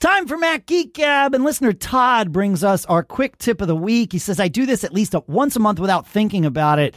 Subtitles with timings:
[0.00, 3.76] time for Mac Geek Gab, and listener Todd brings us our quick tip of the
[3.76, 4.12] week.
[4.12, 6.96] He says, I do this at least once a month without thinking about it.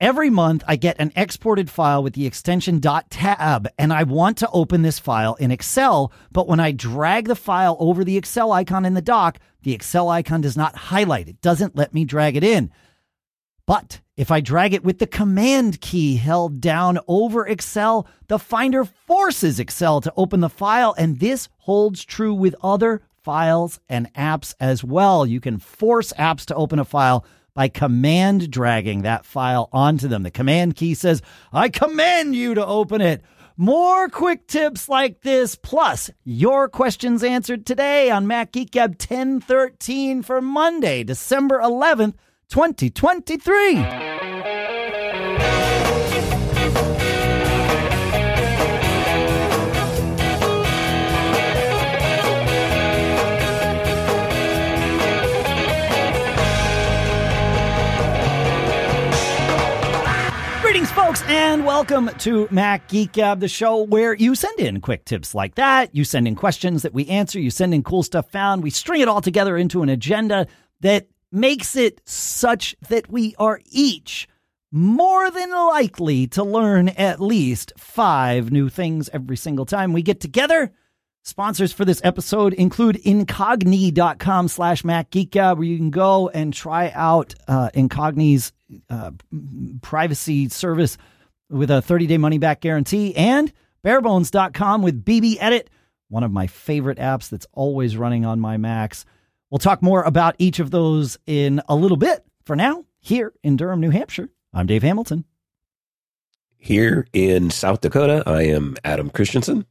[0.00, 4.50] Every month, I get an exported file with the extension .tab, and I want to
[4.50, 6.12] open this file in Excel.
[6.30, 10.08] But when I drag the file over the Excel icon in the dock, the Excel
[10.08, 11.28] icon does not highlight.
[11.28, 12.70] It doesn't let me drag it in.
[13.66, 18.84] But if I drag it with the Command key held down over Excel, the Finder
[18.84, 24.56] forces Excel to open the file, and this holds true with other files and apps
[24.58, 25.24] as well.
[25.24, 30.24] You can force apps to open a file by command dragging that file onto them.
[30.24, 33.22] The command key says, I command you to open it.
[33.56, 40.22] More quick tips like this, plus your questions answered today on Mac Geek Gab 1013
[40.22, 42.14] for Monday, December 11th,
[42.48, 43.74] 2023.
[60.62, 65.04] Greetings, folks, and welcome to Mac Geek Gab, the show where you send in quick
[65.04, 65.94] tips like that.
[65.94, 67.38] You send in questions that we answer.
[67.38, 68.62] You send in cool stuff found.
[68.62, 70.46] We string it all together into an agenda
[70.80, 74.28] that makes it such that we are each
[74.70, 80.20] more than likely to learn at least five new things every single time we get
[80.20, 80.72] together.
[81.22, 87.34] Sponsors for this episode include incogni.com slash macgeekgab, where you can go and try out
[87.46, 88.52] uh, Incogni's
[88.88, 89.10] uh,
[89.82, 90.96] privacy service
[91.50, 93.52] with a 30 day money back guarantee, and
[93.84, 95.66] barebones.com with BBEdit,
[96.08, 99.04] one of my favorite apps that's always running on my Macs.
[99.50, 102.24] We'll talk more about each of those in a little bit.
[102.44, 105.24] For now, here in Durham, New Hampshire, I'm Dave Hamilton.
[106.56, 109.64] Here in South Dakota, I am Adam Christianson.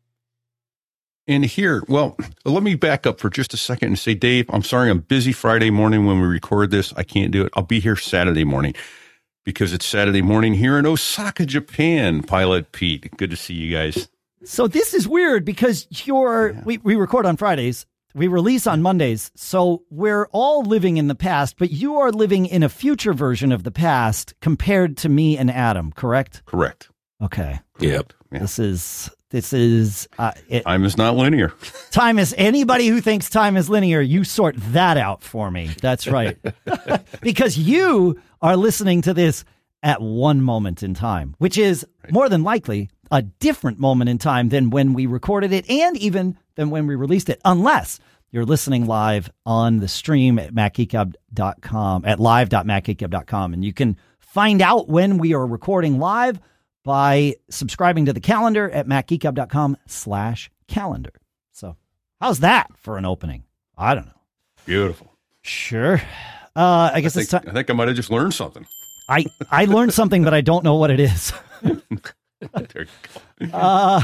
[1.28, 4.64] And here, well, let me back up for just a second and say, Dave, I'm
[4.64, 6.94] sorry, I'm busy Friday morning when we record this.
[6.96, 7.52] I can't do it.
[7.56, 8.74] I'll be here Saturday morning
[9.44, 12.24] because it's Saturday morning here in Osaka, Japan.
[12.24, 14.08] Pilot Pete, good to see you guys.
[14.46, 16.62] So this is weird because you're yeah.
[16.64, 17.86] we, we record on Fridays,
[18.18, 19.32] we release on Mondays.
[19.36, 23.52] So we're all living in the past, but you are living in a future version
[23.52, 26.42] of the past compared to me and Adam, correct?
[26.46, 26.90] Correct.
[27.22, 27.60] Okay.
[27.80, 28.14] Yep.
[28.32, 28.40] Yeah.
[28.40, 31.54] This is this is uh, it, time is not linear.
[31.92, 34.02] time is anybody who thinks time is linear.
[34.02, 35.72] You sort that out for me.
[35.82, 36.38] That's right,
[37.22, 39.44] because you are listening to this
[39.84, 42.14] at one moment in time, which is right.
[42.14, 46.38] more than likely a different moment in time than when we recorded it, and even
[46.56, 48.00] than when we released it, unless
[48.32, 54.90] you're listening live on the stream at macgeekgab.com at live.macgeekgab.com, and you can find out
[54.90, 56.40] when we are recording live
[56.84, 61.14] by subscribing to the calendar at macgeekgab.com slash calendar.
[61.52, 61.76] So
[62.22, 63.44] how's that for an opening?
[63.78, 64.22] I don't know.
[64.66, 65.14] Beautiful.
[65.42, 66.02] Sure.
[66.56, 67.44] Uh, I guess I think, it's time.
[67.48, 68.66] I think I might have just learned something.
[69.10, 71.32] I, I learned something, but I don't know what it is.
[73.54, 74.04] Uh,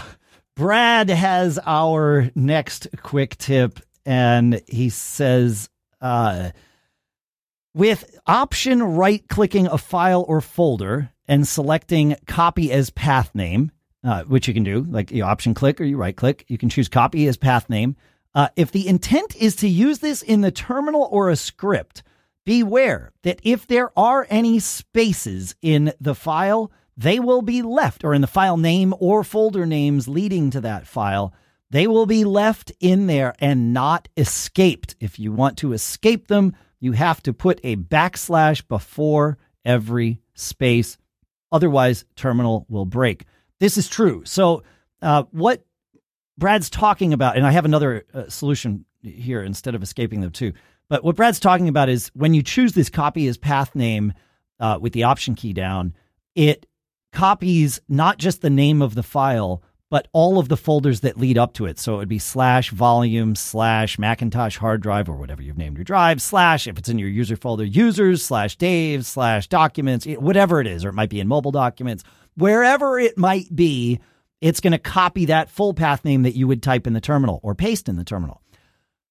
[0.55, 5.69] Brad has our next quick tip, and he says,
[6.01, 6.51] uh,
[7.73, 13.71] with option right clicking a file or folder, and selecting copy as path name,
[14.03, 16.45] uh, which you can do, like you option click or you right click.
[16.47, 17.95] You can choose copy as path name.
[18.35, 22.03] Uh, if the intent is to use this in the terminal or a script,
[22.45, 28.13] beware that if there are any spaces in the file, they will be left, or
[28.13, 31.33] in the file name or folder names leading to that file,
[31.69, 34.95] they will be left in there and not escaped.
[34.99, 40.97] If you want to escape them, you have to put a backslash before every space
[41.53, 43.25] Otherwise, terminal will break.
[43.59, 44.23] This is true.
[44.25, 44.63] So,
[45.03, 45.63] uh, what
[46.35, 50.53] Brad's talking about, and I have another uh, solution here instead of escaping them too.
[50.89, 54.13] But what Brad's talking about is when you choose this copy as path name
[54.59, 55.93] uh, with the option key down,
[56.33, 56.65] it
[57.13, 59.63] copies not just the name of the file,
[59.93, 61.77] but all of the folders that lead up to it.
[61.77, 65.83] So it would be slash volume slash Macintosh hard drive or whatever you've named your
[65.83, 70.65] drive slash if it's in your user folder users slash Dave slash documents whatever it
[70.65, 72.03] is or it might be in mobile documents
[72.35, 73.99] wherever it might be.
[74.41, 77.39] It's going to copy that full path name that you would type in the terminal
[77.43, 78.41] or paste in the terminal.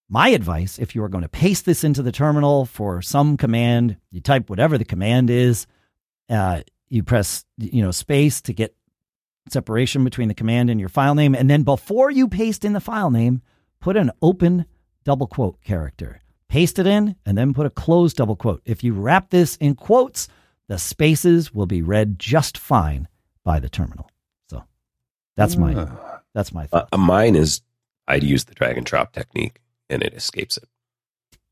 [0.08, 3.96] My advice, if you are going to paste this into the terminal for some command,
[4.10, 5.68] you type whatever the command is.
[6.28, 8.74] Uh, you press you know space to get
[9.48, 11.34] separation between the command and your file name.
[11.34, 13.42] And then before you paste in the file name,
[13.80, 14.66] put an open
[15.04, 16.20] double quote character.
[16.48, 18.60] Paste it in and then put a closed double quote.
[18.66, 20.28] If you wrap this in quotes,
[20.68, 23.08] the spaces will be read just fine
[23.42, 24.10] by the terminal.
[24.50, 24.62] So
[25.36, 26.88] that's my uh, that's my thought.
[26.92, 27.62] Uh, mine is
[28.06, 30.68] I'd use the drag and drop technique and it escapes it.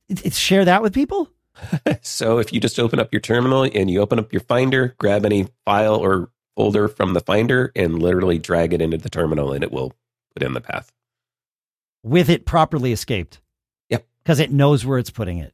[0.09, 1.31] It- It's share that with people.
[2.03, 5.25] So if you just open up your terminal and you open up your Finder, grab
[5.25, 9.63] any file or folder from the Finder and literally drag it into the terminal and
[9.65, 9.93] it will
[10.35, 10.93] put in the path.
[12.03, 13.41] with it properly escaped.
[13.91, 14.07] Yep.
[14.23, 15.53] Because it knows where it's putting it.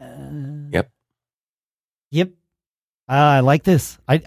[0.00, 0.90] Uh, Yep.
[2.10, 2.28] Yep.
[3.08, 3.98] Uh, I like this.
[4.08, 4.22] I,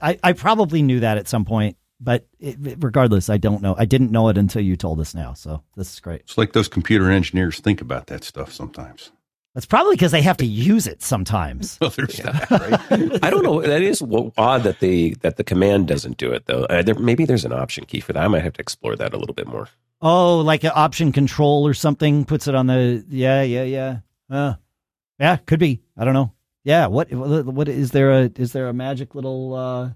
[0.00, 3.74] I I probably knew that at some point, but it, regardless, I don't know.
[3.78, 5.34] I didn't know it until you told us now.
[5.34, 6.22] So this is great.
[6.22, 9.12] It's like those computer engineers think about that stuff sometimes.
[9.54, 11.78] That's probably because they have to use it sometimes.
[11.84, 13.22] Well, there's that, right?
[13.22, 13.60] I don't know.
[13.60, 14.02] That is
[14.36, 16.64] odd that the that the command doesn't do it though.
[16.64, 18.24] Uh, there, maybe there's an option key for that.
[18.24, 19.68] I might have to explore that a little bit more.
[20.00, 23.04] Oh, like an option control or something puts it on the.
[23.08, 23.98] Yeah, yeah, yeah.
[24.28, 24.54] Uh,
[25.20, 25.82] yeah, could be.
[25.96, 26.32] I don't know.
[26.64, 26.86] Yeah.
[26.88, 27.12] What?
[27.12, 27.46] What?
[27.46, 28.30] what is there a?
[28.36, 29.90] Is there a magic little uh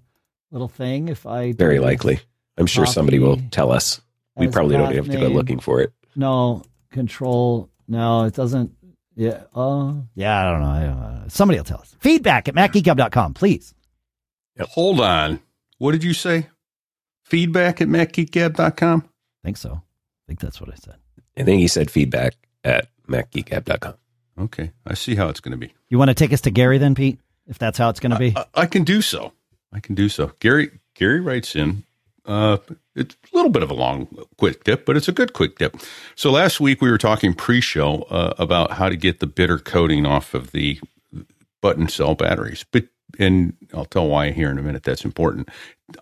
[0.50, 1.08] little thing?
[1.08, 2.20] If I Very likely.
[2.58, 4.00] I'm sure somebody will tell us.
[4.36, 5.92] We probably don't path have to go looking for it.
[6.14, 7.70] No control.
[7.88, 8.72] No, it doesn't.
[9.18, 9.42] Yeah.
[9.52, 10.40] Oh, yeah.
[10.40, 10.68] I don't know.
[10.68, 11.24] I don't know.
[11.26, 11.96] Somebody will tell us.
[11.98, 13.74] Feedback at macgeekup.com, please.
[14.60, 15.40] Hold on.
[15.78, 16.46] What did you say?
[17.24, 19.04] Feedback at macgeekgab.com?
[19.04, 19.72] I think so.
[19.72, 20.96] I think that's what I said.
[21.36, 23.94] I think he said feedback at macgeekapp.com.
[24.40, 24.70] Okay.
[24.86, 25.74] I see how it's going to be.
[25.88, 27.18] You want to take us to Gary then, Pete?
[27.48, 28.36] If that's how it's going to be.
[28.36, 29.32] I, I can do so.
[29.72, 30.32] I can do so.
[30.38, 31.82] Gary Gary writes in.
[32.28, 32.58] Uh,
[32.94, 35.76] it's a little bit of a long, quick tip, but it's a good quick tip.
[36.14, 40.04] So last week we were talking pre-show uh, about how to get the bitter coating
[40.04, 40.78] off of the
[41.62, 42.64] button cell batteries.
[42.70, 42.84] But
[43.18, 44.82] and I'll tell why here in a minute.
[44.82, 45.48] That's important.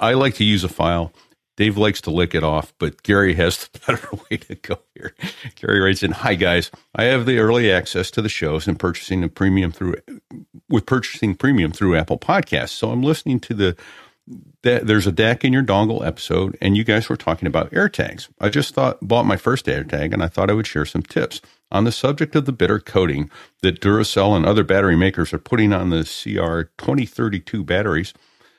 [0.00, 1.12] I like to use a file.
[1.56, 5.14] Dave likes to lick it off, but Gary has the better way to go here.
[5.55, 9.25] Gary writes in, "Hi guys, I have the early access to the shows and purchasing
[9.25, 9.94] a premium through
[10.69, 12.70] with purchasing premium through Apple Podcasts.
[12.70, 13.76] So I'm listening to the
[14.62, 18.28] that there's a DAC in your dongle episode, and you guys were talking about AirTags.
[18.40, 21.40] I just thought bought my first AirTag, and I thought I would share some tips
[21.70, 23.31] on the subject of the bitter coating
[23.62, 28.12] that Duracell and other battery makers are putting on the CR 2032 batteries.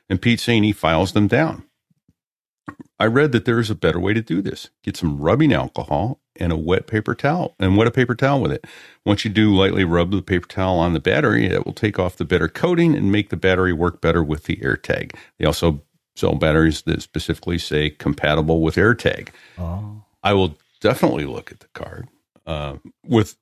[0.10, 1.66] And Pete he files them down.
[3.00, 4.69] I read that there is a better way to do this.
[4.84, 8.51] Get some rubbing alcohol and a wet paper towel and wet a paper towel with
[8.51, 8.66] it.
[9.06, 12.18] Once you do lightly rub the paper towel on the battery, it will take off
[12.18, 15.16] the bitter coating and make the battery work better with the AirTag.
[15.39, 15.81] They also
[16.16, 19.30] sell batteries that specifically say compatible with AirTag.
[19.57, 20.04] Oh.
[20.24, 22.07] I will definitely look at the card
[22.45, 23.38] uh, with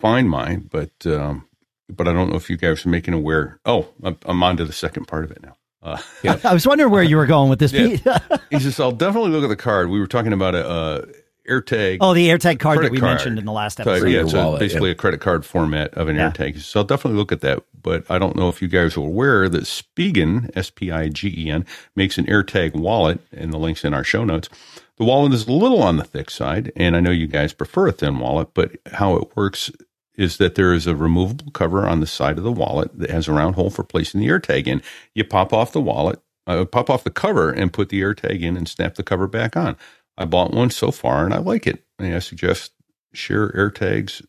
[0.00, 1.46] Find Mine, but um,
[1.88, 3.60] but I don't know if you guys are making aware.
[3.64, 5.56] Oh, I'm, I'm on to the second part of it now.
[5.82, 5.98] Uh,
[6.44, 8.18] I was wondering where you were going with this, Yeah.
[8.58, 9.90] Says, I'll definitely look at the card.
[9.90, 11.06] We were talking about a uh,
[11.48, 11.98] AirTag.
[12.00, 13.12] oh, the AirTag card that we card.
[13.16, 13.86] mentioned in the last type.
[13.86, 14.06] episode.
[14.06, 14.92] yeah, your it's a- wallet, basically yeah.
[14.94, 16.30] a credit card format of an Yeah.
[16.30, 16.58] AirTag.
[16.60, 17.62] So I'll definitely look at that.
[17.82, 21.34] But I don't know if you guys are aware that Spigen, S P I G
[21.36, 24.48] E N, makes an AirTag wallet, and the link's in our show notes.
[24.96, 27.88] The wallet is a little on the thick side, and I know you guys prefer
[27.88, 29.70] a thin wallet, but how it works
[30.16, 33.26] is that there is a removable cover on the side of the wallet that has
[33.26, 34.80] a round hole for placing the AirTag in.
[35.14, 38.56] You pop off the wallet, uh, pop off the cover, and put the AirTag in,
[38.56, 39.76] and snap the cover back on.
[40.16, 41.84] I bought one so far, and I like it.
[41.98, 42.72] And I suggest
[43.12, 44.24] share AirTags.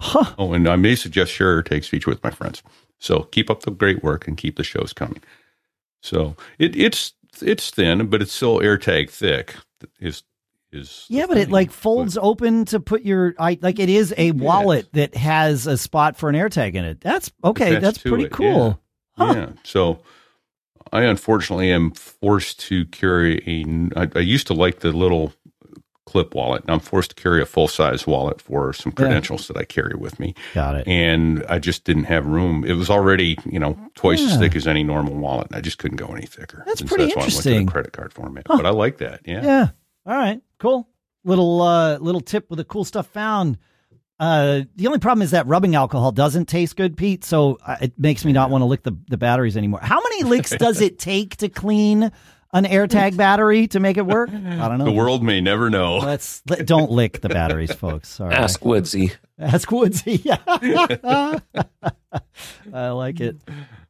[0.00, 0.34] Huh.
[0.38, 2.62] Oh, and I may suggest share AirTags feature with my friends.
[2.98, 5.22] So keep up the great work and keep the shows coming.
[6.02, 9.56] So it, it's it's thin, but it's still AirTag thick.
[10.00, 10.22] Is
[10.72, 14.32] is Yeah, but it like folds open to put your I like it is a
[14.32, 17.00] wallet that has a spot for an AirTag in it.
[17.00, 17.76] That's okay.
[17.76, 18.80] Attached That's pretty it, cool.
[19.18, 19.26] Yeah.
[19.26, 19.34] Huh.
[19.36, 19.48] Yeah.
[19.62, 20.00] So
[20.94, 24.00] I unfortunately am forced to carry a.
[24.00, 25.32] I, I used to like the little
[26.06, 26.62] clip wallet.
[26.62, 29.04] and I'm forced to carry a full size wallet for some Yeah.
[29.04, 30.34] credentials that I carry with me.
[30.54, 30.86] Got it.
[30.86, 32.64] And I just didn't have room.
[32.64, 35.48] It was already, you know, twice as thick as any normal wallet.
[35.48, 36.62] and I just couldn't go any thicker.
[36.66, 37.58] That's And pretty that's why I went interesting.
[37.60, 38.44] to the credit card format.
[38.46, 38.56] Huh.
[38.58, 39.22] But I like that.
[39.24, 39.42] Yeah.
[39.42, 39.68] Yeah.
[40.06, 40.40] All right.
[40.58, 40.86] Cool.
[41.24, 43.58] Little uh little tip with the cool stuff found.
[44.20, 47.98] Uh the only problem is that rubbing alcohol doesn't taste good, Pete, so uh, it
[47.98, 49.80] makes me not want to lick the, the batteries anymore.
[49.82, 52.12] How many licks does it take to clean
[52.52, 54.30] an AirTag battery to make it work?
[54.30, 54.84] I don't know.
[54.84, 55.98] The world may never know.
[55.98, 58.08] Let's let, don't lick the batteries, folks.
[58.08, 58.32] Sorry.
[58.32, 59.12] Ask Woodsy.
[59.38, 60.22] Ask Woodsy.
[60.24, 60.38] Yeah.
[62.72, 63.36] I like it.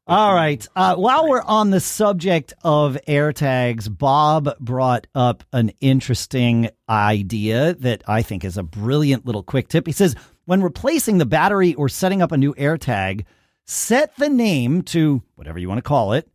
[0.06, 0.66] All right.
[0.76, 8.02] Uh, while we're on the subject of AirTags, Bob brought up an interesting idea that
[8.06, 9.86] I think is a brilliant little quick tip.
[9.86, 13.24] He says when replacing the battery or setting up a new AirTag,
[13.64, 16.28] set the name to whatever you want to call it,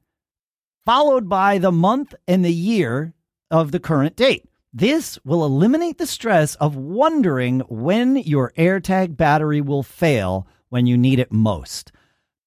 [0.83, 3.13] followed by the month and the year
[3.51, 4.49] of the current date.
[4.73, 10.97] This will eliminate the stress of wondering when your AirTag battery will fail when you
[10.97, 11.91] need it most.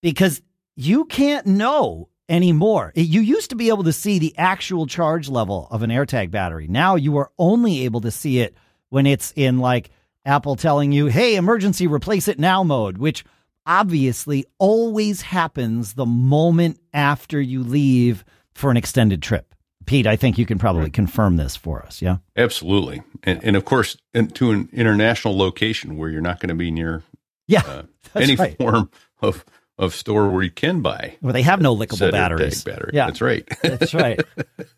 [0.01, 0.43] Because
[0.77, 2.93] you can't know anymore.
[2.95, 6.67] You used to be able to see the actual charge level of an AirTag battery.
[6.69, 8.57] Now you are only able to see it
[8.89, 9.91] when it's in like
[10.25, 13.25] Apple telling you, hey, emergency, replace it now mode, which
[13.67, 18.25] obviously always happens the moment after you leave
[18.55, 19.55] for an extended trip.
[19.85, 20.93] Pete, I think you can probably right.
[20.93, 22.01] confirm this for us.
[22.01, 22.19] Yeah.
[22.37, 23.03] Absolutely.
[23.25, 27.03] And, and of course, to an international location where you're not going to be near
[27.49, 27.83] yeah, uh,
[28.15, 28.57] any right.
[28.57, 29.45] form of
[29.79, 31.17] of store where you can buy.
[31.21, 32.65] Where they have no lickable batteries.
[32.65, 32.93] Battery.
[32.95, 33.49] Yeah, that's right.
[33.63, 34.21] that's right.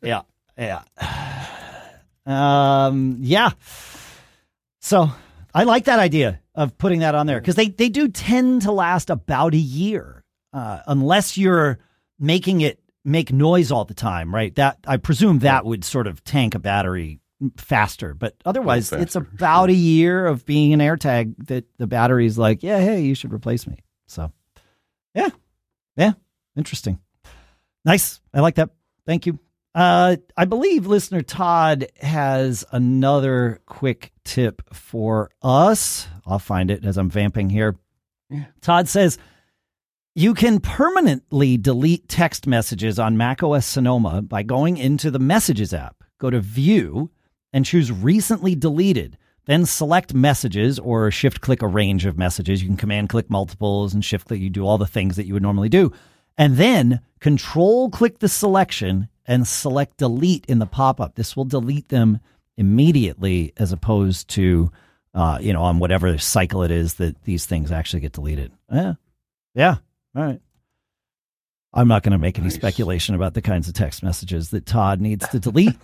[0.02, 0.22] Yeah,
[0.58, 0.82] yeah,
[2.26, 3.50] um, yeah.
[4.80, 5.10] So
[5.54, 8.72] I like that idea of putting that on there because they they do tend to
[8.72, 11.78] last about a year, uh, unless you're
[12.18, 14.54] making it make noise all the time, right?
[14.54, 17.20] That I presume that would sort of tank a battery
[17.56, 19.74] faster, but otherwise faster, it's about sure.
[19.74, 23.66] a year of being an AirTag that the battery's like, yeah, hey, you should replace
[23.66, 23.78] me.
[24.06, 24.32] So
[25.14, 25.28] yeah.
[25.96, 26.12] Yeah.
[26.56, 26.98] Interesting.
[27.84, 28.20] Nice.
[28.32, 28.70] I like that.
[29.06, 29.38] Thank you.
[29.74, 36.06] Uh, I believe listener Todd has another quick tip for us.
[36.26, 37.76] I'll find it as I'm vamping here.
[38.30, 38.44] Yeah.
[38.60, 39.18] Todd says
[40.14, 46.04] you can permanently delete text messages on macOS Sonoma by going into the Messages app.
[46.20, 47.10] Go to View
[47.52, 49.18] and choose Recently Deleted.
[49.46, 52.62] Then select messages or shift click a range of messages.
[52.62, 54.40] You can command click multiples and shift click.
[54.40, 55.92] You do all the things that you would normally do.
[56.38, 61.14] And then control click the selection and select delete in the pop up.
[61.14, 62.20] This will delete them
[62.56, 64.70] immediately as opposed to,
[65.14, 68.52] uh, you know, on whatever cycle it is that these things actually get deleted.
[68.72, 68.94] Yeah.
[69.54, 69.76] Yeah.
[70.16, 70.40] All right.
[71.76, 72.54] I'm not going to make any nice.
[72.54, 75.74] speculation about the kinds of text messages that Todd needs to delete.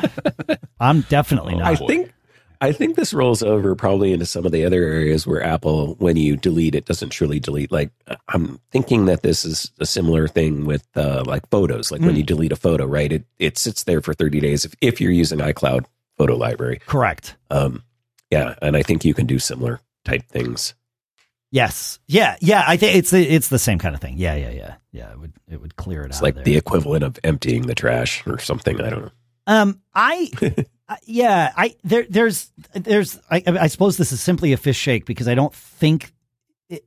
[0.80, 1.66] I'm definitely oh, not.
[1.66, 2.12] I think
[2.60, 6.16] I think this rolls over probably into some of the other areas where Apple, when
[6.16, 7.72] you delete it, doesn't truly delete.
[7.72, 7.90] Like
[8.28, 11.90] I'm thinking that this is a similar thing with uh, like photos.
[11.90, 12.06] Like mm.
[12.06, 12.18] when hmm.
[12.18, 13.12] you delete a photo, right?
[13.12, 15.84] It it sits there for 30 days if, if you're using iCloud
[16.16, 16.80] photo library.
[16.86, 17.36] Correct.
[17.50, 17.82] Um,
[18.30, 20.74] yeah, and I think you can do similar type things.
[21.50, 21.98] Yes.
[22.06, 22.36] Yeah.
[22.40, 22.64] Yeah.
[22.66, 24.14] I think it's the, it's the same kind of thing.
[24.18, 24.34] Yeah.
[24.34, 24.50] Yeah.
[24.50, 24.74] Yeah.
[24.92, 25.10] Yeah.
[25.12, 26.22] It would it would clear it it's out.
[26.22, 28.80] like the equivalent of emptying the trash or something.
[28.80, 29.10] I don't know.
[29.46, 30.30] Um, I
[30.88, 35.04] Uh, yeah, I there there's there's I, I suppose this is simply a fish shake
[35.04, 36.12] because I don't think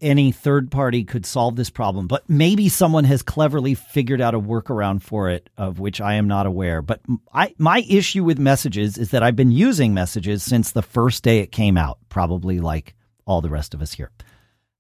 [0.02, 4.40] any third party could solve this problem, but maybe someone has cleverly figured out a
[4.40, 6.82] workaround for it of which I am not aware.
[6.82, 7.02] But
[7.34, 11.40] I my issue with messages is that I've been using messages since the first day
[11.40, 14.12] it came out, probably like all the rest of us here.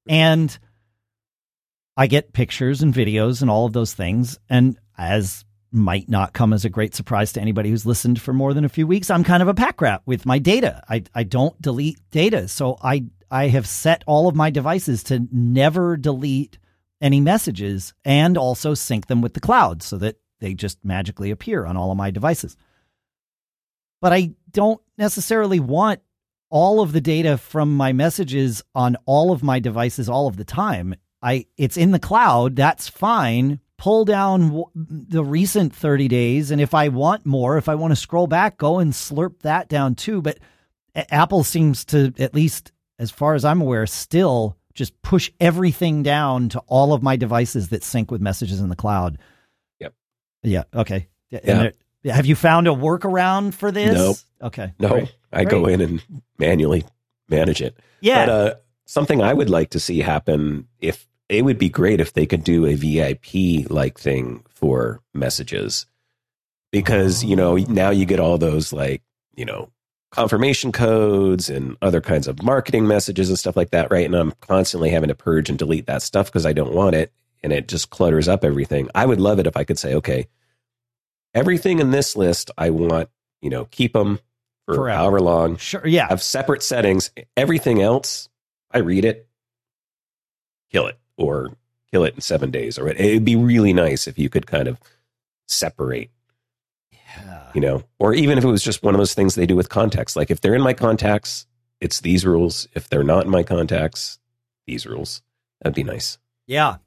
[0.08, 0.58] And
[1.98, 6.54] I get pictures and videos and all of those things and as might not come
[6.54, 9.10] as a great surprise to anybody who's listened for more than a few weeks.
[9.10, 10.84] I'm kind of a pack rat with my data.
[10.90, 12.48] I, I don't delete data.
[12.48, 16.58] So I, I have set all of my devices to never delete
[17.02, 21.66] any messages and also sync them with the cloud so that they just magically appear
[21.66, 22.58] on all of my devices.
[24.02, 26.02] But I don't necessarily want
[26.50, 30.44] all of the data from my messages on all of my devices all of the
[30.44, 30.96] time.
[31.22, 36.52] I it's in the cloud, that's fine, pull down the recent 30 days.
[36.52, 39.70] And if I want more, if I want to scroll back, go and slurp that
[39.70, 40.22] down too.
[40.22, 40.38] But
[40.94, 46.50] Apple seems to, at least as far as I'm aware, still just push everything down
[46.50, 49.18] to all of my devices that sync with messages in the cloud.
[49.80, 49.94] Yep.
[50.44, 50.64] Yeah.
[50.76, 51.08] Okay.
[51.30, 51.70] Yeah.
[52.06, 53.96] have you found a workaround for this?
[53.96, 54.18] Nope.
[54.42, 54.74] Okay.
[54.80, 55.16] No, Great.
[55.32, 55.50] I Great.
[55.52, 56.04] go in and
[56.38, 56.86] manually
[57.30, 57.78] manage it.
[58.02, 58.26] Yeah.
[58.26, 58.56] But, uh,
[58.86, 62.44] something I would like to see happen if it would be great if they could
[62.44, 65.86] do a VIP like thing for messages
[66.72, 67.66] because, you know, oh.
[67.70, 69.04] now you get all those like,
[69.36, 69.70] you know,
[70.12, 74.06] confirmation codes and other kinds of marketing messages and stuff like that, right?
[74.06, 77.14] And I'm constantly having to purge and delete that stuff because I don't want it
[77.44, 78.90] and it just clutters up everything.
[78.96, 80.28] I would love it if I could say, okay,
[81.36, 83.10] everything in this list, I want,
[83.40, 84.20] you know, keep them
[84.66, 84.98] for Forever.
[84.98, 85.58] however long.
[85.58, 85.86] Sure.
[85.86, 86.08] Yeah.
[86.10, 87.12] Have separate settings.
[87.38, 88.30] Everything else,
[88.72, 89.28] I read it,
[90.72, 91.52] kill it or
[91.92, 94.80] kill it in seven days or it'd be really nice if you could kind of
[95.48, 96.12] separate
[96.92, 97.50] yeah.
[97.54, 99.70] you know or even if it was just one of those things they do with
[99.70, 100.16] contacts.
[100.16, 101.46] Like if they're in my contacts
[101.82, 102.68] it's these rules.
[102.74, 104.20] If they're not in my contacts
[104.68, 105.22] these rules.
[105.62, 106.18] That'd be nice.
[106.46, 106.78] Yeah.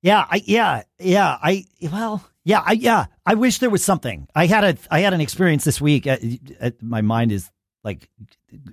[0.00, 4.28] Yeah i yeah yeah i well yeah i yeah i wish there was something.
[4.34, 6.20] I had a i had an experience this week at,
[6.60, 7.50] at, my mind is
[7.82, 8.08] like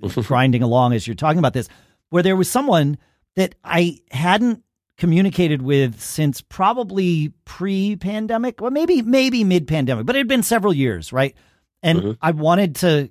[0.14, 1.68] grinding along as you're talking about this
[2.10, 2.96] where there was someone
[3.34, 4.62] that i hadn't
[4.96, 11.12] communicated with since probably pre-pandemic, well, maybe maybe mid-pandemic, but it had been several years,
[11.12, 11.34] right?
[11.82, 12.10] And mm-hmm.
[12.22, 13.10] I wanted to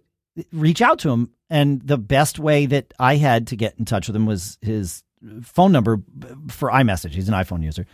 [0.51, 4.07] reach out to him, and the best way that I had to get in touch
[4.07, 5.03] with him was his
[5.43, 6.01] phone number
[6.49, 7.11] for iMessage.
[7.11, 7.85] He's an iPhone user,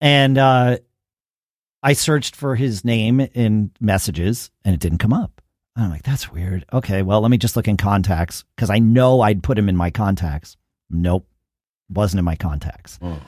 [0.00, 0.78] and uh,
[1.82, 5.42] I searched for his name in messages, and it didn't come up.
[5.76, 6.64] And I'm like, that's weird.
[6.72, 9.76] Okay, well, let me just look in contacts because I know I'd put him in
[9.76, 10.56] my contacts.
[10.88, 11.28] Nope,
[11.88, 12.98] wasn't in my contacts.
[13.02, 13.20] Oh.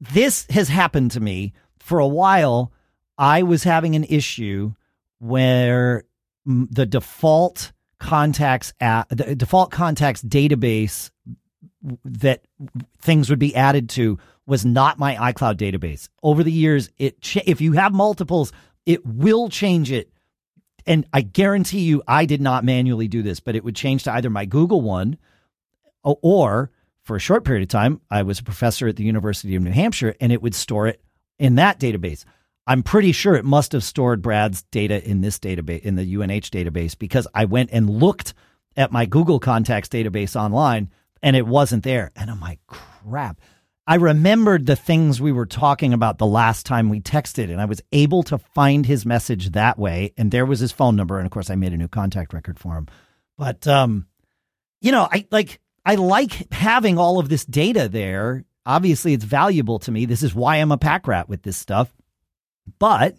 [0.00, 2.72] This has happened to me for a while.
[3.16, 4.74] I was having an issue
[5.18, 6.04] where
[6.44, 11.10] the default contacts at the default contacts database
[12.04, 12.44] that
[13.00, 16.08] things would be added to was not my iCloud database.
[16.22, 18.52] Over the years, it cha- if you have multiples,
[18.86, 20.10] it will change it.
[20.84, 24.12] And I guarantee you, I did not manually do this, but it would change to
[24.12, 25.16] either my Google one
[26.02, 29.62] or for a short period of time, I was a professor at the University of
[29.62, 31.02] New Hampshire and it would store it
[31.38, 32.24] in that database.
[32.66, 36.50] I'm pretty sure it must have stored Brad's data in this database, in the UNH
[36.50, 38.34] database, because I went and looked
[38.76, 40.90] at my Google Contacts database online
[41.22, 42.12] and it wasn't there.
[42.14, 43.40] And I'm like, crap.
[43.86, 47.64] I remembered the things we were talking about the last time we texted, and I
[47.64, 50.12] was able to find his message that way.
[50.16, 51.18] And there was his phone number.
[51.18, 52.86] And of course, I made a new contact record for him.
[53.36, 54.06] But, um,
[54.80, 58.44] you know, I like, I like having all of this data there.
[58.64, 60.04] Obviously, it's valuable to me.
[60.06, 61.92] This is why I'm a pack rat with this stuff.
[62.78, 63.16] But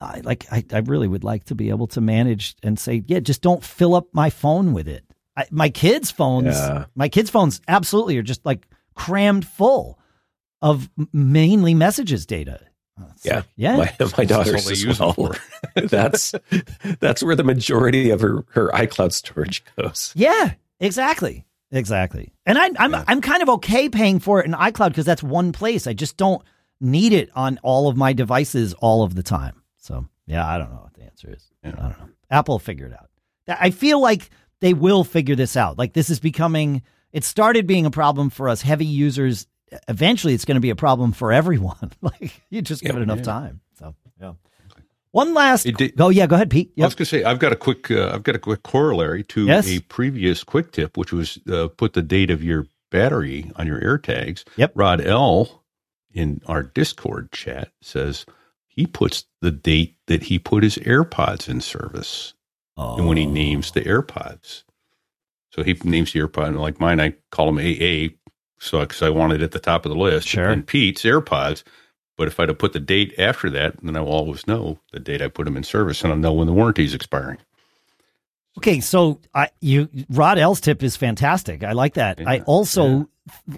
[0.00, 3.20] I like I, I really would like to be able to manage and say, yeah,
[3.20, 5.04] just don't fill up my phone with it.
[5.36, 6.86] I, my kids' phones, Yeah.
[6.96, 9.98] my kids' phones absolutely are just like crammed full
[10.60, 12.60] of mainly messages data.
[13.14, 13.36] It's Yeah.
[13.36, 13.76] like, yeah.
[13.76, 15.34] My, my daughter's all they as use them well.
[15.88, 16.34] that's
[16.98, 20.12] that's where the majority of her her iCloud storage goes.
[20.16, 21.44] Yeah, exactly.
[21.72, 22.32] Exactly.
[22.46, 23.04] And I, I'm Yeah.
[23.06, 25.86] I'm kind of okay paying for it in iCloud because that's one place.
[25.86, 26.42] I just don't
[26.80, 29.62] need it on all of my devices all of the time.
[29.76, 31.46] So yeah, I don't know what the answer is.
[31.62, 31.70] Yeah.
[31.70, 32.08] I don't know.
[32.30, 33.08] Apple will figure it out.
[33.48, 35.78] I feel like they will figure this out.
[35.78, 36.82] Like this is becoming.
[37.12, 39.46] It started being a problem for us heavy users.
[39.88, 41.92] Eventually, it's going to be a problem for everyone.
[42.00, 43.00] like you just give Yeah.
[43.00, 43.60] it enough time.
[43.78, 44.32] So yeah.
[45.12, 45.64] One last.
[45.64, 46.72] Did- oh yeah, go ahead, Pete.
[46.78, 49.24] I was going to say I've got a quick uh, I've got a quick corollary
[49.24, 49.68] to Yes.
[49.68, 53.80] a previous quick tip, which was uh, put the date of your battery on your
[53.80, 54.44] AirTags.
[54.56, 54.72] Yep.
[54.74, 55.64] Rod L
[56.12, 58.24] in our Discord chat says
[58.68, 62.34] he puts the date that he put his AirPods in service,
[62.76, 63.30] and when he Oh.
[63.30, 64.62] names the AirPods,
[65.52, 67.00] so he names the AirPod like mine.
[67.00, 68.14] I call them AA,
[68.60, 70.28] so because I want it at the top of the list.
[70.28, 70.48] Sure.
[70.48, 71.64] And Pete's AirPods.
[72.20, 75.00] But if I'd have put the date after that, then I will always know the
[75.00, 77.38] date I put them in service, and I'll know when the warranty is expiring.
[78.58, 81.64] Okay, so I you Rod L's tip is fantastic.
[81.64, 82.20] I like that.
[82.26, 83.08] I Yeah, also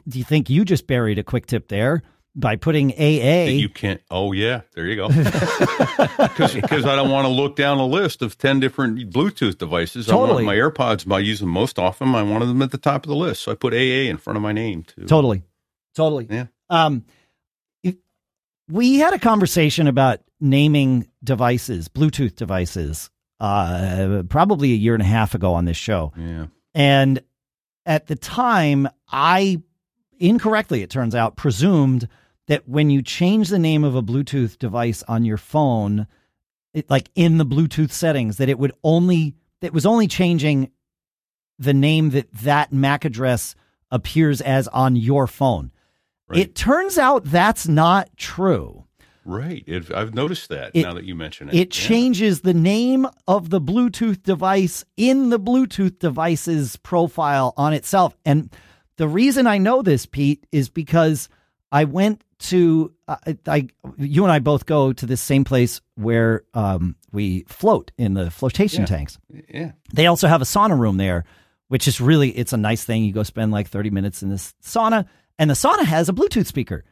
[0.08, 2.04] do you think you just buried a quick tip there
[2.36, 3.46] by putting AA?
[3.50, 4.00] you can't.
[4.12, 5.08] Oh yeah, there you go.
[6.36, 10.08] Because I don't want to look down a list of ten different Bluetooth devices.
[10.08, 10.44] I Totally.
[10.44, 11.10] want my AirPods.
[11.12, 12.14] I use them most often.
[12.14, 14.36] I wanted them at the top of the list, so I put AA in front
[14.36, 15.06] of my name too.
[15.06, 15.42] totally,
[15.96, 16.28] totally.
[16.30, 16.46] Yeah.
[16.70, 17.04] Um,
[18.72, 25.06] we had a conversation about naming devices, Bluetooth devices, uh, probably a year and a
[25.06, 26.10] half ago on this show.
[26.16, 26.46] Yeah.
[26.74, 27.22] And
[27.84, 29.60] at the time, I
[30.18, 32.08] incorrectly, it turns out, presumed
[32.46, 36.06] that when you change the name of a Bluetooth device on your phone,
[36.72, 40.70] it, like in the Bluetooth settings, that it would only, it was only changing
[41.58, 43.54] the name that that MAC address
[43.90, 45.72] appears as on your phone.
[46.32, 46.40] Right.
[46.40, 48.84] It turns out that's not true.
[49.24, 49.62] right.
[49.68, 51.54] It, I've noticed that It- now that you mention it.
[51.54, 51.88] It Yeah.
[51.88, 58.16] changes the name of the Bluetooth device in the Bluetooth device's profile on itself.
[58.24, 58.50] And
[58.96, 61.28] the reason I know this, Pete, is because
[61.70, 63.16] I went to uh,
[63.46, 68.14] I you and I both go to this same place where um, we float in
[68.14, 68.86] the flotation Yeah.
[68.86, 69.18] tanks.
[69.48, 69.72] Yeah.
[69.94, 71.24] They also have a sauna room there,
[71.68, 73.04] which is really it's a nice thing.
[73.04, 75.06] You go spend like 30 minutes in this sauna
[75.42, 76.84] and the sauna has a Bluetooth speaker.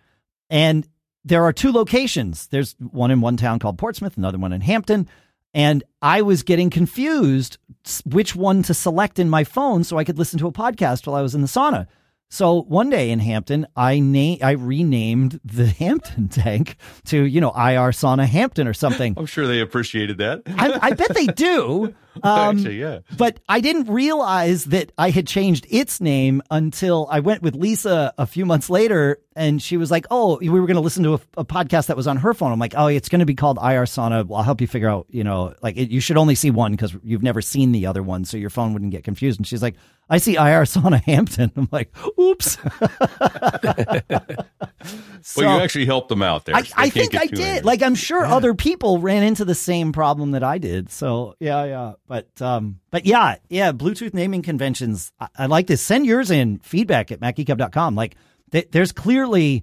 [0.50, 0.84] And
[1.24, 2.48] there are two locations.
[2.48, 5.06] There's one in one town called Portsmouth, another one in Hampton.
[5.54, 7.58] And I was getting confused
[8.04, 11.14] which one to select in my phone so I could listen to a podcast while
[11.14, 11.86] I was in the sauna.
[12.28, 17.50] So one day in Hampton, I na- I renamed the Hampton tank to, you know,
[17.50, 19.14] IR Sauna Hampton or something.
[19.16, 20.42] I'm sure they appreciated that.
[20.46, 21.94] I, I bet they do.
[22.22, 22.98] Um, Actually, yeah.
[23.16, 28.12] but I didn't realize that I had changed its name until I went with Lisa
[28.18, 31.14] a few months later, and she was like, "Oh, we were going to listen to
[31.14, 33.34] a, a podcast that was on her phone." I'm like, "Oh, it's going to be
[33.34, 34.26] called IR Sauna.
[34.26, 35.06] Well, I'll help you figure out.
[35.08, 38.02] You know, like it, you should only see one because you've never seen the other
[38.02, 39.76] one, so your phone wouldn't get confused." And she's like,
[40.10, 42.58] "I see IR Sauna Hampton." I'm like, "Oops."
[45.36, 46.56] But you actually helped them out there.
[46.56, 47.40] I, I think I did.
[47.40, 47.60] angry.
[47.62, 50.90] Like I'm sure other people ran into the same problem that I did.
[50.90, 51.92] So yeah, yeah.
[52.10, 53.70] But um, but yeah, yeah.
[53.70, 55.12] Bluetooth naming conventions.
[55.20, 55.80] I, I like this.
[55.80, 57.94] Send yours in feedback at macgeekup.com.
[57.94, 58.16] Like
[58.50, 59.62] th- there's clearly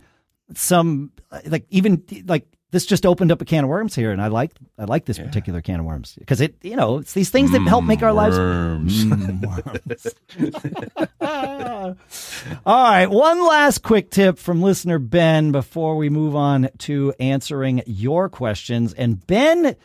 [0.55, 1.11] some
[1.45, 4.53] like even like this just opened up a can of worms here, and I like
[4.77, 7.59] I like this particular can of worms because it you know it's these things that
[7.63, 8.37] help make our lives.
[8.37, 9.03] Worms.
[12.65, 17.83] All right, one last quick tip from listener Ben before we move on to answering
[17.85, 18.93] your questions.
[18.93, 19.75] And Ben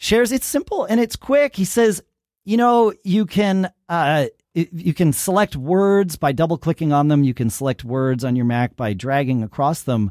[0.00, 1.54] shares it's simple and it's quick.
[1.54, 2.02] He says,
[2.44, 7.22] you know, you can uh, you can select words by double clicking on them.
[7.22, 10.10] You can select words on your Mac by dragging across them.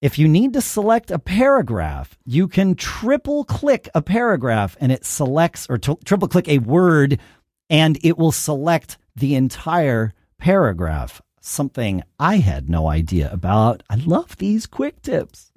[0.00, 5.04] If you need to select a paragraph, you can triple click a paragraph and it
[5.04, 7.18] selects or t- triple click a word
[7.70, 11.22] and it will select the entire paragraph.
[11.40, 13.82] Something I had no idea about.
[13.88, 15.50] I love these quick tips.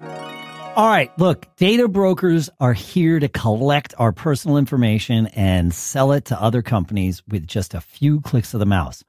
[0.76, 6.26] All right, look, data brokers are here to collect our personal information and sell it
[6.26, 9.02] to other companies with just a few clicks of the mouse.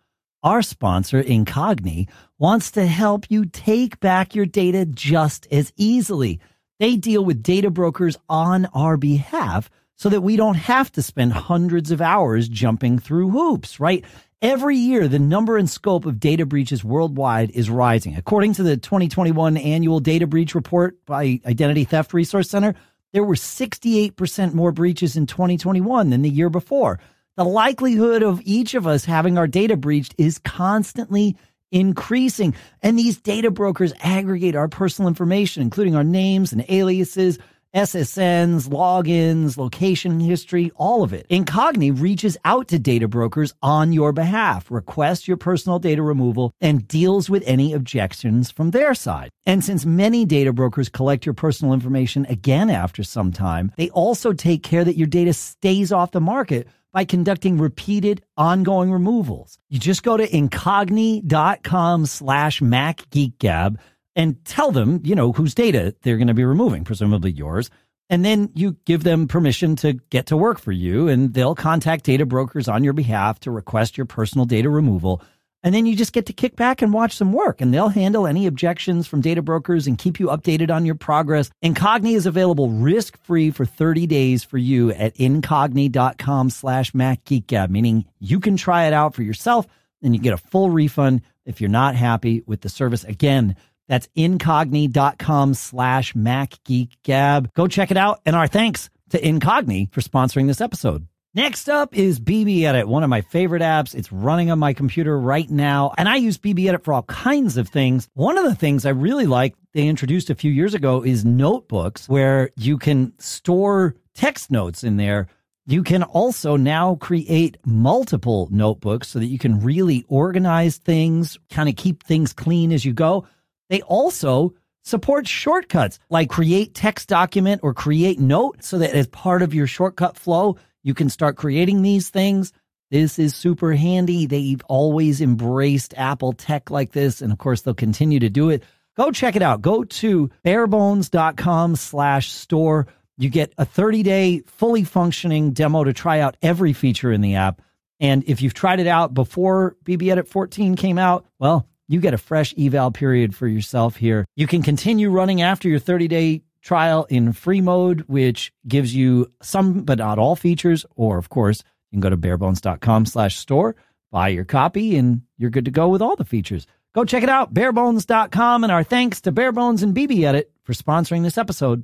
[0.44, 2.08] Our sponsor, Incogni,
[2.40, 6.40] wants to help you take back your data just as easily.
[6.80, 11.34] They deal with data brokers on our behalf so that we don't have to spend
[11.34, 14.06] hundreds of hours jumping through hoops, right?
[14.42, 18.16] Every year, the number and scope of data breaches worldwide is rising.
[18.16, 22.76] According to the 2021 annual data breach report by Identity Theft Resource Center,
[23.14, 27.00] there were 68% more breaches in 2021 than the year before.
[27.36, 31.36] The likelihood of each of us having our data breached is constantly
[31.72, 32.54] increasing.
[32.84, 37.40] And these data brokers aggregate our personal information, including our names and aliases,
[37.78, 41.28] SSNs, logins, location history, all of it.
[41.30, 46.88] Incogni reaches out to data brokers on your behalf, requests your personal data removal, and
[46.88, 49.30] deals with any objections from their side.
[49.46, 54.34] And since many data brokers collect your personal information again after some time, they also
[54.34, 59.60] take care that your data stays off the market by conducting repeated ongoing removals.
[59.70, 63.78] You just go to incogni.com slash macgeekgab
[64.18, 67.70] and tell them, you know, whose data they're going to be removing, presumably yours.
[68.10, 72.06] And then you give them permission to get to work for you, and they'll contact
[72.06, 75.22] data brokers on your behalf to request your personal data removal.
[75.62, 78.26] And then you just get to kick back and watch them work, and they'll handle
[78.26, 81.52] any objections from data brokers and keep you updated on your progress.
[81.64, 88.06] Incogni is available risk free for 30 days for you at incogni.com slash MacGeekGab, meaning
[88.20, 89.68] you can try it out for yourself
[90.02, 93.04] and you get a full refund if you're not happy with the service.
[93.04, 93.56] Again,
[93.88, 97.54] that's incogni.com slash MacGeekGab.
[97.54, 98.22] Go check it out.
[98.26, 101.08] And our thanks to Incogni for sponsoring this episode.
[101.34, 103.94] Next up is BBEdit, one of my favorite apps.
[103.94, 107.70] It's running on my computer right now, and I use BBEdit for all kinds of
[107.70, 108.10] things.
[108.16, 112.10] One of the things I really like they introduced a few years ago is notebooks
[112.10, 115.28] where you can store text notes in there.
[115.68, 121.70] You can also now create multiple notebooks so that you can really organize things, kind
[121.70, 123.28] of keep things clean as you go.
[123.70, 124.54] They also
[124.84, 129.68] support shortcuts like create text document or create note so that as part of your
[129.68, 132.54] shortcut flow, you can start creating these things.
[132.90, 134.26] This is super handy.
[134.26, 137.22] They've always embraced Apple tech like this.
[137.22, 138.64] And of course, they'll continue to do it.
[138.96, 139.62] Go check it out.
[139.62, 142.88] Go to barebones.com slash store.
[143.18, 147.36] You get a 30 day fully functioning demo to try out every feature in the
[147.36, 147.62] app.
[148.00, 152.18] And if you've tried it out before BBEdit 14 came out, well, you get a
[152.18, 154.26] fresh eval period for yourself here.
[154.36, 159.32] You can continue running after your 30 day trial in free mode, which gives you
[159.42, 160.86] some but not all features.
[160.96, 163.76] Or of course, you can go to barebones.com slash store,
[164.12, 166.68] buy your copy, and you're good to go with all the features.
[166.94, 168.64] Go check it out, barebones.com.
[168.64, 171.84] And our thanks to Barebones and BBEdit for sponsoring this episode.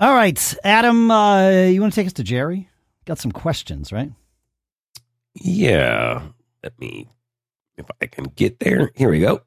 [0.00, 2.68] All right, Adam, uh, you want to take us to Jerry?
[3.04, 4.12] Got some questions, right?
[5.34, 6.22] Yeah.
[6.62, 7.08] Let me,
[7.78, 8.90] if I can get there.
[8.94, 9.42] Here we go.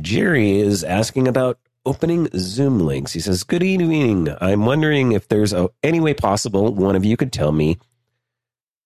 [0.00, 3.12] Jerry is asking about opening Zoom links.
[3.12, 4.28] He says, Good evening.
[4.40, 7.78] I'm wondering if there's a, any way possible one of you could tell me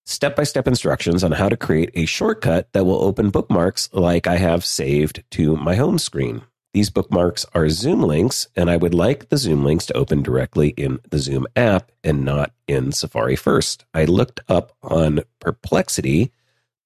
[0.06, 4.26] step by step instructions on how to create a shortcut that will open bookmarks like
[4.26, 6.42] I have saved to my home screen.
[6.72, 10.68] These bookmarks are Zoom links, and I would like the Zoom links to open directly
[10.70, 13.84] in the Zoom app and not in Safari first.
[13.92, 16.30] I looked up on Perplexity,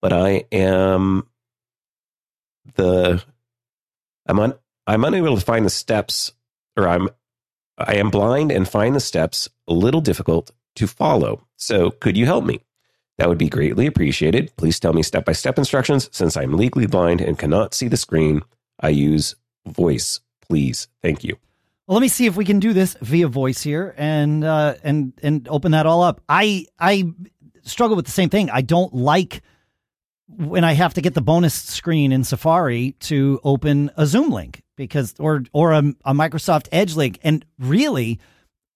[0.00, 1.26] but I am
[2.74, 3.22] the
[4.26, 4.54] I'm on
[4.86, 6.32] I'm unable to find the steps
[6.76, 7.08] or I'm
[7.78, 11.46] I am blind and find the steps a little difficult to follow.
[11.56, 12.60] So could you help me?
[13.18, 14.52] That would be greatly appreciated.
[14.56, 17.96] Please tell me step by step instructions since I'm legally blind and cannot see the
[17.96, 18.42] screen.
[18.80, 20.88] I use voice, please.
[21.02, 21.36] Thank you.
[21.86, 25.12] Well, let me see if we can do this via voice here and uh, and
[25.22, 26.22] and open that all up.
[26.28, 27.12] I I
[27.62, 28.50] struggle with the same thing.
[28.50, 29.42] I don't like
[30.28, 34.62] when I have to get the bonus screen in Safari to open a Zoom link.
[34.76, 37.18] because or or a, a Microsoft Edge link.
[37.22, 38.20] And really,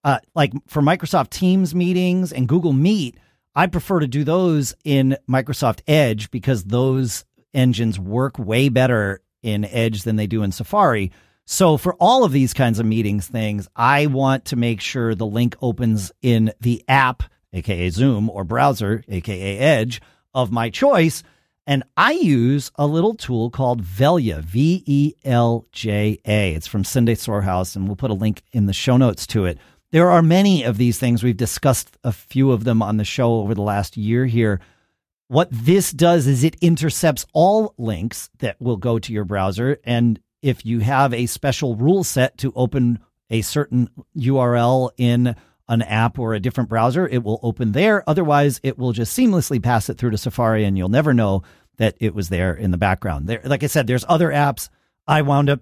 [0.04, 3.18] uh, like for Microsoft Teams meetings and Google Meet,
[3.54, 9.64] I prefer to do those in Microsoft Edge because those engines work way better in
[9.64, 11.12] Edge than they do in Safari.
[11.44, 15.26] So for all of these kinds of meetings things, I want to make sure the
[15.26, 20.02] link opens in the app, aka Zoom, or browser, aka Edge,
[20.34, 21.22] of my choice.
[21.68, 26.54] And I use a little tool called Velja, V E L J A.
[26.54, 29.58] It's from Sindre Sorhus, and we'll put a link in the show notes to it.
[29.92, 31.22] There are many of these things.
[31.22, 34.62] We've discussed a few of them on the show over the last year here.
[35.26, 39.78] What this does is it intercepts all links that will go to your browser.
[39.84, 45.36] And if you have a special rule set to open a certain URL in
[45.68, 48.02] an app or a different browser, it will open there.
[48.08, 51.42] Otherwise, it will just seamlessly pass it through to Safari and you'll never know
[51.76, 53.26] that it was there in the background.
[53.28, 54.68] There, like I said, there's other apps.
[55.06, 55.60] I wound up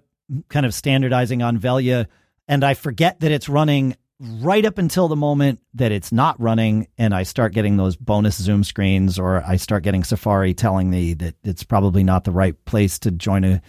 [0.49, 2.07] kind of standardizing on Velja
[2.47, 6.87] and I forget that it's running right up until the moment that it's not running
[6.97, 11.13] and I start getting those bonus Zoom screens or I start getting Safari telling me
[11.15, 13.61] that it's probably not the right place to join a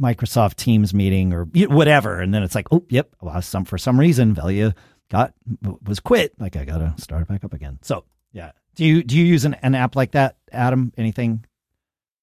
[0.00, 2.20] Microsoft Teams meeting or whatever.
[2.20, 4.74] And then it's like, oh, yep, well, some for some reason Velja
[5.12, 5.34] got
[5.84, 6.32] was quit.
[6.40, 7.78] Like I gotta start it back up again.
[7.82, 8.52] So yeah.
[8.74, 10.92] Do you do you use an, an app like that, Adam?
[10.96, 11.44] Anything?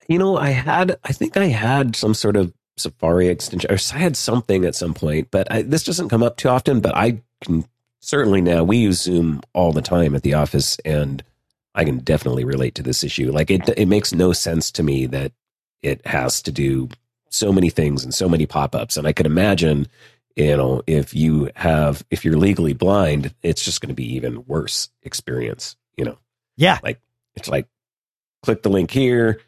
[0.07, 3.71] You know, I had I think I had some sort of Safari extension.
[3.71, 6.79] or I had something at some point, but I, this doesn't come up too often.
[6.79, 7.65] But I can
[7.99, 11.23] certainly now we use Zoom all the time at the office, and
[11.75, 13.31] I can definitely relate to this issue.
[13.31, 15.31] Like it, it makes no sense to me that
[15.83, 16.89] it has to do
[17.29, 18.97] so many things and so many pop ups.
[18.97, 19.87] And I could imagine,
[20.35, 24.45] you know, if you have if you're legally blind, it's just going to be even
[24.45, 25.75] worse experience.
[25.97, 26.17] You know,
[26.55, 27.01] yeah, like
[27.35, 27.67] it's like
[28.43, 29.39] click the link here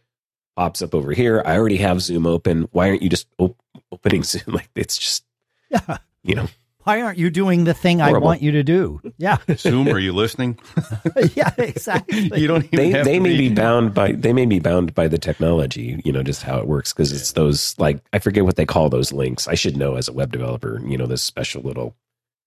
[0.56, 1.41] pops up over here.
[1.46, 2.67] I already have Zoom open.
[2.72, 4.44] Why aren't you just op- opening Zoom?
[4.48, 5.26] Like it's just,
[5.70, 6.48] yeah, you know.
[6.84, 8.17] Why aren't you doing the thing Horrible.
[8.17, 9.02] I want you to do?
[9.17, 9.38] Yeah.
[9.56, 10.60] Zoom, are you listening?
[11.36, 12.32] yeah, exactly.
[12.39, 13.50] you don't even they, have they may be.
[13.50, 16.67] be bound by they may be bound by the technology, you know, just how it
[16.67, 19.48] works because it's those like I forget what they call those links.
[19.48, 21.96] I should know as a web developer, you know, this special little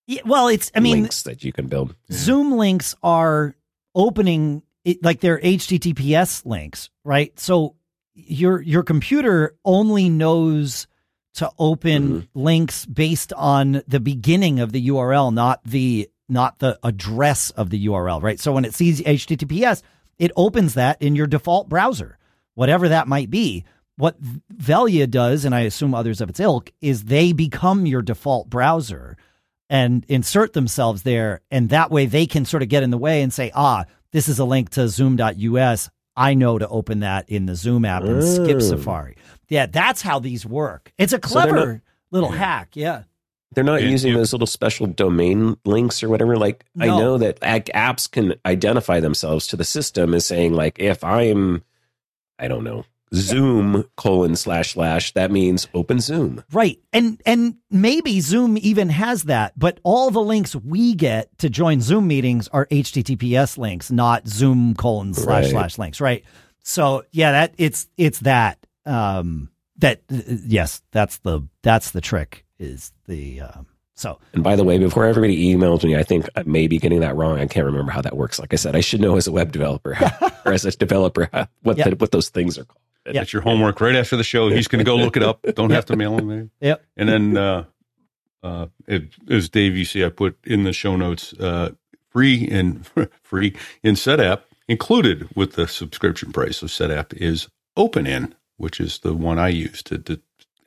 [0.06, 1.94] yeah, well, it's I mean links that you can build.
[2.12, 3.54] Zoom links are
[3.94, 7.38] opening it, like they're HTTPS links, right?
[7.38, 7.76] So
[8.14, 10.86] your your computer only knows
[11.34, 12.40] to open mm-hmm.
[12.40, 17.86] links based on the beginning of the URL, not the not the address of the
[17.86, 18.40] URL, right?
[18.40, 19.82] So when it sees HTTPS,
[20.18, 22.18] it opens that in your default browser,
[22.54, 23.64] whatever that might be.
[23.96, 28.48] What Velja does, and I assume others of its ilk, is they become your default
[28.50, 29.16] browser
[29.70, 33.22] and insert themselves there, and that way they can sort of get in the way
[33.22, 35.90] and say, ah, this is a link to zoom.us.
[36.16, 39.16] I know to open that in the Zoom app and skip Safari.
[39.48, 40.92] Yeah, that's how these work.
[40.98, 41.80] It's a clever so not,
[42.10, 42.70] little hack.
[42.74, 43.04] Yeah.
[43.54, 46.36] They're not using those little special domain links or whatever.
[46.36, 46.84] Like no.
[46.84, 51.62] I know that apps can identify themselves to the system as saying like if I'm
[52.38, 55.12] I don't know, Zoom colon slash slash.
[55.12, 56.42] That means open Zoom.
[56.52, 56.80] Right.
[56.92, 61.80] And and maybe Zoom even has that, but all the links we get to join
[61.80, 65.50] Zoom meetings are HTTPS links, not Zoom colon slash right.
[65.50, 66.00] slash links.
[66.00, 66.24] Right.
[66.64, 68.58] So yeah, that it's it's that.
[68.86, 73.66] Um that yes, that's the that's the trick is the um
[73.96, 77.00] so, and by the way, before everybody emails me, I think I may be getting
[77.00, 77.38] that wrong.
[77.38, 78.40] I can't remember how that works.
[78.40, 81.28] Like I said, I should know as a web developer how, or as a developer
[81.32, 82.80] how, what the, what those things are called.
[83.06, 83.14] Yep.
[83.14, 84.48] That's your homework right after the show.
[84.48, 85.42] He's going to go look it up.
[85.54, 86.28] Don't have to mail him.
[86.28, 86.48] There.
[86.60, 86.84] Yep.
[86.96, 87.64] And then, uh,
[88.42, 91.72] uh, it, as Dave, you see, I put in the show notes, uh,
[92.08, 92.86] free and
[93.22, 99.14] free in SetApp included with the subscription price of SetApp is OpenIN, which is the
[99.14, 100.20] one I use to, to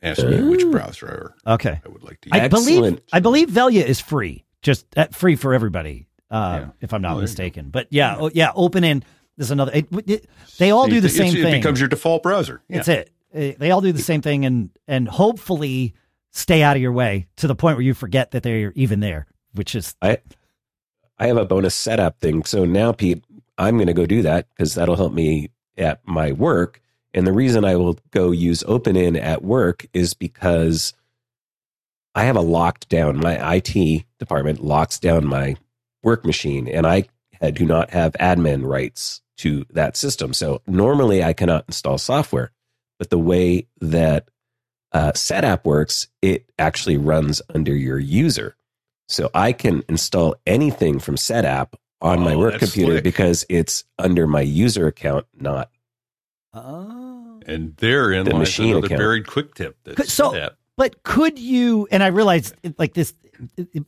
[0.03, 1.81] ask me which browser okay.
[1.85, 2.41] I would like to use.
[2.41, 6.69] I believe, I believe Velja is free, just uh, free for everybody, uh, yeah.
[6.81, 7.69] if I'm not well, mistaken.
[7.69, 8.21] But yeah, yeah.
[8.21, 9.03] Oh, yeah, OpenIN
[9.37, 9.71] there's another.
[9.73, 11.45] It, it, they all do the same thing.
[11.45, 12.61] It becomes your default browser.
[12.67, 12.77] Yeah.
[12.77, 13.11] That's it.
[13.33, 15.93] Uh, they all do the same thing, and and hopefully
[16.31, 19.27] stay out of your way to the point where you forget that they're even there.
[19.53, 20.17] Which is I
[21.19, 22.43] I have a bonus setup thing.
[22.45, 23.23] So now, Pete,
[23.57, 26.81] I'm going to go do that because that'll help me at my work.
[27.17, 30.93] And the reason I will go use OpenIN at work is because
[32.13, 33.17] I have a locked down.
[33.17, 35.55] My IT department locks down my
[36.03, 37.07] work machine, and I
[37.53, 40.31] do not have admin rights to that system.
[40.31, 42.51] So normally I cannot install software,
[42.99, 44.29] but the way that
[44.91, 48.55] uh, SetApp works, it actually runs under your user.
[49.07, 53.03] So I can install anything from SetApp on oh, my work computer slick.
[53.03, 55.71] because it's under my user account, not.
[56.53, 57.06] Oh.
[57.47, 58.99] And therein the lies machine another account.
[58.99, 59.77] buried quick tip.
[60.05, 61.87] so, But could you?
[61.89, 63.13] And I realize like this,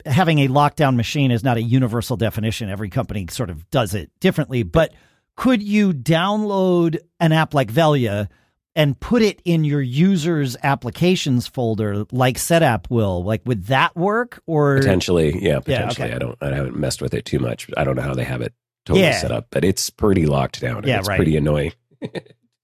[0.06, 2.68] having a lockdown machine is not a universal definition.
[2.70, 4.62] Every company sort of does it differently.
[4.64, 4.92] But
[5.36, 8.28] could you download an app like Velja?
[8.76, 14.40] and put it in your user's applications folder like Setapp will like would that work
[14.46, 16.14] or potentially yeah potentially okay.
[16.14, 18.40] i don't i haven't messed with it too much i don't know how they have
[18.40, 18.54] it
[18.86, 19.18] totally Yeah.
[19.18, 21.16] set up but it's pretty locked down Yeah, it's right.
[21.16, 22.20] pretty annoying to be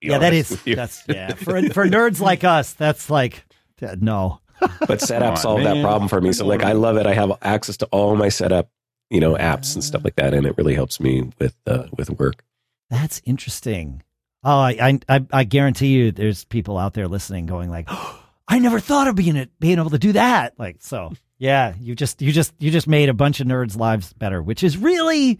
[0.07, 0.77] yeah that honest is with you.
[0.77, 1.35] that's yeah.
[1.35, 3.45] For for nerds like us that's like
[4.01, 4.40] no.
[4.87, 6.33] But setup on, solved that problem for me.
[6.33, 7.07] So like i love it.
[7.07, 8.71] I have access to all my setup
[9.11, 12.11] you know apps and stuff like that and it really helps me with uh, with
[12.11, 12.45] work.
[12.90, 14.03] That's interesting.
[14.45, 18.61] Oh I, I I guarantee you there's people out there listening going like oh, I
[18.61, 20.59] never thought of being it being able to do that.
[20.59, 24.14] Like so yeah you just you just you just made a bunch of nerds lives
[24.14, 25.38] better which is really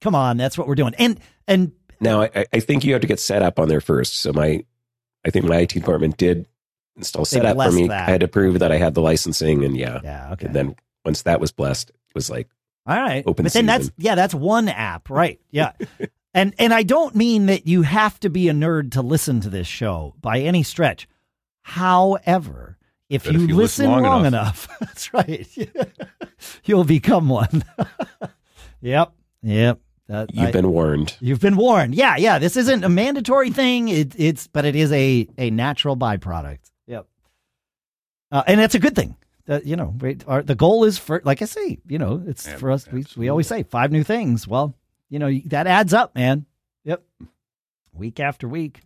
[0.00, 0.94] come on that's what we're doing.
[0.98, 4.16] And and Now, I, I think you have to get set up on there first.
[4.20, 4.64] So my,
[5.24, 6.46] I think my IT department did
[6.96, 7.88] install They setup for me.
[7.88, 8.08] that.
[8.08, 10.00] I had to prove that I had the licensing, and yeah.
[10.02, 12.48] yeah okay And then once that was blessed, it was like,
[12.86, 13.24] All right.
[13.26, 15.40] Open but then that's yeah, that's one app, right?
[15.50, 15.72] Yeah.
[16.34, 19.50] and and I don't mean that you have to be a nerd to listen to
[19.50, 21.08] this show by any stretch.
[21.62, 22.78] However,
[23.08, 25.46] if you, if you listen, listen long enough, that's right.
[26.64, 27.64] You'll become one.
[28.80, 29.12] yep.
[29.42, 29.80] Yep.
[30.08, 31.16] That, you've I- been warned.
[31.20, 31.94] You've been warned.
[31.94, 32.38] Yeah, yeah.
[32.38, 33.88] This isn't a mandatory thing.
[33.88, 36.60] It, it's but it is a a natural byproduct.
[36.86, 37.06] Yep.
[38.30, 39.16] Uh, and that's a good thing.
[39.46, 42.46] That you know, we, our, the goal is for like I say, you know, it's
[42.46, 42.86] Yeah, for us.
[42.90, 44.46] We we always say five new things.
[44.46, 44.74] Well,
[45.08, 46.46] you know that adds up, man.
[46.84, 47.02] Yep.
[47.92, 48.82] Week after week.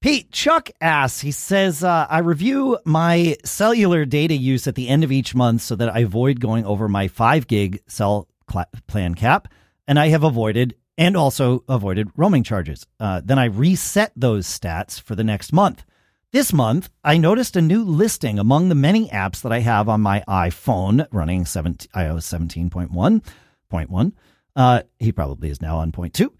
[0.00, 1.20] Pete Chuck asks.
[1.20, 5.62] He says, uh, "I review my cellular data use at the end of each month
[5.62, 9.48] so that I avoid going over my five gig cell cla plan cap."
[9.86, 12.86] And I have avoided and also avoided roaming charges.
[13.00, 15.84] Uh, then I reset those stats for the next month.
[16.32, 20.00] This month, I noticed a new listing among the many apps that I have on
[20.00, 24.12] my iPhone running 17, iOS 17.1.1.
[24.56, 26.32] Uh, he probably is now on point two.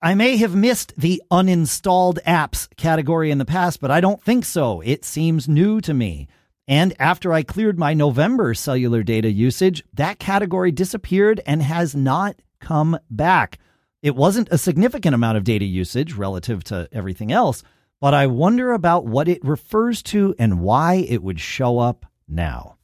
[0.00, 4.44] I may have missed the uninstalled apps category in the past, but I don't think
[4.44, 4.80] so.
[4.80, 6.28] It seems new to me.
[6.68, 12.36] And after I cleared my November cellular data usage, that category disappeared and has not
[12.60, 13.58] come back.
[14.02, 17.62] It wasn't a significant amount of data usage relative to everything else,
[18.00, 22.76] but I wonder about what it refers to and why it would show up now.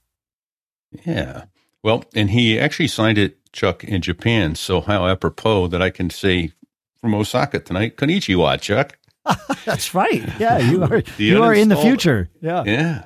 [1.05, 1.45] Yeah.
[1.83, 4.55] Well, and he actually signed it, Chuck, in Japan.
[4.55, 6.53] So how apropos that I can say
[7.01, 8.99] from Osaka tonight, Konnichiwa, Chuck.
[9.65, 10.23] That's right.
[10.39, 12.31] Yeah, you are you are in the future.
[12.41, 12.65] Yeah.
[12.65, 13.05] Yeah.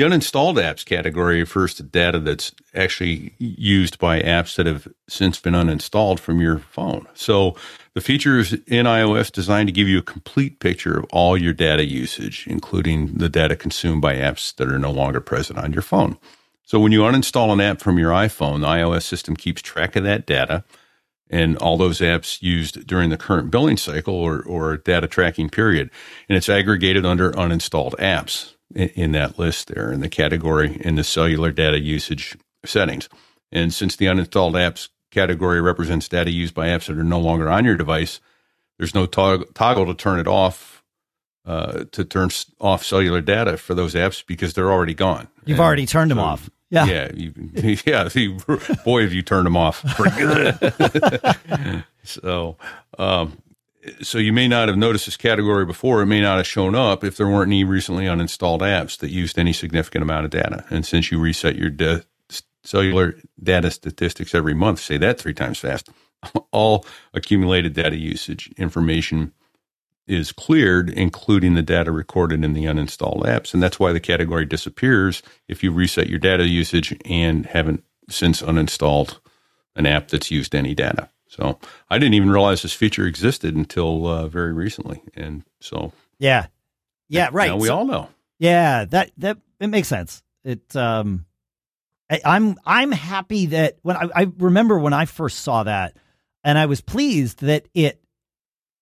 [0.00, 5.38] The uninstalled apps category refers to data that's actually used by apps that have since
[5.38, 7.06] been uninstalled from your phone.
[7.12, 7.54] So
[7.92, 11.84] the features in iOS designed to give you a complete picture of all your data
[11.84, 16.16] usage, including the data consumed by apps that are no longer present on your phone.
[16.64, 20.04] So when you uninstall an app from your iPhone, the iOS system keeps track of
[20.04, 20.64] that data
[21.28, 25.90] and all those apps used during the current billing cycle or, or data tracking period.
[26.26, 30.94] And it's aggregated under uninstalled apps in, in that list there in the category in
[30.96, 33.08] the cellular data usage settings.
[33.52, 37.48] And since the uninstalled apps category represents data used by apps that are no longer
[37.48, 38.20] on your device,
[38.78, 40.82] there's no tog- toggle to turn it off,
[41.44, 42.30] uh, to turn
[42.60, 45.26] off cellular data for those apps because they're already gone.
[45.44, 46.48] You've And already turned them off.
[46.70, 46.84] Yeah.
[46.84, 47.32] yeah, you,
[47.84, 48.08] yeah.
[48.14, 48.38] you-
[48.84, 51.84] boy, have you turned them off for good.
[52.04, 52.56] so,
[52.98, 53.38] um,
[54.02, 56.02] so you may not have noticed this category before.
[56.02, 59.38] It may not have shown up if there weren't any recently uninstalled apps that used
[59.38, 60.64] any significant amount of data.
[60.70, 62.04] And since you reset your de-
[62.62, 65.88] cellular data statistics every month, say that three times fast,
[66.52, 69.32] all accumulated data usage information
[70.06, 73.54] is cleared, including the data recorded in the uninstalled apps.
[73.54, 78.42] And that's why the category disappears if you reset your data usage and haven't since
[78.42, 79.20] uninstalled
[79.76, 81.08] an app that's used any data.
[81.30, 85.00] So I didn't even realize this feature existed until uh, very recently.
[85.14, 86.46] And so Yeah.
[87.08, 87.48] Yeah, right.
[87.50, 88.08] now we So- all know.
[88.40, 90.22] Yeah, that that it makes sense.
[90.44, 91.24] It um
[92.10, 95.96] I, I'm I'm happy that when I, I remember when I first saw that
[96.42, 98.02] and I was pleased that it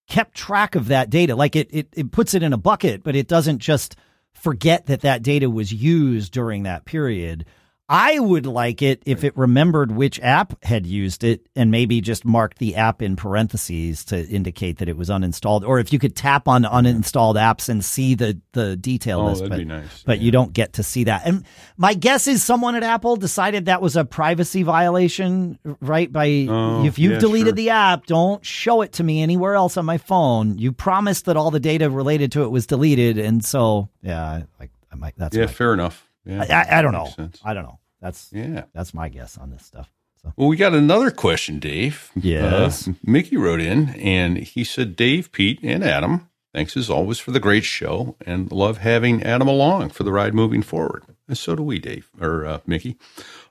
[0.09, 1.35] kept track of that data.
[1.37, 3.97] Like it it, it puts it in a bucket, but it doesn't just
[4.33, 7.45] forget that that data was used during that period.
[7.91, 12.25] I would like it if it remembered which app had used it and maybe just
[12.25, 15.67] marked the app in parentheses to indicate that it was uninstalled.
[15.67, 19.39] Or if you could tap on uninstalled apps and see the, the detail Oh, list.
[19.41, 20.03] that'd but, be nice.
[20.05, 20.25] but Yeah.
[20.25, 21.23] you don't get to see that.
[21.25, 21.45] And
[21.79, 26.13] my guess is someone at Apple decided that was a privacy violation, right?
[26.13, 27.53] By Oh, if you've yeah, deleted sure.
[27.55, 30.59] the app, don't show it to me anywhere else on my phone.
[30.59, 34.71] You promised that all the data related to it was deleted, and so yeah, like
[34.93, 35.15] I might.
[35.17, 36.08] That's Yeah, fair enough.
[36.29, 37.07] Yeah, I, I, I don't know.
[37.07, 37.41] sense.
[37.45, 37.79] I don't know.
[38.01, 38.65] That's Yeah.
[38.73, 39.91] that's my guess on this stuff.
[40.23, 42.11] So Well, we got another question, Dave.
[42.15, 42.87] Yes.
[42.89, 47.31] Uh, Mickey wrote in and he said, Dave, Pete, and Adam, thanks as always for
[47.31, 51.05] the great show and love having Adam along for the ride moving forward.
[51.29, 52.97] And so do we, Dave, or uh, Mickey.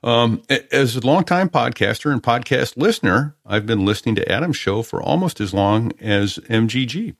[0.02, 5.00] Um, as a longtime podcaster and podcast listener, I've been listening to Adam's show for
[5.02, 7.14] almost as long as MGG,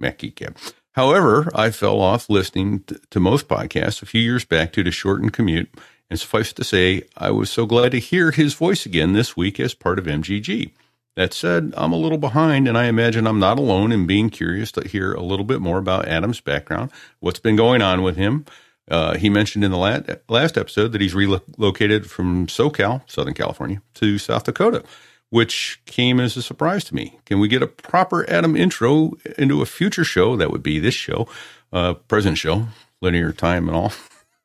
[0.00, 0.56] Mac Geek Gab.
[0.92, 5.32] However, I fell off listening to most podcasts a few years back due to shortened
[5.32, 5.72] commute.
[6.10, 9.58] And suffice to say, I was so glad to hear his voice again this week
[9.58, 10.72] as part of MGG.
[11.16, 14.70] That said, I'm a little behind, and I imagine I'm not alone in being curious
[14.72, 16.90] to hear a little bit more about Adam's background,
[17.20, 18.44] what's been going on with him.
[18.90, 23.80] Uh, he mentioned in the last, last episode that he's relocated from SoCal, Southern California,
[23.94, 24.84] to South Dakota,
[25.32, 27.18] which came as a surprise to me.
[27.24, 30.36] Can we get a proper Adam intro into a future show?
[30.36, 31.26] That would be this show,
[31.72, 32.66] uh, present show,
[33.00, 33.92] linear time and all,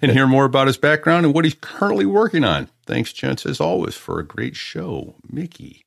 [0.00, 2.70] and hear more about his background and what he's currently working on.
[2.86, 5.84] Thanks, gents, as always, for a great show, Mickey.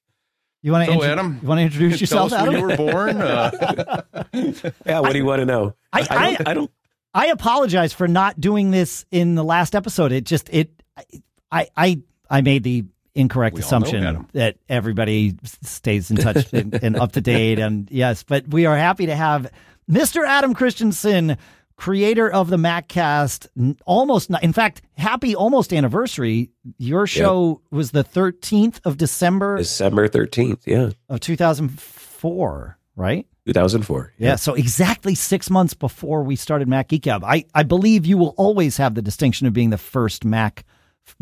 [0.61, 2.53] you want to So, Adam, you want to introduce yourself, Tell us Adam?
[2.53, 3.17] when you were born.
[3.21, 4.03] Uh,
[4.85, 5.73] Yeah, what do you want to know?
[5.91, 6.11] I- don't,
[6.47, 6.71] I- I don't
[7.15, 10.11] I apologize for not doing this in the last episode.
[10.11, 10.69] It just it
[11.51, 12.83] I I I made the
[13.15, 18.23] incorrect We assumption that everybody stays in touch and, and up to date and yes,
[18.23, 19.51] but we are happy to have
[19.89, 20.27] Mr.
[20.27, 21.37] Adam Christianson,
[21.77, 23.47] creator of the MacCast,
[23.85, 26.51] almost in fact, happy almost anniversary.
[26.77, 33.27] Your show was the 13th of December December 13th, yeah, of 2004, right?
[33.45, 34.13] 2004.
[34.17, 38.33] Yeah, so exactly six months before we started Mac Geek I, I believe you will
[38.37, 40.65] always have the distinction of being the first Mac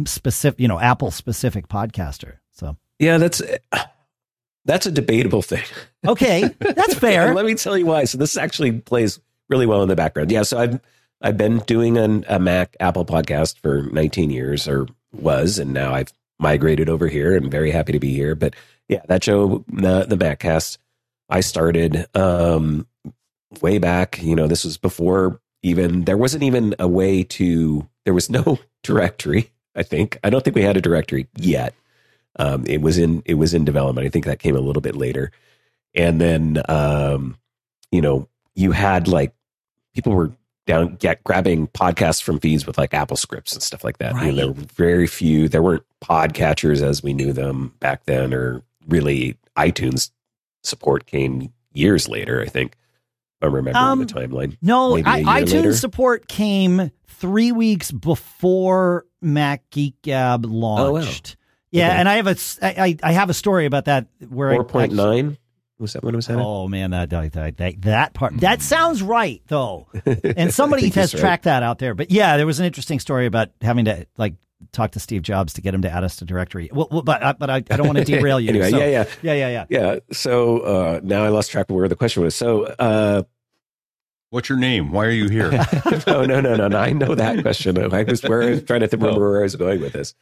[0.06, 2.38] specific, you know, Apple specific podcaster.
[2.52, 3.42] So Yeah, that's
[4.66, 5.64] that's a debatable thing.
[6.08, 7.34] okay, that's fair.
[7.34, 8.06] let me tell you why.
[8.06, 9.20] So this actually plays
[9.50, 10.32] really well in the background.
[10.32, 10.80] Yeah, so I've
[11.22, 15.94] I've been doing an, a Mac Apple podcast for 19 years, or was, and now
[15.94, 17.36] I've migrated over here.
[17.36, 18.36] and very happy to be here.
[18.36, 18.56] But
[18.90, 20.78] yeah, that show, the the Maccast,
[21.30, 22.88] I started um,
[23.62, 24.22] way back.
[24.22, 27.88] You know, this was before even there wasn't even a way to.
[28.06, 29.50] There was no directory.
[29.76, 31.74] I think I don't think we had a directory yet.
[32.38, 34.06] Um, it was in it was in development.
[34.06, 35.32] I think that came a little bit later,
[35.94, 37.38] and then um,
[37.92, 39.34] you know you had like
[39.94, 40.32] people were
[40.66, 44.16] down get grabbing podcasts from feeds with like Apple scripts and stuff like that.
[44.16, 45.50] I mean, there were very few.
[45.50, 50.12] There weren't podcatchers as we knew them back then, or really iTunes
[50.64, 52.42] support came years later.
[52.42, 52.76] I think
[53.44, 54.58] I'm remembering Um, the timeline.
[54.62, 55.02] No, I,
[55.42, 55.74] iTunes later?
[55.76, 61.36] support came three weeks before Mac Geek Gab launched.
[61.72, 62.00] Yeah, Oh, Okay.
[62.00, 64.64] and I have a I, I I have a story about that where I- Four
[64.66, 65.38] point nine
[65.80, 66.30] was that when it was?
[66.30, 71.14] Oh man, that that that, that part that sounds right though, and somebody has he's
[71.16, 71.20] right.
[71.22, 71.94] tracked that out there.
[71.96, 74.36] But yeah, there was an interesting story about having to like
[74.72, 76.70] talk to Steve Jobs to get him to add us to directory.
[76.74, 78.50] Well, well, but I- but I, I don't want to derail you.
[78.50, 79.06] Anyway, so- yeah, yeah.
[79.22, 79.66] yeah, yeah, yeah.
[79.70, 80.00] Yeah.
[80.12, 82.36] So uh, now I lost track of where the question was.
[82.36, 83.24] So uh,
[84.30, 84.92] what's your name?
[84.92, 85.52] Why are you here?
[86.08, 86.78] no, no, no, no, no.
[86.78, 87.78] I know that question.
[87.94, 90.16] I was where I was trying to th- remember where I was going with this.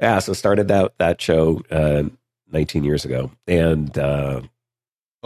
[0.00, 0.18] Yeah.
[0.18, 2.04] So started that that show uh,
[2.52, 4.40] 19 years ago, and uh,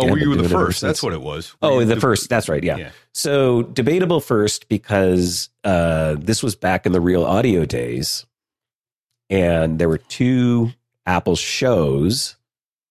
[0.00, 0.80] Oh, Yeah, were you the doing it ever first?
[0.80, 1.52] That's what it was.
[1.54, 2.28] Were oh, you the first.
[2.28, 2.62] That's right.
[2.62, 2.76] Yeah.
[2.76, 2.90] Yeah.
[3.12, 8.24] So debatable first because uh, this was back in the real audio days,
[9.30, 10.70] and there were two
[11.06, 12.36] Apple shows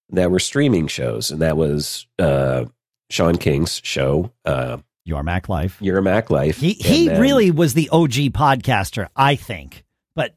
[0.09, 2.65] that were streaming shows, and that was uh,
[3.09, 5.77] Shawn King's show, uh, Your Mac Life.
[5.81, 6.57] Your Mac Life.
[6.57, 9.83] He he then- really was the OG podcaster, I think.
[10.15, 10.33] But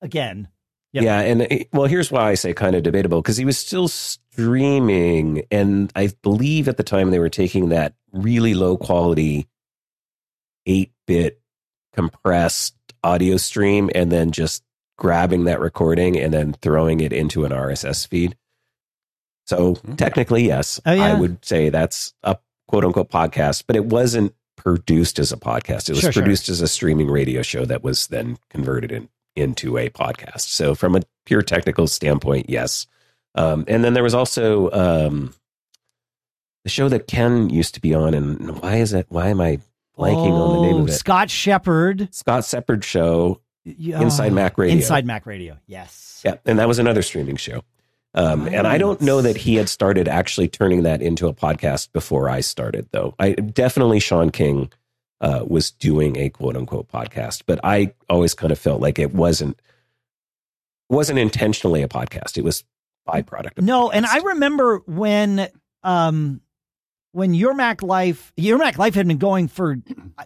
[0.00, 0.48] again,
[0.94, 1.04] Yep.
[1.04, 3.88] Yeah, and it- well, here's why I say kind of debatable because he was still
[3.88, 9.46] streaming, and I believe at the time they were taking that really low quality
[10.64, 11.40] eight bit
[11.92, 12.74] compressed
[13.04, 14.62] audio stream and then just
[14.98, 18.36] grabbing that recording and then throwing it into an RSS feed.
[19.46, 19.94] So Okay.
[19.96, 21.04] technically, yes, Oh, yeah.
[21.06, 22.36] I would say that's a
[22.66, 25.88] quote unquote podcast, but it wasn't produced as a podcast.
[25.88, 26.22] It was Sure, sure.
[26.22, 30.40] produced as a streaming radio show that was then converted in, into a podcast.
[30.42, 32.86] So from a pure technical standpoint, yes.
[33.36, 35.32] Um, and then there was also um,
[36.64, 39.06] the show that Ken used to be on, and why is it?
[39.10, 39.60] Why am I
[39.96, 40.92] blanking on the name Oh, of it?
[40.92, 42.08] Scott Shepard.
[42.12, 43.47] Scott Shepard show, Yeah.
[43.64, 44.76] Inside Mac Radio.
[44.76, 45.58] Inside Mac Radio.
[45.66, 46.22] Yes.
[46.24, 47.62] Yeah, and that was another streaming show.
[48.14, 51.92] Um, And I don't know that he had started actually turning that into a podcast
[51.92, 53.14] before I started, though.
[53.18, 54.72] I definitely Shawn King
[55.20, 59.14] uh, was doing a quote unquote podcast, but I always kind of felt like it
[59.14, 59.60] wasn't
[60.88, 62.38] wasn't intentionally a podcast.
[62.38, 62.64] It was
[63.06, 63.58] byproduct.
[63.58, 64.06] Of No, and.
[64.06, 65.48] I remember when
[65.82, 66.40] um
[67.12, 69.76] when Your Mac Life Your Mac Life had been going for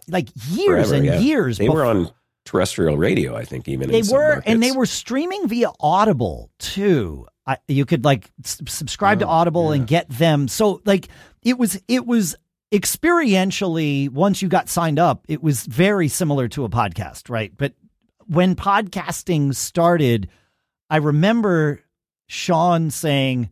[0.07, 1.19] like years Forever, and yeah.
[1.19, 1.57] years.
[1.57, 2.09] they were on
[2.45, 3.35] terrestrial radio.
[3.35, 7.27] I think even they were, and they were streaming via Audible too.
[7.45, 10.47] I, you could like s- subscribe to Oh, Audible and get them.
[10.47, 11.09] So like
[11.41, 12.35] it was, it was
[12.73, 17.51] experientially once you got signed up, it was very similar to a podcast, right?
[17.57, 17.73] But
[18.25, 20.29] when podcasting started,
[20.89, 21.81] I remember
[22.27, 23.49] Shawn saying,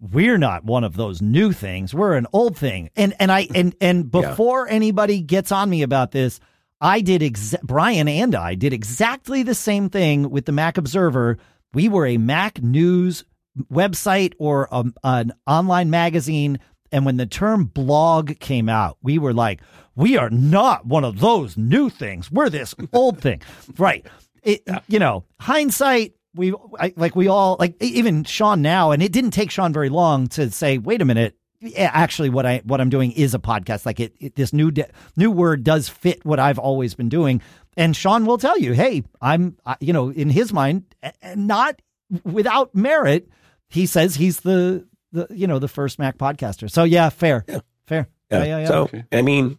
[0.00, 1.94] "We're not one of those new things.
[1.94, 4.30] We're an old thing." And and I and and Yeah.
[4.30, 6.40] before anybody gets on me about this,
[6.80, 11.38] I did exa- Brian and I did exactly the same thing with the Mac Observer.
[11.72, 13.24] We were a Mac news
[13.72, 16.58] website or a, an online magazine.
[16.92, 19.60] And when the term blog came out, we were like,
[19.94, 22.30] we are not one of those new things.
[22.30, 23.42] We're this old thing.
[23.78, 24.06] Right.
[24.42, 29.10] It, You know, hindsight, we I, like, we all, like, even Shawn now, and it
[29.10, 31.34] didn't take Shawn very long to say, wait a minute.
[31.60, 33.86] Yeah, actually, what I what I'm doing is a podcast.
[33.86, 37.40] Like it, it this new de- new word does fit what I've always been doing.
[37.76, 40.84] And Shawn will tell you, hey, I'm, I- you know, in his mind,
[41.34, 41.80] not
[42.24, 43.28] without merit,
[43.68, 46.70] he says he's the the you know the first Mac podcaster.
[46.70, 47.44] So yeah, fair,
[47.86, 48.08] fair.
[48.30, 48.38] Yeah.
[48.38, 48.66] Yeah, yeah, yeah.
[48.66, 49.04] So Okay.
[49.12, 49.58] I mean,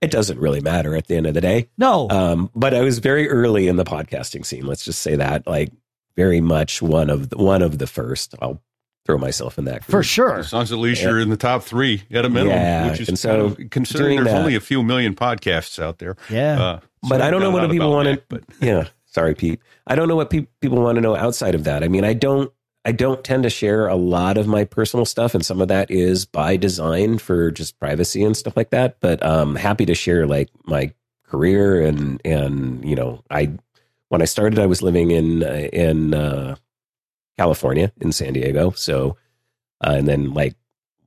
[0.00, 1.68] it doesn't really matter at the end of the day.
[1.76, 4.64] no, Um, but I was very early in the podcasting scene.
[4.66, 5.72] Let's just say that, like,
[6.16, 8.36] very much one of the, one of the first.
[8.40, 8.62] I'll
[9.08, 10.04] throw myself in that for group.
[10.04, 10.42] sure.
[10.42, 13.18] Sounds at least you're in the top three at a minimum, Yeah, which is and
[13.18, 16.14] so kind of, considering there's that- only a few million podcasts out there.
[16.28, 16.62] Yeah.
[16.62, 18.22] Uh, But I don't know what people want to.
[18.28, 19.60] But Yeah, sorry, Pete.
[19.86, 21.82] I don't know what pe- people want to know outside of that.
[21.82, 22.52] I mean, I don't.
[22.84, 25.90] I don't tend to share a lot of my personal stuff, and some of that
[25.90, 28.96] is by design for just privacy and stuff like that.
[29.00, 30.92] But um, happy to share like my
[31.26, 33.52] career and and you know, I
[34.08, 36.56] when I started, I was living in uh, in uh,
[37.38, 38.72] California in San Diego.
[38.72, 39.16] So,
[39.84, 40.56] uh, and then like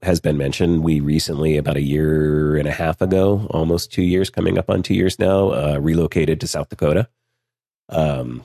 [0.02, 4.32] has been mentioned, we recently, about a year and a half ago, almost two years,
[4.32, 7.08] coming up on two years now, uh, relocated to South Dakota.
[7.90, 8.44] Um,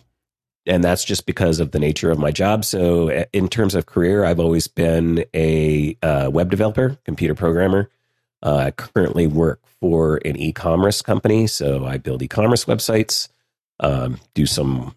[0.66, 2.64] and that's just because of the nature of my job.
[2.64, 7.88] So, uh, in terms of career, I've always been a uh, web developer, computer programmer.
[8.42, 13.28] Uh, I currently work for an e-commerce company, so I build e-commerce websites,
[13.80, 14.94] um, do some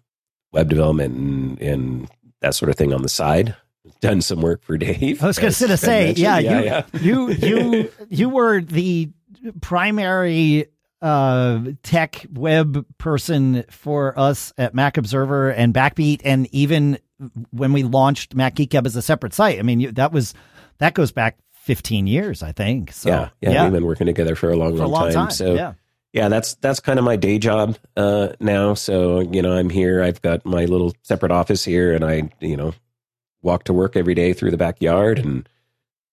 [0.52, 2.10] web development and, and
[2.40, 3.54] that sort of thing on the side.
[4.00, 5.22] Done some work for Dave.
[5.22, 6.84] I was going to say, yeah, yeah, you, yeah.
[7.00, 9.10] you, you, you were the
[9.62, 10.66] primary
[11.00, 16.98] uh, tech web person for us at Mac Observer and Backbeat, and even
[17.50, 19.58] when we launched Mac Geek Gab as a separate site.
[19.58, 20.34] I mean, you, that was
[20.78, 22.92] that goes back 15 years, I think.
[22.92, 25.30] So yeah, yeah, We've been working together for a long, for a long, long time.
[25.30, 25.74] So yeah.
[26.12, 28.74] Yeah, that's that's kind of my day job uh, now.
[28.74, 30.02] So you know, I'm here.
[30.02, 32.74] I've got my little separate office here, and I you know
[33.42, 35.48] walk to work every day through the backyard and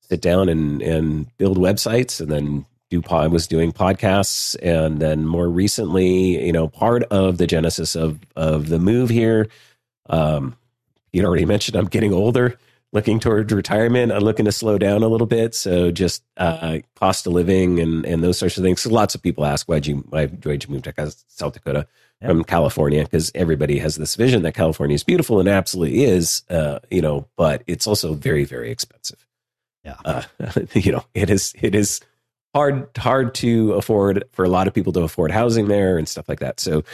[0.02, 3.02] sit down and and build websites, and then do.
[3.10, 8.20] I was doing podcasts, and then more recently, you know, part of the genesis of
[8.36, 9.48] of the move here.
[10.10, 10.56] Um,
[11.12, 12.60] you already mentioned I'm getting older.
[12.94, 15.54] Looking toward retirement, I'm looking to slow down a little bit.
[15.54, 18.82] So just uh, cost of living and, and those sorts of things.
[18.82, 21.86] So lots of people ask why'd you why why'd you move to South Dakota
[22.22, 22.30] Yeah.
[22.30, 23.04] from California?
[23.04, 27.28] Because everybody has this vision that California is beautiful and absolutely is, uh, you know,
[27.36, 29.28] but it's also very very expensive.
[29.84, 29.96] Yeah.
[30.06, 30.24] uh,
[30.74, 32.00] you know, it is it is
[32.56, 36.30] hard hard to afford for a lot of people to afford housing there and stuff
[36.30, 36.62] like that.
[36.62, 36.86] So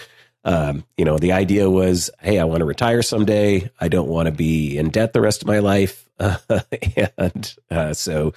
[0.45, 3.69] um, you know, the idea was, hey, I want to retire someday.
[3.79, 6.09] I don't want to be in debt the rest of my life.
[7.17, 8.33] and uh, so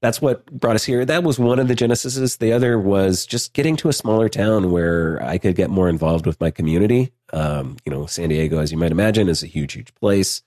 [0.00, 1.04] that's what brought us here.
[1.04, 2.38] That was one of the genesises.
[2.38, 6.26] The other was just getting to a smaller town where I could get more involved
[6.26, 7.12] with my community.
[7.32, 10.42] Um, you know, San Diego, as you might imagine, is a huge, huge place.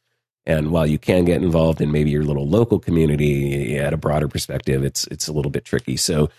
[0.45, 4.27] And while you can get involved in maybe your little local community at a broader
[4.27, 5.97] perspective, it's it's a little bit tricky.
[5.97, 6.29] So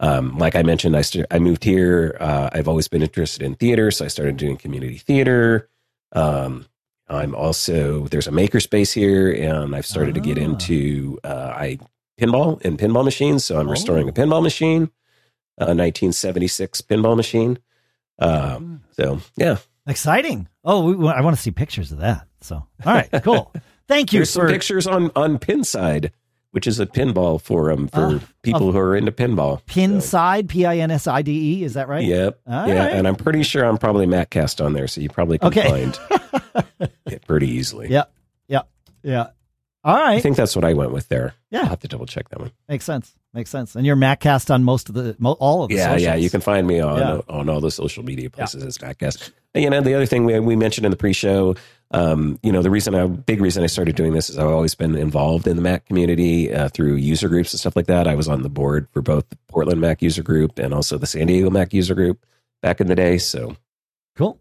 [0.00, 2.16] um, like I mentioned, I, st- I moved here.
[2.18, 5.68] Uh, I've always been interested in theater, so I started doing community theater.
[6.12, 6.66] Um,
[7.08, 10.42] I'm also there's a makerspace here, and I've started to get Ah.
[10.42, 11.78] into uh, I
[12.20, 13.44] pinball and pinball machines.
[13.44, 14.14] So I'm restoring a Oh.
[14.14, 14.90] pinball machine,
[15.58, 17.58] a 1976 pinball machine.
[18.18, 20.46] Um, so yeah, Exciting.
[20.64, 22.28] Oh, we, I want to see pictures of that.
[22.42, 23.52] So, all right, cool.
[23.88, 26.10] Thank you there's some pictures on on Pinside,
[26.52, 29.62] which is a pinball forum for Ah, people who are into pinball.
[29.64, 31.64] Pinside, P I N S I D E.
[31.64, 32.04] Is that right?
[32.04, 32.40] Yep.
[32.46, 32.92] All yeah, right.
[32.92, 35.68] and I'm pretty sure I'm probably MacCast on there, so you probably can Okay.
[35.68, 35.98] find
[37.06, 37.88] it pretty easily.
[37.90, 38.04] Yeah.
[38.48, 38.62] Yeah.
[39.02, 39.28] Yeah.
[39.82, 41.32] All I think that's what I went with there.
[41.50, 41.60] Yeah.
[41.60, 42.50] I'll have to double check that one.
[42.68, 43.14] Makes sense.
[43.32, 43.74] Makes sense.
[43.76, 46.14] And you're MacCast on most of the, mo- all of the Yeah, yeah.
[46.16, 47.20] You can find me on Yeah.
[47.28, 49.30] on all the social media places as MacCast.
[49.54, 51.54] You know, the other thing we, we mentioned in the pre-show,
[51.92, 54.74] um, you know, the reason, I, big reason I started doing this is I've always
[54.74, 58.06] been involved in the Mac community uh, through user groups and stuff like that.
[58.06, 61.06] I was on the board for both the Portland Mac user group and also the
[61.06, 62.24] San Diego Mac user group
[62.62, 63.18] back in the day.
[63.18, 63.56] So
[64.16, 64.38] cool.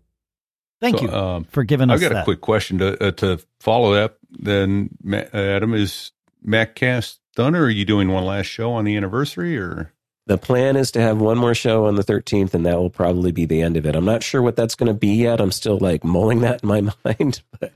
[0.82, 2.22] Thank So, you um, for giving us I've got that.
[2.22, 4.18] a quick question to uh, to follow up.
[4.32, 4.90] Then,
[5.34, 6.12] Adam, is
[6.46, 9.58] MacCast done, or are you doing one last show on the anniversary?
[9.58, 9.92] Or
[10.30, 13.32] The plan is to have one more show on the 13th, and that will probably
[13.32, 13.96] be the end of it.
[13.96, 15.42] I'm not sure what that's going to be yet.
[15.42, 17.42] I'm still like mulling that in my mind.
[17.60, 17.74] But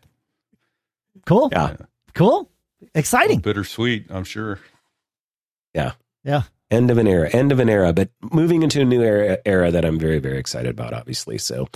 [1.25, 1.49] cool.
[1.51, 1.77] yeah,
[2.13, 2.47] Cool.
[2.93, 3.39] Exciting.
[3.39, 4.59] bittersweet, I'm sure.
[5.73, 5.93] Yeah.
[6.23, 6.43] Yeah.
[6.69, 9.71] End of an era, end of an era, but moving into a new era, era
[9.71, 11.39] that I'm very, very excited about, obviously.
[11.39, 11.67] So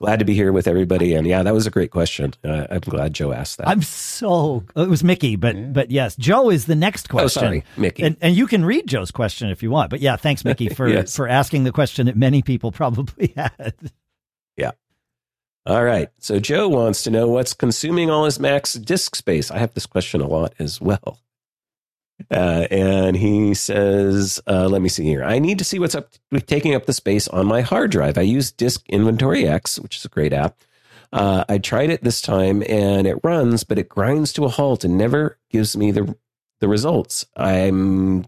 [0.00, 1.14] glad to be here with everybody.
[1.14, 2.34] And yeah, that was a great question.
[2.44, 3.68] Uh, I'm glad Joe asked that.
[3.68, 5.66] I'm so it was Mickey, but Yeah.
[5.72, 7.42] but yes, Joe is the next question.
[7.42, 8.02] oh, sorry, Mickey.
[8.04, 9.90] And and you can read Joe's question if you want.
[9.90, 11.14] But yeah, thanks Mickey for Yes.
[11.16, 13.74] for asking the question that many people probably had.
[14.56, 14.72] Yeah.
[15.66, 16.08] All right.
[16.18, 19.50] So Joe wants to know what's consuming all his max disk space.
[19.50, 21.18] I have this question a lot as well.
[22.30, 25.22] Uh, and he says, uh, let me see here.
[25.22, 26.12] I need to see what's up
[26.46, 28.18] taking up the space on my hard drive.
[28.18, 30.56] I use Disk Inventory X, which is a great app.
[31.12, 34.84] Uh, I tried it this time and it runs, but it grinds to a halt
[34.84, 36.16] and never gives me the
[36.60, 37.24] the results.
[37.36, 38.26] I'm,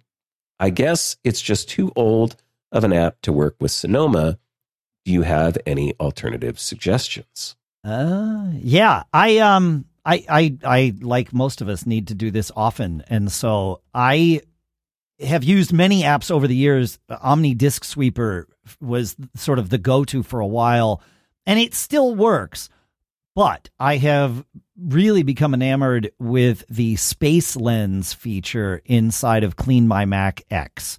[0.60, 2.36] I guess it's just too old
[2.70, 4.38] of an app to work with Sonoma.
[5.04, 7.56] Do you have any alternative suggestions?
[7.84, 12.50] Uh yeah, I um I I I like most of us need to do this
[12.56, 14.40] often and so I
[15.20, 16.98] have used many apps over the years.
[17.08, 18.48] Omni Disk Sweeper
[18.80, 21.02] was sort of the go-to for a while
[21.46, 22.68] and it still works.
[23.36, 24.44] But I have
[24.76, 30.98] really become enamored with the Space Lens feature inside of Clean My Mac X.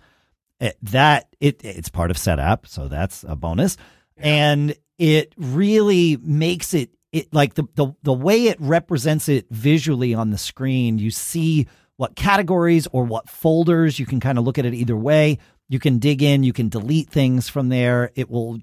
[0.59, 3.75] It- that it it's part of Setapp, so that's a bonus.
[4.17, 10.13] And it really makes it it like the, the the way it represents it visually
[10.13, 10.97] on the screen.
[10.97, 13.99] You see what categories or what folders.
[13.99, 15.37] You can kind of look at it either way.
[15.69, 16.43] You can dig in.
[16.43, 18.11] You can delete things from there.
[18.15, 18.59] It will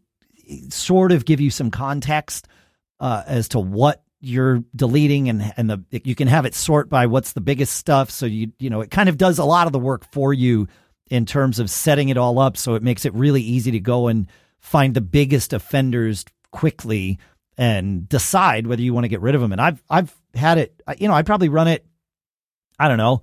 [0.70, 2.48] sort of give you some context
[3.00, 7.06] uh, as to what you're deleting and and the you can have it sort by
[7.06, 9.72] what's the biggest stuff so you you know it kind of does a lot of
[9.72, 10.66] the work for you
[11.08, 14.08] in terms of setting it all up so it makes it really easy to go
[14.08, 14.26] and
[14.58, 17.16] find the biggest offenders quickly
[17.58, 19.52] and decide whether you want to get rid of them.
[19.52, 21.84] And I've I've had it you know I probably run it
[22.78, 23.22] I don't know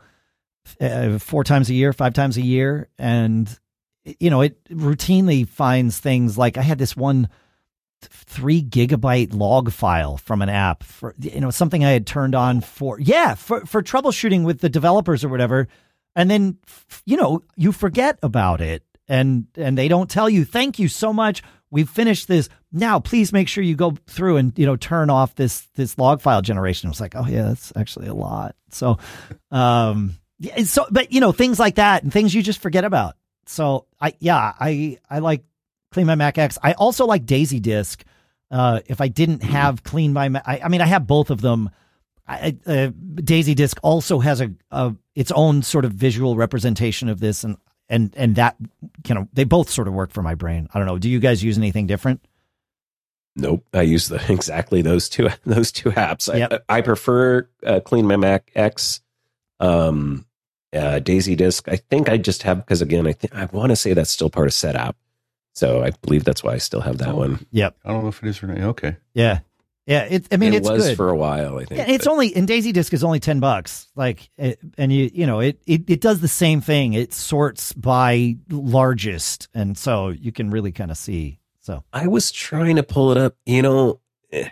[0.81, 2.89] uh, four times a year five times a year.
[2.99, 3.49] And
[4.19, 7.29] you know it routinely finds things like I had this one
[8.01, 12.61] three gigabyte log file from an app for you know something I had turned on
[12.61, 15.67] for yeah for for troubleshooting with the developers or whatever,
[16.15, 16.57] and then
[17.05, 21.13] you know you forget about it and and they don't tell you thank you so
[21.13, 21.41] much
[21.75, 25.35] we've finished this now please make sure you go through and you know turn off
[25.35, 26.87] this this log file generation.
[26.87, 28.97] I was like oh yeah that's actually a lot so
[29.51, 33.15] um yeah so but you know things like that and things you just forget about
[33.45, 35.43] so I yeah I I like
[35.95, 36.57] Clean My Mac X.
[36.61, 38.03] I also like Daisy Disk.
[38.51, 41.39] Uh, if I didn't have Clean My Mac, I, I mean, I have both of
[41.39, 41.69] them.
[42.27, 47.21] I, uh, Daisy Disk also has a, a its own sort of visual representation of
[47.21, 47.55] this, and
[47.89, 48.55] and and that
[49.07, 50.67] you know they both sort of work for my brain.
[50.73, 50.97] I don't know.
[50.97, 52.21] Do you guys use anything different?
[53.35, 53.65] Nope.
[53.73, 56.33] I use the exactly those two those two apps.
[56.35, 56.65] Yep.
[56.69, 59.01] I, I prefer uh, Clean My Mac X,
[59.59, 60.25] um,
[60.73, 61.67] uh, Daisy Disk.
[61.67, 64.29] I think I just have because again, I think I want to say that's still
[64.29, 64.93] part of Setapp,
[65.53, 67.15] so I believe that's why I still have that Oh.
[67.17, 67.45] one.
[67.51, 67.75] Yep.
[67.83, 68.57] I don't know if it is or not.
[68.59, 68.95] Okay.
[69.13, 69.39] Yeah.
[69.87, 70.03] Yeah.
[70.03, 70.27] It.
[70.31, 70.97] I mean, it it's was good.
[70.97, 71.57] for a while.
[71.59, 71.79] I think.
[71.79, 73.87] Yeah, it's but- only and Daisy Disk is only ten bucks.
[73.95, 76.93] Like, it, and you you know it, it it does the same thing.
[76.93, 81.39] It sorts by largest, and so you can really kind of see.
[81.61, 83.35] So I was trying to pull it up.
[83.45, 83.99] You know,
[84.31, 84.49] eh,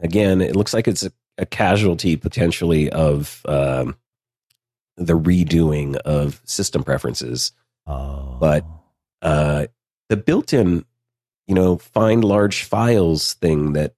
[0.00, 3.96] again, it looks like it's a, a casualty potentially of um,
[4.96, 7.52] the redoing of system preferences.
[7.86, 8.64] oh, But-
[9.22, 9.66] uh,
[10.08, 10.84] the built-in,
[11.46, 13.94] you know, find large files thing that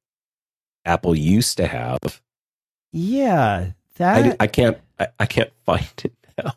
[0.84, 1.98] Apple used to have.
[2.92, 6.12] yeah, that di- I can't, I, I can't find it
[6.42, 6.52] now.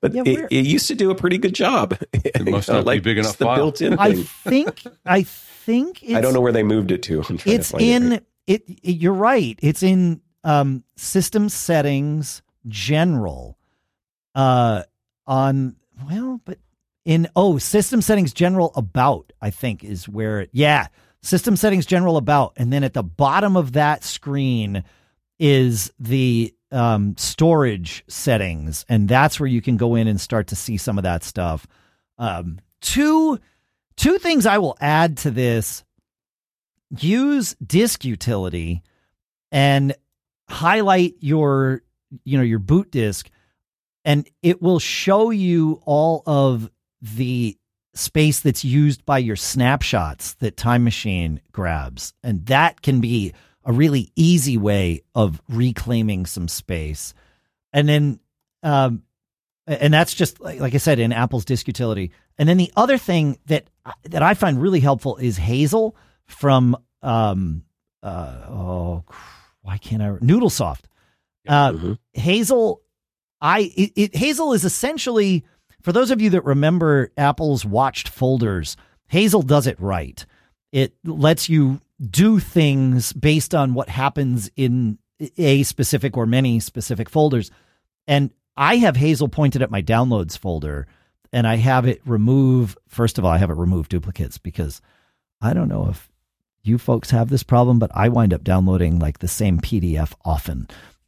[0.00, 1.96] But Yeah, it, it used to do a pretty good job.
[2.12, 3.56] It must not be big enough The file.
[3.56, 4.24] built-in I thing.
[4.24, 7.22] think I think it's, I don't know where they moved it to.
[7.28, 8.24] I'm trying It's to in it.
[8.46, 8.96] it, it.
[8.96, 9.58] You're right.
[9.62, 13.58] It's in um, system settings general.
[14.34, 14.82] Uh,
[15.26, 15.76] on
[16.10, 16.58] well, but
[17.04, 19.32] in oh, system settings general about.
[19.40, 20.50] I think is where it.
[20.52, 20.86] Yeah,
[21.22, 24.84] system settings general about, and then at the bottom of that screen
[25.38, 30.56] is the um, storage settings, and that's where you can go in and start to
[30.56, 31.66] see some of that stuff.
[32.18, 33.38] Um, two
[33.96, 35.84] two things I will add to this:
[36.98, 38.82] use disk utility
[39.52, 39.94] and
[40.48, 41.82] highlight your
[42.24, 43.30] you know your boot disk,
[44.04, 47.56] and it will show you all of the
[47.96, 52.12] space that's used by your snapshots that Time Machine grabs.
[52.22, 53.32] And that can be
[53.64, 57.14] a really easy way of reclaiming some space.
[57.72, 58.20] And then,
[58.62, 59.02] um,
[59.66, 62.12] and that's just like, like I said in Apple's disk utility.
[62.38, 63.68] And then the other thing that
[64.04, 67.62] that I find really helpful is Hazel from um
[68.02, 69.04] uh oh
[69.62, 70.84] why can't I Noodlesoft.
[71.48, 71.92] Uh, Mm-hmm.
[72.12, 72.82] Hazel,
[73.40, 75.44] I it, it, Hazel is essentially
[75.86, 78.76] for those of you that remember Apple's watched folders.
[79.06, 80.26] Hazel does it right.
[80.72, 84.98] It lets you do things based on what happens in
[85.38, 87.52] a specific or many specific folders.
[88.08, 90.88] And I have Hazel pointed at my downloads folder
[91.32, 92.76] and I have it remove.
[92.88, 94.80] First of all, I have it remove duplicates because
[95.40, 96.10] I don't know if
[96.64, 100.66] you folks have this problem, but I wind up downloading like the same PDF often.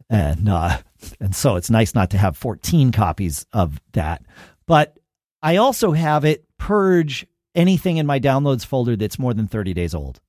[0.09, 0.79] And, uh,
[1.19, 4.23] and so it's nice not to have 14 copies of that.
[4.69, 4.97] But
[5.43, 9.95] I also have it purge anything in my downloads folder that's more than 30 days
[9.95, 10.21] old.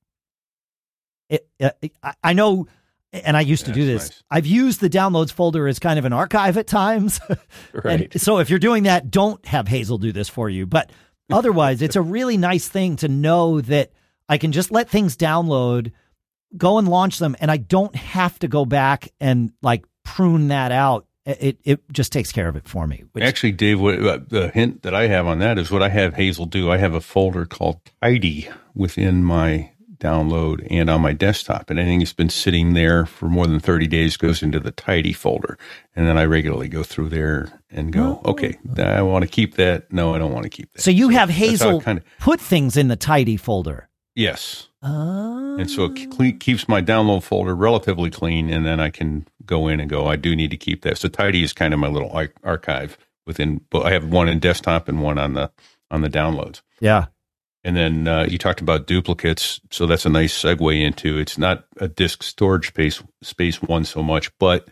[1.29, 1.69] It, uh,
[2.01, 2.67] I- I know,
[3.13, 4.09] and I used to do this.
[4.09, 4.23] nice.
[4.31, 7.19] I've used the downloads folder as kind of an archive at times.
[7.73, 8.11] Right.
[8.11, 10.65] And so if you're doing that, don't have Hazel do this for you.
[10.65, 10.91] But
[11.31, 13.91] otherwise, it's a really nice thing to know that
[14.27, 15.91] I can just let things download,
[16.57, 20.71] go and launch them, and I don't have to go back and like prune that
[20.71, 21.05] out.
[21.25, 23.03] It it just takes care of it for me.
[23.11, 25.89] Which, Actually, Dave, what, uh, the hint that I have on that is what I
[25.89, 26.71] have Hazel do.
[26.71, 31.99] I have a folder called Tidy within my download and on my desktop, and anything
[31.99, 35.57] that's been sitting there for more than 30 days goes into the Tidy folder.
[35.93, 39.91] And then I regularly go through there and go, okay, I want to keep that.
[39.91, 40.81] No, I don't want to keep that.
[40.81, 43.89] so you have how it Hazel kinda- put things in the tidy folder.
[44.15, 44.67] yes.
[44.81, 45.57] Oh.
[45.59, 49.79] And so it keeps my download folder relatively clean, and then I can go in
[49.79, 50.07] and go.
[50.07, 50.97] I do need to keep that.
[50.97, 53.61] So tidy is kind of my little ar- archive within.
[53.69, 55.51] But I have one in desktop and one on the
[55.91, 56.61] on the downloads.
[56.79, 57.07] yeah.
[57.65, 61.17] And then uh, you talked about duplicates, so that's a nice segue into.
[61.17, 64.69] It's not a disk storage space space one so much, but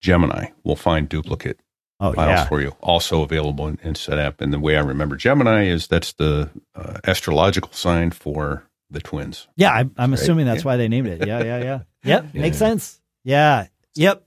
[0.00, 1.60] Gemini will find duplicate
[2.00, 2.44] Oh files yeah.
[2.46, 4.40] for you, also available in, in SetApp.
[4.40, 9.46] And the way I remember Gemini is that's the uh, astrological sign for the twins.
[9.56, 10.12] Yeah, I'm right.
[10.18, 11.26] assuming that's why they named it.
[11.26, 11.80] Yeah, yeah, yeah.
[12.04, 13.00] Yep, makes sense.
[13.24, 13.66] Yeah.
[13.94, 14.24] Yep.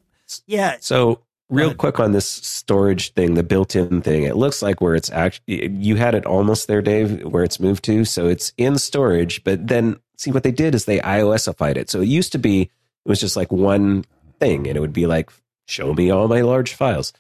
[0.48, 0.78] Yeah.
[0.80, 5.12] So, real quick on this storage thing, the built-in thing, it looks like where it's
[5.12, 8.06] actually you had it almost there, Dave, where it's moved to.
[8.06, 11.90] So it's in storage, but then see what they did is they iOSified it.
[11.90, 14.06] So it used to be it was just like one
[14.40, 15.32] thing, and it would be like,
[15.68, 17.14] show me all my large files.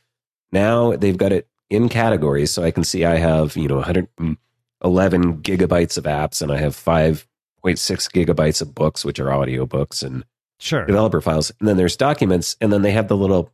[0.51, 4.37] Now they've got it in categories, so I can see I have you know 111
[4.81, 7.25] mm, gigabytes of apps, and I have 5.6
[7.63, 10.23] gigabytes of books, which are audiobooks, and
[10.61, 10.85] Sure.
[10.85, 11.51] developer files.
[11.59, 13.51] And then there's documents, and then they have the little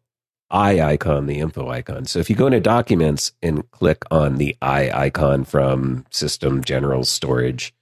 [0.52, 2.06] eye icon, the info icon.
[2.06, 7.04] So if you go into documents and click on the eye icon from System General
[7.04, 7.74] Storage,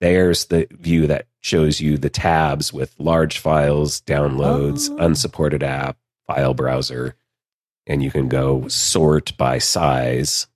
[0.00, 4.96] there's the view that shows you the tabs with large files, downloads, Oh.
[5.04, 5.96] unsupported app,
[6.26, 7.14] file browser,
[7.86, 10.46] and you can go sort by size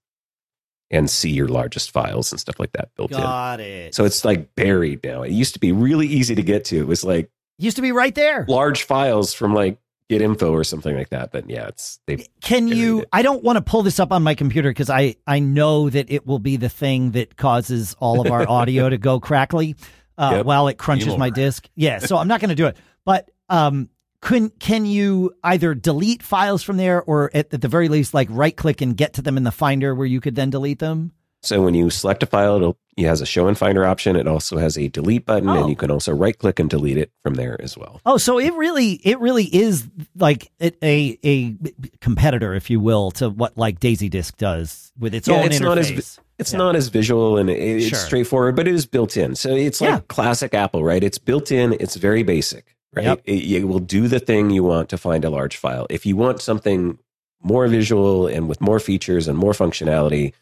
[0.90, 3.18] and see your largest files and stuff like that built in.
[3.18, 3.94] Got it.
[3.94, 5.22] So it's like buried now.
[5.22, 6.76] It used to be really easy to get to.
[6.78, 8.44] It was like used to be right there.
[8.48, 9.78] large files from like
[10.08, 11.32] Get Info or something like that.
[11.32, 12.26] But yeah, it's they.
[12.42, 13.00] Can you?
[13.00, 13.08] it.
[13.12, 16.10] I don't want to pull this up on my computer because I I know that
[16.10, 19.74] it will be the thing that causes all of our audio to go crackly
[20.18, 20.46] uh, Yep.
[20.46, 21.68] while it crunches my disk.
[21.74, 22.76] Yeah, so I'm not going to do it.
[23.06, 23.88] But um,
[24.20, 28.28] can can you either delete files from there or at, at the very least like
[28.30, 31.12] right click and get to them in the Finder where you could then delete them?
[31.42, 34.14] So when you select a file, it'll, it has a Show and Finder option.
[34.16, 35.54] It also has a delete button, Oh.
[35.58, 35.76] and you oh.
[35.76, 38.00] can also right click and delete it from there as well.
[38.06, 41.56] Oh, so it really it really is like a a, a
[42.00, 45.58] competitor, if you will, to what like Daisy Disk does with its Yeah, own it's
[45.58, 45.60] interface.
[45.62, 46.58] not as It's Yeah.
[46.58, 47.98] not as visual and it, it's Sure.
[47.98, 49.34] straightforward, but it is built in.
[49.34, 50.00] So it's like Yeah.
[50.08, 51.02] classic Apple, right?
[51.02, 51.72] It's built in.
[51.80, 53.04] It's very basic, right?
[53.04, 53.22] Yep.
[53.24, 55.86] It, it will do the thing you want to find a large file.
[55.90, 56.98] If you want something
[57.42, 60.32] more visual and with more features and more functionality,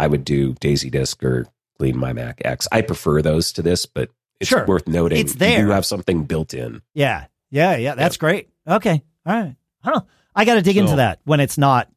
[0.00, 1.46] I would do Daisy Disk or
[1.78, 2.66] Clean My Mac X.
[2.72, 4.08] I prefer those to this, but
[4.40, 4.64] it's Sure.
[4.66, 5.18] worth noting.
[5.18, 5.60] It's there.
[5.60, 6.80] You do have something built in.
[6.94, 7.26] Yeah.
[7.50, 7.76] Yeah.
[7.76, 7.94] Yeah.
[7.94, 8.48] That's great.
[8.66, 9.02] Okay.
[9.26, 9.56] All right.
[9.84, 10.00] Huh.
[10.34, 11.90] I got to dig into that when it's not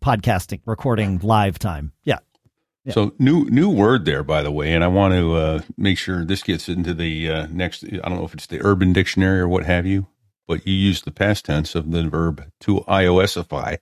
[0.00, 1.92] podcasting, recording live time.
[2.04, 2.18] Yeah.
[2.84, 2.92] Yeah.
[2.94, 6.24] So new new word there, by the way, and I want to uh, make sure
[6.24, 7.84] this gets into the uh, next.
[7.84, 10.06] I don't know if it's the Urban Dictionary or what have you,
[10.48, 13.78] but you use the past tense of the verb to iOSify.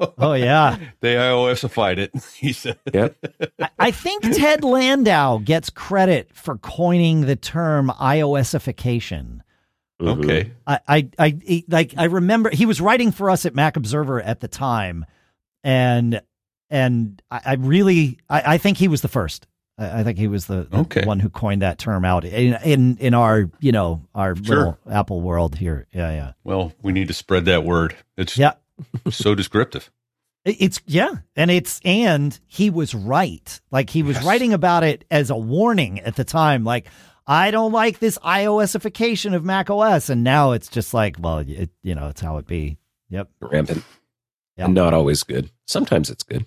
[0.18, 0.78] Oh, yeah.
[1.00, 2.10] They iOSified it.
[2.36, 3.16] He said, Yep.
[3.60, 9.40] I, I think Ted Landau gets credit for coining the term iOSification.
[10.00, 10.18] Mhm.
[10.24, 14.22] "Okay, I, I, I, like, I remember he was writing for us at Mac Observer
[14.22, 15.04] at the time,
[15.62, 16.22] and
[16.70, 19.46] and I, I really, I, I, think he was the first.
[19.76, 21.04] I, I think he was the, the Okay.
[21.04, 24.56] one who coined that term out in in, in our you know our Sure.
[24.56, 25.86] little Apple world here.
[25.92, 27.94] Yeah, yeah, Well, we need to spread that word.
[28.16, 28.52] It's yeah.
[29.10, 29.90] So descriptive.
[30.44, 33.60] It's yeah, and it's and he was right.
[33.70, 34.24] Like he was Yes.
[34.24, 36.64] writing about it as a warning at the time.
[36.64, 36.86] Like
[37.26, 41.70] I don't like this iOSification of Mac OS, and now it's just like, well, it,
[41.82, 42.78] you know, it's how it be.
[43.10, 43.28] Yep.
[43.40, 43.84] Rampant.
[44.56, 44.64] Yeah.
[44.64, 45.50] And not always good.
[45.66, 46.46] Sometimes it's good.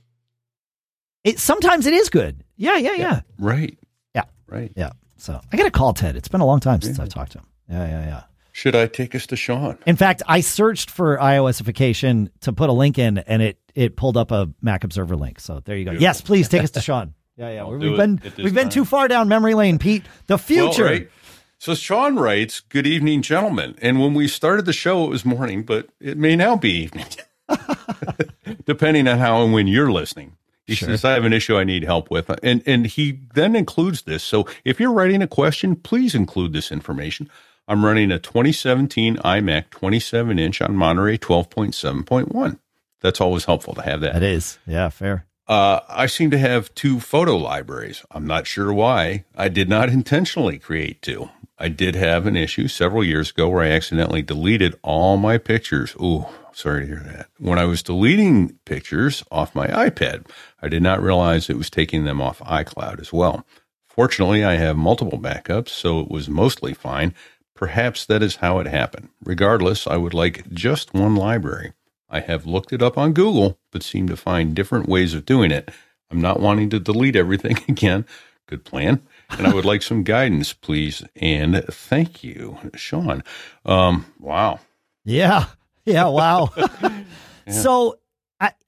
[1.24, 2.44] It sometimes it is good.
[2.58, 3.78] Yeah, yeah, yeah, Right.
[4.16, 4.24] Yeah.
[4.48, 4.72] Right.
[4.76, 4.92] yeah.
[5.18, 6.16] So I got to call Ted.
[6.16, 7.04] It's been a long time since Yeah.
[7.04, 7.46] I've talked to him.
[7.70, 8.24] Yeah, yeah, yeah.
[8.54, 9.78] Should I take us to Sean?
[9.88, 14.16] In fact, I searched for iOSification to put a link in, and it it pulled
[14.16, 15.39] up a Mac Observer link.
[15.39, 15.91] So there you go.
[15.91, 16.04] Beautiful.
[16.04, 17.14] Yes, please take us to Sean.
[17.36, 17.60] Yeah, yeah.
[17.62, 20.04] I'll We've been we've been too far down memory lane, Pete.
[20.28, 20.84] The future.
[20.84, 21.10] Well, right.
[21.58, 25.64] So Sean writes, "Good evening, gentlemen." And when we started the show, it was morning,
[25.64, 27.08] but it may now be evening,
[28.68, 30.38] depending on how and when you're listening.
[30.68, 30.89] He Sure.
[30.89, 34.24] says, "I have an issue I need help with," and and he then includes this.
[34.24, 37.30] So if you're writing a question, please include this information.
[37.68, 42.59] I'm running a 2017 iMac 27 inch on Monterey 12.7.1.
[43.01, 44.14] That's always helpful to have that.
[44.14, 44.59] That is.
[44.66, 45.26] Yeah, fair.
[45.47, 48.05] Uh, I seem to have two photo libraries.
[48.11, 49.26] I'm not sure why.
[49.36, 51.30] I did not intentionally create two.
[51.59, 55.95] I did have an issue several years ago where I accidentally deleted all my pictures.
[56.01, 57.28] Ooh, sorry to hear that.
[57.38, 60.28] When I was deleting pictures off my iPad,
[60.61, 63.45] I did not realize it was taking them off iCloud as well.
[63.88, 67.14] Fortunately, I have multiple backups, so it was mostly fine.
[67.56, 69.10] Perhaps that is how it happened.
[69.24, 71.74] Regardless, I would like just one library.
[72.10, 75.51] I have looked it up on Google, but seem to find different ways of doing
[75.51, 75.70] it.
[76.12, 78.06] I'm not wanting to delete everything again.
[78.47, 79.01] Good plan.
[79.30, 81.04] And I would like some guidance, please.
[81.16, 83.24] And thank you, Sean.
[83.66, 84.60] Um, wow.
[85.06, 85.45] Yeah.
[85.86, 86.08] Yeah.
[86.08, 86.51] Wow.
[87.49, 87.99] So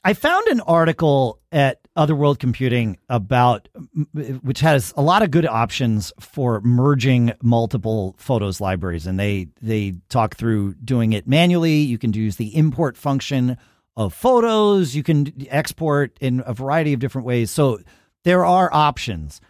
[0.04, 3.68] I, found an article at Otherworld Computing about
[4.14, 9.96] which has a lot of good options for merging multiple photos libraries, and they they
[10.10, 11.78] talk through doing it manually.
[11.78, 13.58] You can use the import function
[13.98, 14.96] of photos.
[14.96, 17.52] You can export in a variety of different ways.
[17.52, 17.80] So
[18.24, 19.42] there are options.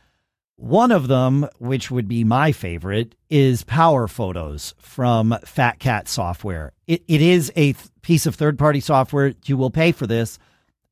[0.57, 6.71] One of them, which would be my favorite, is Power Photos from Fat Cat Software.
[6.87, 9.33] It, it is a th- piece of third party software.
[9.45, 10.39] You will pay for this.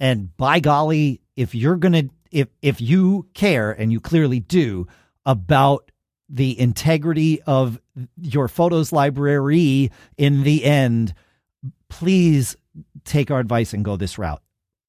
[0.01, 4.85] And by golly, if you're going to, if, if you care, and you clearly do,
[5.25, 5.91] about
[6.27, 7.79] the integrity of
[8.19, 11.13] your photos library in the end,
[11.87, 12.57] please
[13.05, 14.41] take our advice and go this route.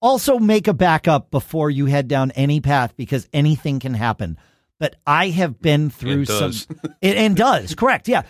[0.03, 4.37] Also, make a backup before you head down any path because anything can happen.
[4.81, 6.63] But I have been through It does.
[6.63, 8.23] some, it, and does correct, yeah.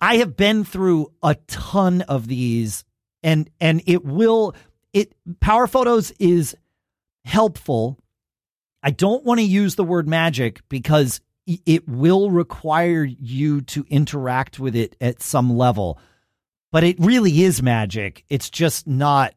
[0.00, 2.84] I have been through a ton of these,
[3.22, 4.54] and and it will
[4.92, 6.56] it Power Photos is
[7.24, 7.98] helpful.
[8.82, 14.58] I don't want to use the word magic because it will require you to interact
[14.58, 16.00] with it at some level.
[16.72, 18.24] But it really is magic.
[18.28, 19.34] It's just not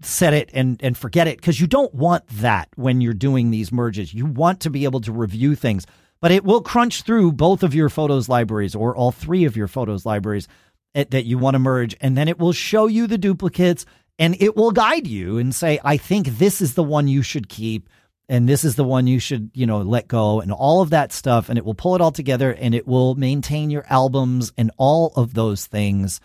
[0.00, 3.72] set it and and forget it because you don't want that when you're doing these
[3.72, 4.14] merges.
[4.14, 5.86] You want to be able to review things,
[6.20, 9.68] but it will crunch through both of your photos libraries or all three of your
[9.68, 10.46] photos libraries
[10.94, 13.84] at- that you want to merge, and then it will show you the duplicates
[14.18, 17.48] and it will guide you and say, "I think this is the one you should
[17.48, 17.88] keep."
[18.30, 21.14] And this is the one you should, you know, let go and all of that
[21.14, 21.48] stuff.
[21.48, 25.14] And it will pull it all together and it will maintain your albums and all
[25.16, 26.20] of those things.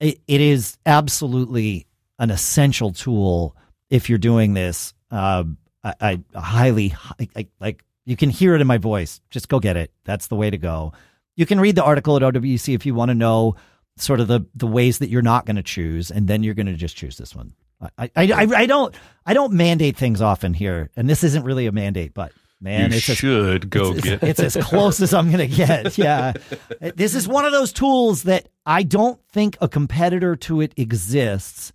[0.00, 1.86] It, it is absolutely
[2.18, 3.56] an essential tool
[3.90, 4.94] if you're doing this.
[5.10, 5.44] Uh,
[5.82, 5.94] I,
[6.34, 7.84] I highly I, I, like.
[8.06, 9.22] You can hear it in my voice.
[9.30, 9.90] Just go get it.
[10.04, 10.92] That's the way to go.
[11.36, 13.56] You can read the article at OWC if you want to know
[13.96, 16.66] sort of the the ways that you're not going to choose, and then you're going
[16.66, 17.54] to just choose this one.
[17.98, 18.94] I, I, I, I don't
[19.26, 22.96] I don't mandate things often here, and this isn't really a mandate, but man, you
[22.96, 24.22] it's as should go it's, get.
[24.22, 25.98] it's as close as I'm going to get.
[25.98, 26.32] Yeah.
[26.80, 31.72] this is one of those tools that I don't think a competitor to it exists,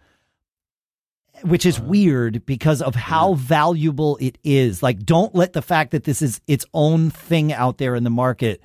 [1.43, 4.81] which is weird because of how valuable it is.
[4.83, 8.09] Like, don't let the fact that this is its own thing out there in the
[8.09, 8.61] market,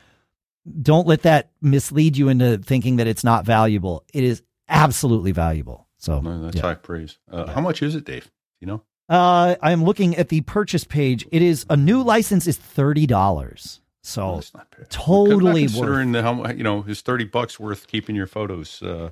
[0.82, 4.04] don't let that mislead you into thinking that it's not valuable.
[4.12, 5.86] It is absolutely valuable.
[5.98, 6.62] So, No, that's yeah.
[6.62, 7.18] high praise.
[7.30, 8.30] Uh, How much is it, Dave?
[8.60, 11.26] You know, Uh, I'm looking at the purchase page.
[11.30, 13.80] It is a new license is thirty dollars.
[14.02, 14.90] So that's not bad.
[14.90, 15.72] totally worth.
[15.72, 19.10] considering the, how you know is thirty bucks worth keeping your photos uh,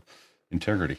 [0.50, 0.98] integrity.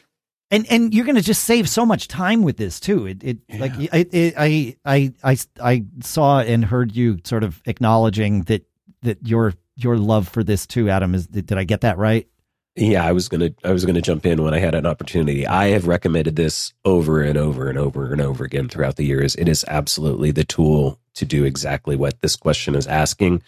[0.54, 3.06] And and you're going to just save so much time with this too.
[3.08, 3.58] It it Yeah.
[3.60, 8.66] like I, it, I I I I saw and heard you sort of acknowledging that
[9.02, 11.16] that your your love for this too, Adam.
[11.16, 12.28] Is did I get that right?
[12.76, 15.46] Yeah, I was gonna I was gonna jump in when I had an opportunity.
[15.46, 19.36] I have recommended this over and over and over and over again throughout the years.
[19.36, 23.44] It is absolutely the tool to do exactly what this question is asking.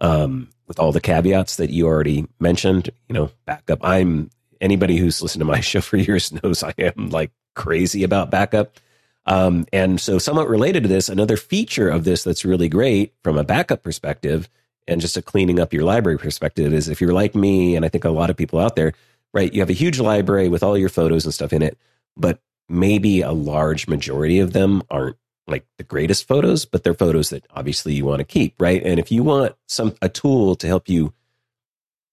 [0.00, 3.78] Um, with all the caveats that you already mentioned, you know, backup.
[3.82, 4.30] I'm
[4.60, 8.78] anybody who's listened to my show for years knows I am like crazy about backup.
[9.26, 13.36] Um, and so, somewhat related to this, another feature of this that's really great from
[13.36, 14.48] a backup perspective
[14.86, 17.88] and just a cleaning up your library perspective is if you're like me, and I
[17.88, 18.92] think a lot of people out there,
[19.34, 19.52] right?
[19.52, 21.76] You have a huge library with all your photos and stuff in it,
[22.16, 22.38] but
[22.68, 27.46] maybe a large majority of them aren't like the greatest photos, but they're photos that
[27.50, 28.82] obviously you want to keep, right?
[28.84, 31.12] And if you want some a tool to help you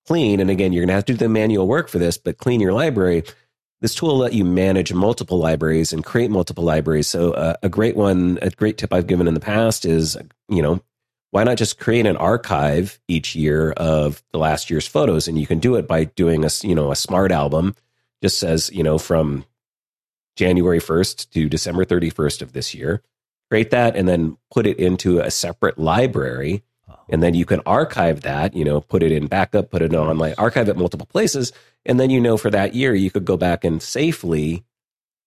[0.05, 2.59] clean, and again, you're gonna have to do the manual work for this, but clean
[2.59, 3.23] your library.
[3.81, 7.07] This tool will let you manage multiple libraries and create multiple libraries.
[7.07, 10.61] So uh, a great one, a great tip I've given in the past is, you
[10.61, 10.81] know,
[11.33, 15.27] why not just create an archive each year of the last year's photos?
[15.27, 17.75] And you can do it by doing a you know a smart album.
[18.21, 19.43] Just says you know from
[20.35, 23.01] january 1st to december 31st of this year.
[23.49, 26.63] Create that and then put it into a separate library
[27.09, 30.09] and then you can archive that you know put it in backup put it on
[30.09, 31.51] online archive it multiple places
[31.85, 34.63] and then you know for that year you could go back and safely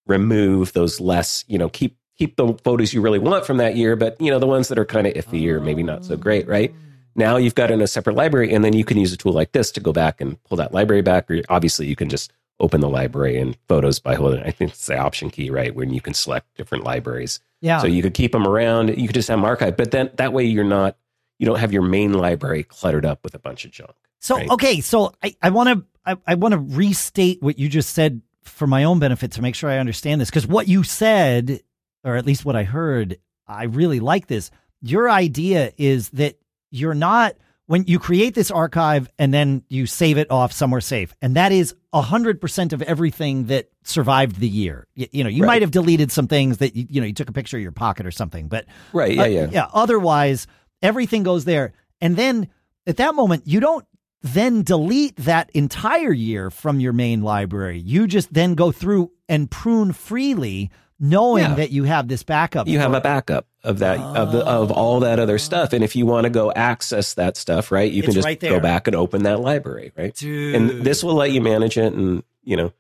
[0.07, 3.97] remove those less you know keep keep the photos you really want from that year,
[3.97, 6.47] but you know the ones that are kind of iffy or maybe not so great,
[6.49, 6.73] right?
[6.75, 6.83] Oh.
[7.15, 9.33] Now you've got it in a separate library, and then you can use a tool
[9.33, 11.31] like this to go back and pull that library back.
[11.31, 14.43] Or obviously, you can just open the library and photos by holding.
[14.43, 17.41] I think it's the option key, right, when you can select different libraries.
[17.61, 17.79] Yeah.
[17.79, 18.97] So you could keep them around.
[18.99, 20.97] You could just have them archived, but then that way you're not
[21.39, 23.95] you don't have your main library cluttered up with a bunch of junk.
[24.21, 24.51] So right?
[24.51, 28.23] okay, so I I want to I, I want to restate what you just said
[28.43, 31.61] for my own benefit to make sure I understand this because what you said
[32.05, 33.19] or at least what I heard,
[33.49, 34.51] I really like this.
[34.81, 36.39] Your idea is that
[36.71, 37.35] you're not
[37.67, 41.53] when you create this archive and then you save it off somewhere safe, and that
[41.53, 44.87] is hundred percent of everything that survived the year.
[44.95, 45.47] You, you know, you Right.
[45.47, 47.73] might have deleted some things that you, you know you took a picture of your
[47.73, 49.49] pocket or something, but Right, yeah, uh, yeah.
[49.51, 49.69] yeah.
[49.73, 50.47] Otherwise,
[50.83, 52.49] everything goes there, and then
[52.87, 53.85] at that moment, you don't
[54.23, 57.79] then delete that entire year from your main library.
[57.79, 61.55] You just then go through and prune freely, knowing Yeah.
[61.57, 62.67] that you have this backup.
[62.67, 64.75] you have a backup of that of the of oh.
[64.75, 68.01] all that other stuff and if you want to go access that stuff right you
[68.01, 70.55] can just right go back and open that library right Dude.
[70.55, 72.73] and this will let you manage it and you know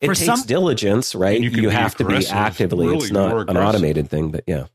[0.00, 3.50] it For takes some- diligence right you, you have to be actively really it's not
[3.50, 4.68] an automated thing but yeah Y- y-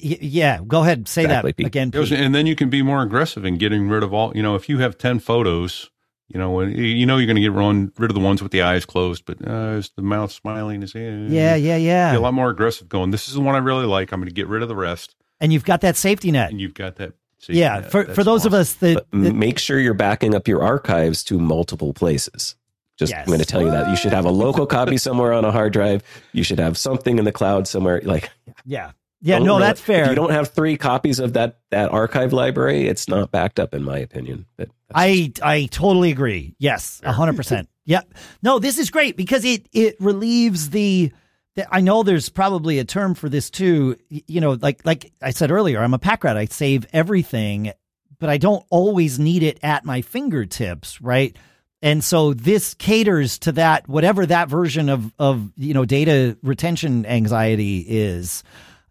[0.00, 1.90] yeah, go ahead, say Exactly, that again.
[1.90, 2.12] Pete.
[2.12, 4.32] and then you can be more aggressive in getting rid of all.
[4.36, 5.90] You know, if you have ten photos,
[6.28, 8.52] you know, you you know you're going to get run, rid of the ones with
[8.52, 10.82] the eyes closed, but uh, is the mouth smiling?
[10.82, 12.88] Is eh, Yeah, yeah, Be a lot more aggressive.
[12.88, 14.12] Going, this is the one I really like.
[14.12, 16.50] I'm going to get rid of the rest, And you've got that safety net.
[16.50, 17.12] and you've got that.
[17.38, 17.90] safety Yeah, net.
[17.90, 21.22] for That's for those of us that, that- make sure you're backing up your archives
[21.24, 22.56] to multiple places
[22.98, 23.20] just Yes.
[23.20, 25.50] I'm going to tell you that you should have a local copy somewhere on a
[25.50, 26.02] hard drive.
[26.32, 28.02] You should have something in the cloud somewhere.
[28.04, 28.28] Like,
[28.66, 28.92] yeah,
[29.22, 30.02] yeah, no, really- that's fair.
[30.04, 33.72] If you don't have three copies of that that archive library, it's not backed up,
[33.74, 34.46] in my opinion.
[34.56, 36.54] But I I totally agree.
[36.58, 37.68] Yes, hundred percent.
[37.84, 38.14] Yep.
[38.42, 41.12] No, this is great because it it relieves the.
[41.56, 43.96] the- I know there's probably a term for this too.
[44.08, 46.36] You know, like like I said earlier, I'm a pack rat.
[46.36, 47.72] I save everything,
[48.18, 51.36] but I don't always need it at my fingertips, right?
[51.84, 57.04] And so this caters to that, whatever that version of of you know data retention
[57.06, 58.42] anxiety is.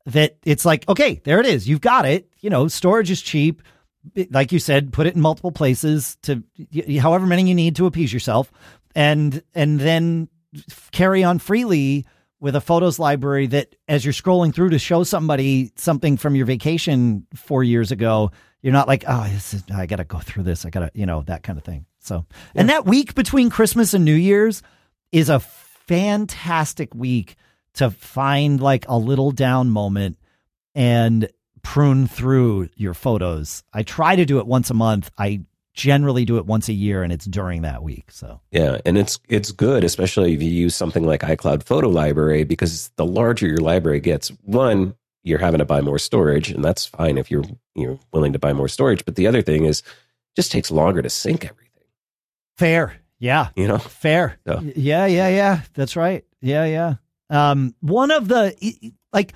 [0.08, 1.68] That it's like, okay, there it is.
[1.68, 2.30] You've got it.
[2.40, 3.62] You know, storage is cheap
[4.30, 6.44] like you said, put it in multiple places to
[7.00, 8.52] however many you need to appease yourself,
[8.96, 10.28] and and then
[10.92, 12.06] carry on freely
[12.40, 16.46] with a photos library that, as you're scrolling through to show somebody something from your
[16.48, 18.32] vacation four years ago,
[18.64, 20.66] you're not like, oh, this is, I got to go through this.
[20.66, 21.86] I got to, you know, that kind of thing.
[22.00, 22.26] So,
[22.56, 24.64] and that week between Christmas and New Year's
[25.12, 27.36] is a fantastic week
[27.76, 30.18] to find like a little down moment
[30.76, 31.30] and
[31.64, 33.64] prune through your photos.
[33.74, 35.12] I try to do it once a month.
[35.18, 35.42] I
[35.74, 38.12] generally do it once a year and it's during that week.
[38.12, 42.44] So, Yeah, and it's it's good, especially if you use something like iCloud Photo Library,
[42.44, 46.86] because the larger your library gets, one, you're having to buy more storage, and that's
[46.86, 47.46] fine if you're
[47.76, 49.06] you're willing to buy more storage.
[49.06, 49.86] But the other thing is, it
[50.36, 51.84] just takes longer to sync everything.
[52.58, 52.96] fair.
[53.20, 53.50] Yeah.
[53.56, 54.40] You know, Fair.
[54.48, 55.62] Y- Yeah, yeah, yeah.
[55.76, 56.26] That's right.
[56.42, 56.96] Yeah, yeah.
[57.32, 58.56] Um, one of the
[59.12, 59.34] like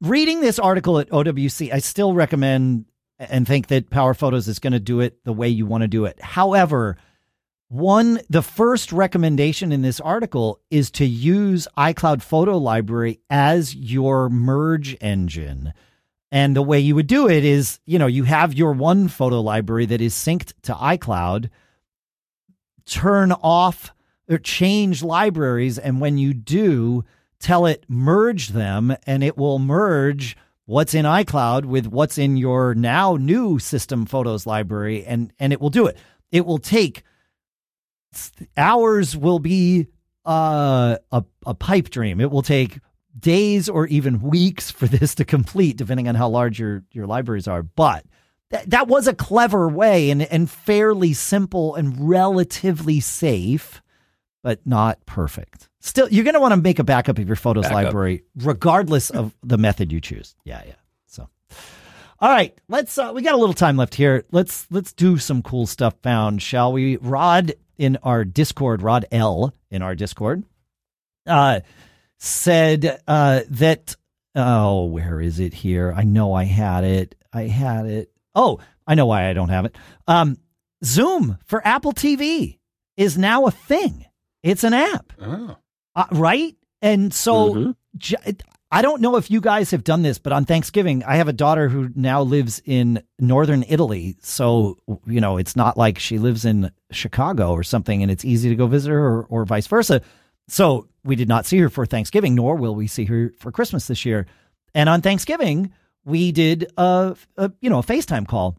[0.00, 2.84] reading this article at OWC, I still recommend
[3.18, 6.04] and think that PowerPhotos is going to do it the way you want to do
[6.04, 6.20] it.
[6.22, 6.96] However,
[7.68, 14.28] one the first recommendation in this article is to use iCloud Photo Library as your
[14.28, 15.72] merge engine.
[16.32, 19.40] And the way you would do it is, you know, you have your one photo
[19.40, 21.50] library that is synced to iCloud
[22.86, 23.92] turn off
[24.28, 25.78] or change libraries.
[25.78, 27.04] And when you do,
[27.40, 30.36] tell it merge them and it will merge
[30.66, 35.60] what's in iCloud with what's in your now new system photos library and and it
[35.60, 35.96] will do it.
[36.30, 37.02] It will take
[38.56, 39.88] hours will be
[40.24, 42.20] uh, a a pipe dream.
[42.20, 42.78] It will take
[43.18, 47.48] days or even weeks for this to complete depending on how large your your libraries
[47.48, 47.62] are.
[47.62, 48.04] But
[48.50, 53.82] that, that was a clever way and and fairly simple and relatively safe
[54.42, 55.68] but not perfect.
[55.80, 57.84] Still, you're going to want to make a backup of your photos backup.
[57.84, 60.34] library, regardless of the method you choose.
[60.44, 60.74] Yeah, yeah.
[61.06, 61.28] So,
[62.20, 62.96] all right, let's.
[62.96, 64.24] Uh, we got a little time left here.
[64.30, 66.96] Let's let's do some cool stuff found, shall we?
[66.96, 70.44] Rod in our Discord, Rod L in our Discord,
[71.26, 71.60] uh,
[72.18, 73.96] said uh, that.
[74.34, 75.92] Oh, where is it here?
[75.96, 77.16] I know I had it.
[77.32, 78.12] I had it.
[78.34, 79.76] Oh, I know why I don't have it.
[80.06, 80.38] Um,
[80.84, 82.58] Zoom for Apple TV
[82.96, 84.06] is now a thing.
[84.42, 85.56] It's an app, oh.
[85.94, 86.56] uh, right?
[86.82, 88.30] And so mm-hmm.
[88.70, 91.32] I don't know if you guys have done this, but on Thanksgiving, I have a
[91.32, 94.16] daughter who now lives in northern Italy.
[94.20, 98.48] So, you know, it's not like she lives in Chicago or something and it's easy
[98.48, 100.00] to go visit her or, or vice versa.
[100.48, 103.86] So we did not see her for Thanksgiving, nor will we see her for Christmas
[103.86, 104.26] this year.
[104.74, 105.72] And on Thanksgiving,
[106.04, 108.56] we did a, a you know a FaceTime call,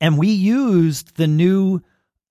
[0.00, 1.80] and we used the new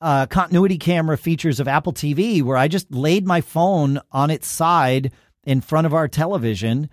[0.03, 4.47] uh, continuity camera features of Apple TV where I just laid my phone on its
[4.47, 5.13] side
[5.45, 6.89] in front of our television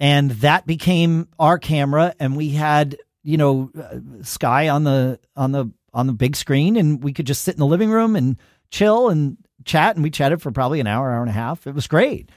[0.00, 5.52] and that became our camera and we had you know uh, sky on the on
[5.52, 8.38] the on the big screen and we could just sit in the living room and
[8.70, 9.36] chill and
[9.66, 11.66] chat and we chatted for probably an hour hour and a half.
[11.66, 12.30] It was great.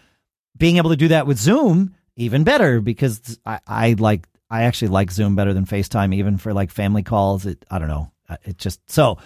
[0.57, 4.89] Being able to do that with zoom even better because i, I like i actually
[4.89, 7.45] like zoom better than facetime even for like family calls.
[7.45, 8.11] It i don't know.
[8.29, 9.19] Uh, it just so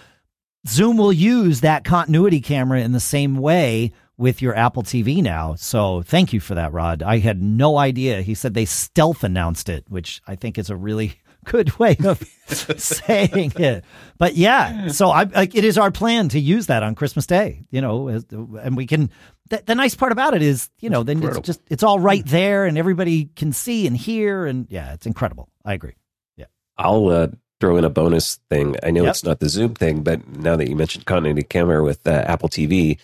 [0.66, 5.54] Zoom will use that continuity camera in the same way with your Apple TV now.
[5.56, 7.02] So thank you for that, Rod.
[7.02, 8.22] I had no idea.
[8.22, 12.22] He said they stealth announced it, which I think is a really good way of
[12.46, 13.84] saying it.
[14.18, 17.64] But yeah, so I like it is our plan to use that on Christmas Day,
[17.70, 19.10] you know, and we can.
[19.50, 22.24] The, the nice part about it is, you know, then it's just it's all right
[22.24, 25.48] there, and everybody can see and hear, and yeah, it's incredible.
[25.64, 25.96] I agree.
[26.36, 26.46] Yeah,
[26.78, 27.28] I'll uh,
[27.62, 28.74] throw in a bonus thing.
[28.82, 29.10] I know yep.
[29.10, 32.48] it's not the Zoom thing, but now that you mentioned continuity camera with uh, Apple
[32.48, 32.98] TV,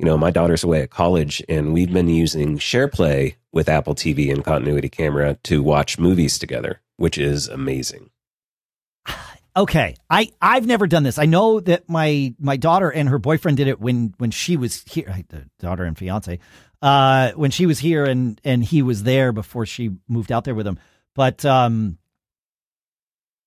[0.00, 4.32] you know, my daughter's away at college and we've been using SharePlay with Apple TV
[4.32, 8.10] and continuity camera to watch movies together, which is amazing.
[9.56, 11.18] Okay, I I've never done this.
[11.18, 14.84] I know that my my daughter and her boyfriend did it when when she was
[14.84, 15.12] here.
[15.28, 16.38] The daughter and fiance,
[16.80, 20.54] uh, when she was here and and he was there before she moved out there
[20.54, 20.78] with him.
[21.16, 21.98] But um,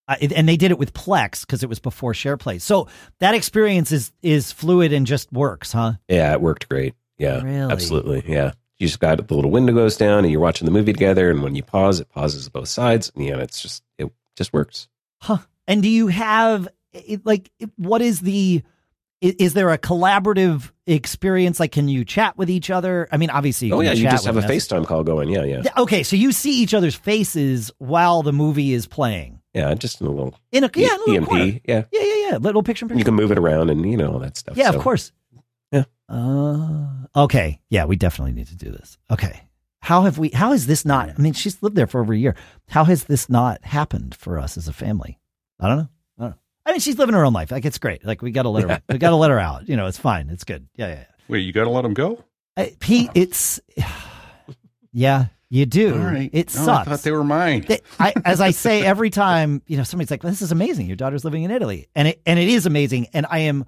[0.07, 2.59] uh, and they did it with Plex because it was before SharePlay.
[2.61, 2.87] So
[3.19, 5.93] that experience is is fluid and just works, huh?
[6.07, 6.95] Yeah, it worked great.
[7.17, 7.71] Yeah, really?
[7.71, 8.23] absolutely.
[8.27, 11.31] Yeah, you just got the little window goes down, and you're watching the movie together.
[11.31, 13.11] And when you pause, it pauses both sides.
[13.15, 14.89] And, yeah, it's just it just works.
[15.21, 15.37] Huh?
[15.67, 16.67] And do you have
[17.23, 18.63] like what is the
[19.21, 21.57] is there a collaborative experience?
[21.57, 23.07] Like, can you chat with each other?
[23.09, 25.29] I mean, obviously, oh yeah, you just have a FaceTime call going.
[25.29, 25.63] Yeah, yeah.
[25.77, 29.39] Okay, so you see each other's faces while the movie is playing.
[29.53, 31.27] Yeah, just in a little in a yeah, a EMP.
[31.27, 31.43] Corner.
[31.43, 32.37] Yeah, yeah, yeah, yeah.
[32.37, 32.85] Little picture.
[32.85, 32.97] picture.
[32.97, 34.57] You can move it around and you know all that stuff.
[34.57, 34.77] Yeah, so.
[34.77, 35.11] of course.
[35.71, 35.83] Yeah.
[36.09, 37.59] Uh, okay.
[37.69, 38.97] Yeah, we definitely need to do this.
[39.11, 39.41] Okay.
[39.81, 40.29] How have we?
[40.29, 41.09] How has this not?
[41.09, 42.35] I mean, she's lived there for over a year.
[42.69, 45.19] How has this not happened for us as a family?
[45.59, 45.89] I don't know.
[46.65, 47.51] I mean, she's living her own life.
[47.51, 48.05] Like it's great.
[48.05, 48.69] Like we got to let her.
[48.69, 48.79] Yeah.
[48.89, 49.67] We got to let her out.
[49.67, 50.29] You know, it's fine.
[50.29, 50.67] It's good.
[50.75, 50.93] Yeah, yeah.
[50.93, 51.05] yeah.
[51.27, 52.23] Wait, you got to let him go?
[52.55, 53.59] I, Pete, it's
[54.93, 55.95] yeah, you do.
[55.95, 56.31] Right.
[56.33, 56.87] It no, sucks.
[56.87, 57.67] I thought they were mine.
[57.99, 60.87] I, as I say every time, you know, somebody's like, "This is amazing.
[60.87, 63.05] Your daughter's living in Italy," and it and it is amazing.
[63.13, 63.65] And I am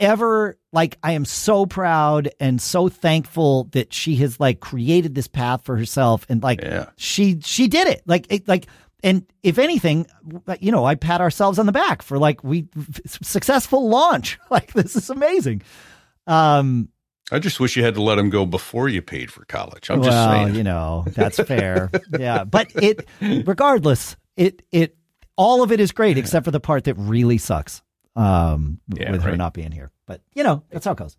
[0.00, 5.28] ever like I am so proud and so thankful that she has like created this
[5.28, 6.86] path for herself and like yeah.
[6.96, 8.02] she she did it.
[8.04, 8.66] Like it, like
[9.04, 10.08] and if anything,
[10.58, 12.66] you know, I pat ourselves on the back for like we
[13.06, 14.40] successful launch.
[14.50, 15.62] Like this is amazing.
[16.26, 16.88] Um,
[17.32, 19.90] I just wish you had to let him go before you paid for college.
[19.90, 20.54] I'm well, just saying.
[20.54, 21.90] You know, that's fair.
[22.18, 24.96] yeah, but it, regardless, it it
[25.36, 27.82] all of it is great except for the part that really sucks.
[28.14, 29.30] Um, yeah, with right.
[29.30, 29.90] her not being here.
[30.06, 31.16] But you know, that's how it goes.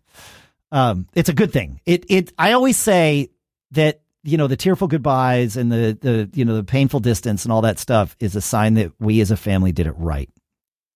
[0.70, 1.80] Um, it's a good thing.
[1.84, 2.32] It it.
[2.38, 3.30] I always say
[3.72, 7.52] that you know the tearful goodbyes and the the you know the painful distance and
[7.52, 10.30] all that stuff is a sign that we as a family did it right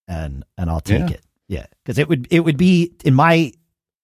[0.07, 1.17] and and I'll take yeah.
[1.17, 3.53] it yeah because it would it would be in my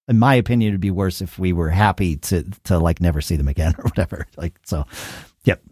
[0.08, 3.20] in my opinion it would be worse if we were happy to to like never
[3.20, 4.26] see them again or whatever.
[4.36, 4.86] Like so
[5.44, 5.62] yep.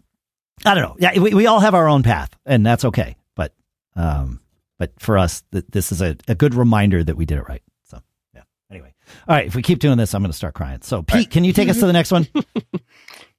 [0.65, 0.95] I don't know.
[0.99, 3.15] Yeah we, we all have our own path and that's okay.
[3.35, 3.53] But
[3.95, 4.39] um
[4.79, 7.63] but for us th- this is a, a good reminder that we did it right.
[7.83, 8.01] So
[8.33, 8.43] yeah.
[8.71, 8.93] Anyway,
[9.27, 9.47] all right.
[9.47, 10.81] If we keep doing this, I'm going to start crying.
[10.81, 12.27] So, Pete, can you take us to the next one?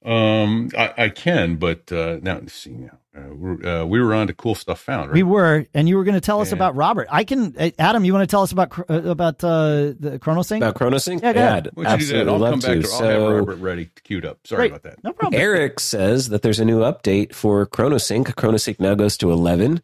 [0.05, 2.71] Um, I, I can, but uh, now let's see.
[2.71, 5.09] Now uh, we're, uh, we were on to cool stuff found.
[5.09, 5.15] Right?
[5.15, 6.55] We were, and you were going to tell us Yeah.
[6.57, 7.07] about Robert.
[7.11, 8.05] I can, uh, Adam.
[8.05, 10.57] You want to tell us about uh, about uh, the ChronoSync?
[10.57, 11.21] About ChronoSync?
[11.23, 11.67] Yeah, go ahead.
[11.67, 12.27] I'd Why don't you do that?
[12.27, 12.81] absolutely I'll come back to.
[12.81, 12.93] to.
[12.93, 14.45] I'll have Robert ready, queued up.
[14.45, 14.71] Sorry Great.
[14.71, 15.03] about that.
[15.03, 15.41] No problem.
[15.41, 18.25] Eric says that there's a new update for ChronoSync.
[18.35, 19.81] ChronoSync now goes to 11.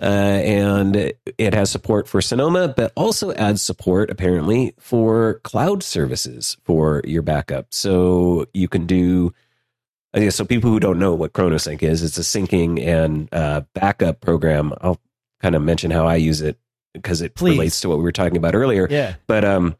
[0.00, 0.96] Uh, and
[1.36, 7.20] it has support for Sonoma, but also adds support apparently for cloud services for your
[7.20, 7.66] backup.
[7.68, 9.34] So you can do, I guess,
[10.30, 14.72] so people who don't know what ChronoSync is, it's a syncing and uh, backup program.
[14.80, 15.00] I'll
[15.40, 16.58] kind of mention how I use it
[16.92, 17.52] because it Please.
[17.52, 18.86] relates to what we were talking about earlier.
[18.90, 19.14] Yeah.
[19.26, 19.76] But um,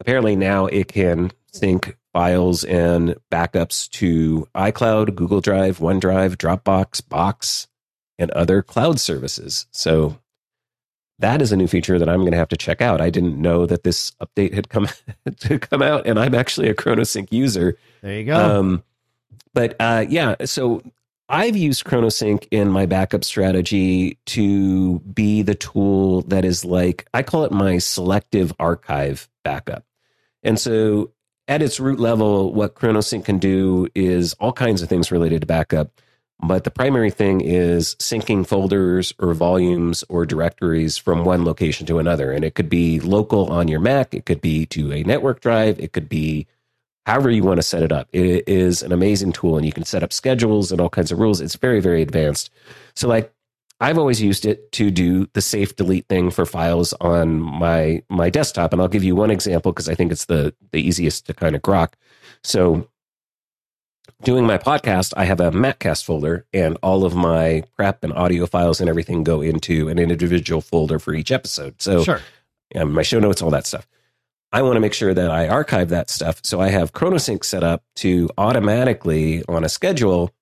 [0.00, 7.68] apparently now it can sync files and backups to iCloud, Google Drive, OneDrive, Dropbox, Box,
[8.18, 9.66] and other cloud services.
[9.70, 10.18] So
[11.18, 13.00] that is a new feature that I'm going to have to check out.
[13.00, 14.88] I didn't know that this update had come
[15.40, 17.78] to come out, and I'm actually a ChronoSync user.
[18.02, 18.36] There you go.
[18.36, 18.82] Um,
[19.56, 20.82] but uh, yeah, so
[21.30, 27.22] I've used ChronoSync in my backup strategy to be the tool that is like, I
[27.22, 29.86] call it my selective archive backup.
[30.42, 31.10] And so
[31.48, 35.46] at its root level, what ChronoSync can do is all kinds of things related to
[35.46, 36.02] backup.
[36.38, 41.98] But the primary thing is syncing folders or volumes or directories from one location to
[41.98, 42.30] another.
[42.30, 45.80] And it could be local on your Mac, it could be to a network drive,
[45.80, 46.46] it could be
[47.06, 48.08] however you want to set it up.
[48.12, 51.20] It is an amazing tool and you can set up schedules and all kinds of
[51.20, 51.40] rules.
[51.40, 52.50] It's very, very advanced.
[52.94, 53.32] So, like,
[53.80, 58.30] I've always used it to do the safe delete thing for files on my my
[58.30, 61.34] desktop, and I'll give you one example because I think it's the the easiest to
[61.34, 61.92] kind of grok.
[62.42, 62.88] So,
[64.22, 68.46] doing my podcast, I have a Maccast folder, and all of my prep and audio
[68.46, 71.82] files and everything go into an individual folder for each episode.
[71.82, 72.22] So, sure.
[72.74, 73.86] my show notes, all that stuff.
[74.52, 76.40] I want to make sure that I archive that stuff.
[76.44, 80.32] So I have ChronoSync set up to automatically, on a schedule,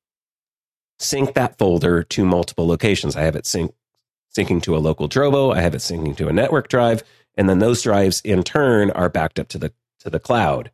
[0.99, 3.17] sync that folder to multiple locations.
[3.17, 3.75] I have it sync,
[4.37, 5.55] syncing to a local Drobo.
[5.55, 7.03] I have it syncing to a network drive,
[7.37, 10.71] and then those drives in turn are backed up to the to the cloud.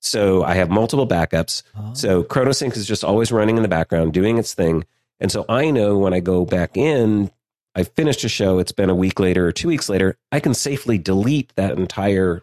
[0.00, 1.62] So I have multiple backups.
[1.76, 1.94] Oh.
[1.94, 4.84] So ChronoSync is just always running in the background, doing its thing.
[5.20, 7.30] And so I know when I go back in,
[7.74, 10.54] I've finished a show, it's been a week later or two weeks later, I can
[10.54, 12.42] safely delete that entire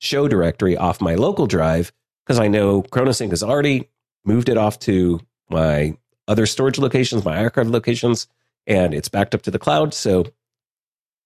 [0.00, 1.92] show directory off my local drive
[2.26, 3.88] because I know ChronoSync has already
[4.24, 5.96] moved it off to my
[6.26, 8.26] other storage locations, my archive locations,
[8.66, 9.94] and it's backed up to the cloud.
[9.94, 10.24] So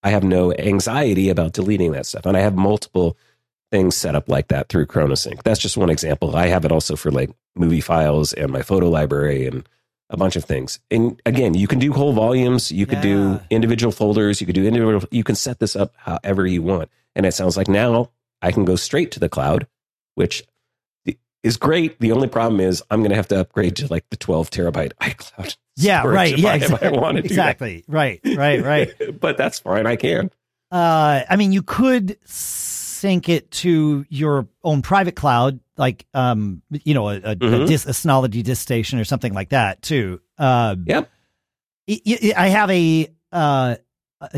[0.03, 2.25] I have no anxiety about deleting that stuff.
[2.25, 3.17] And I have multiple
[3.71, 5.41] things set up like that through ChronoSync.
[5.43, 6.35] That's just one example.
[6.35, 9.67] I have it also for like movie files and my photo library and
[10.09, 10.79] a bunch of things.
[10.91, 14.65] And again, you can do whole volumes, you could do individual folders, you could do
[14.65, 16.89] individual you can set this up however you want.
[17.15, 18.11] And it sounds like now
[18.45, 19.67] I can go straight to the cloud,
[20.15, 20.43] which
[21.43, 21.99] is great.
[21.99, 24.93] The only problem is I'm going to have to upgrade to like the 12 terabyte
[25.01, 25.57] iCloud.
[25.77, 26.37] Yeah, right.
[26.37, 26.99] Yeah, I, if I exactly.
[26.99, 27.83] want to exactly.
[27.87, 28.93] Right, right, right.
[29.19, 29.85] but that's fine.
[29.85, 30.31] I can.
[30.71, 36.93] Uh, I mean, you could sync it to your own private cloud, like um, you
[36.93, 37.67] know, a, a, a, Mhm.
[37.67, 40.21] dis, a Synology disk station or something like that too.
[40.37, 41.09] Uh, Yep.
[42.35, 43.75] I have a uh,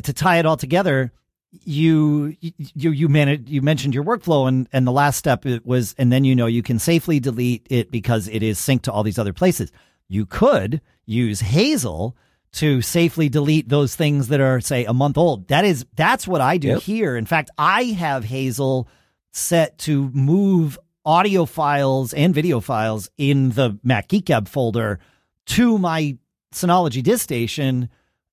[0.04, 1.14] to tie it all together.
[1.52, 5.96] You you you manage you mentioned your workflow and and the last step it was
[5.98, 9.04] and then you know you can safely delete it because it is synced to all
[9.04, 9.72] these other places.
[10.10, 12.18] You could use Hazel
[12.54, 15.48] to safely delete those things that are say a month old.
[15.48, 16.82] That is that's what I do Yep.
[16.82, 17.16] here.
[17.16, 18.88] In fact, I have Hazel
[19.32, 25.00] set to move audio files and video files in the Mac Geek Gab folder
[25.46, 26.18] to my
[26.54, 27.88] Synology disk station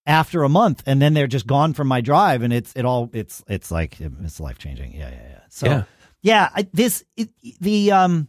[0.06, 3.09] after a month and then they're just gone from my drive and it's it all
[3.14, 5.82] it's it's like it's life changing yeah yeah yeah so yeah,
[6.22, 6.48] Yeah.
[6.55, 8.28] I, this it, the um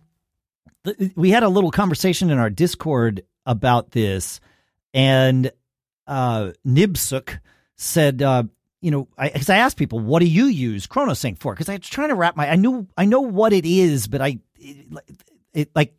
[0.83, 4.39] the, we had a little conversation in our discord about this
[4.93, 5.51] and
[6.07, 7.39] uh nibsuk
[7.75, 8.43] said uh
[8.81, 11.73] you know i because i asked people what do you use chronosync for because i
[11.73, 14.85] was trying to wrap my i knew i know what it is but i it,
[15.53, 15.93] it like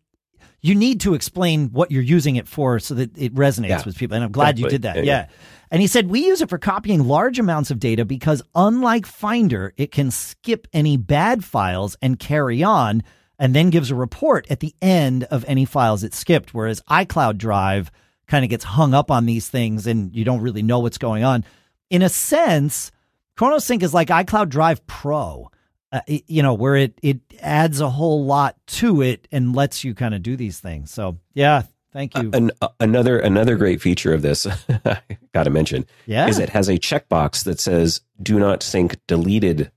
[0.63, 3.83] you need to explain what you're using it for so that it resonates Yeah.
[3.85, 5.27] with people and i'm glad you did that Yeah, yeah.
[5.71, 9.73] And he said, We use it for copying large amounts of data because, unlike Finder,
[9.77, 13.03] it can skip any bad files and carry on,
[13.39, 16.55] and then gives a report at the end of any files it skipped.
[16.55, 17.91] Whereas iCloud Drive
[18.27, 21.23] kind of gets hung up on these things and you don't really know what's going
[21.23, 21.45] on.
[21.91, 22.91] In a sense,
[23.39, 25.51] ChronoSync is like iCloud Drive Pro,
[25.93, 29.85] uh, it- you know, where it, it adds a whole lot to it and lets
[29.85, 30.91] you kind of do these things.
[30.91, 31.63] So, yeah,
[31.93, 32.31] thank you.
[32.33, 34.47] An, uh, another another great feature of this,
[34.85, 35.01] I
[35.35, 36.29] got to mention, yeah.
[36.29, 39.71] is it has a checkbox that says "Do not sync deleted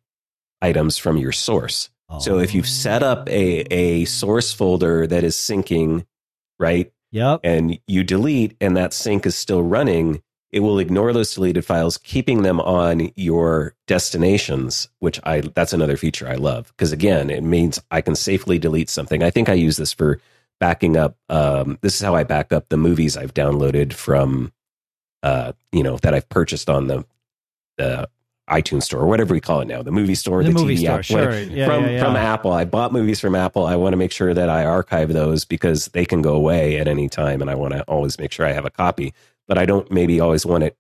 [0.62, 1.90] items from your source.
[2.22, 6.06] So if you've set up a, a source folder that is syncing,
[6.58, 7.42] right, Yep.
[7.44, 11.98] and you delete and that sync is still running, it will ignore those deleted files,
[12.00, 16.68] keeping them on your destinations, which I that's another feature I love.
[16.76, 19.22] Because again, it means I can safely delete something.
[19.22, 20.20] I think I use this for
[20.60, 24.52] backing up um, this is how I back up the movies I've downloaded from
[25.24, 27.06] uh, you know, that I've purchased on the
[27.78, 28.10] the
[28.50, 30.80] iTunes store or whatever we call it now, the movie store, The the, movie TV
[30.82, 31.40] store, app, sure.
[31.40, 32.04] Yeah, from yeah, yeah.
[32.04, 32.52] from Apple.
[32.52, 33.66] I bought movies from Apple.
[33.66, 36.88] I want to make sure that I archive those because they can go away at
[36.88, 39.14] any time, and I want to always make sure I have a copy.
[39.48, 40.78] But I don't maybe always want it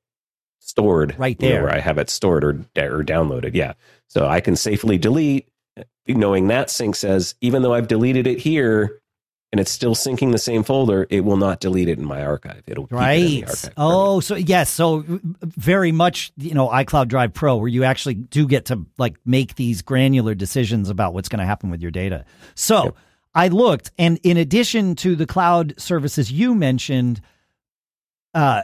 [0.59, 1.63] stored Right you know, there.
[1.63, 3.53] where I have it stored or or downloaded.
[3.53, 3.73] Yeah,
[4.07, 5.47] so I can safely delete,
[6.07, 8.98] knowing that sync says even though I've deleted it here.
[9.51, 11.07] And it's still syncing the same folder.
[11.09, 12.61] It will not delete it in my archive.
[12.67, 13.49] It'll keep it in the Right.
[13.49, 13.73] archive.
[13.77, 18.47] Oh, so yes, so very much, you know, iCloud Drive Pro, where you actually do
[18.47, 22.25] get to like make these granular decisions about what's going to happen with your data.
[22.53, 22.95] So Yep.
[23.33, 27.19] I looked, and in addition to the cloud services you mentioned,
[28.35, 28.61] uh,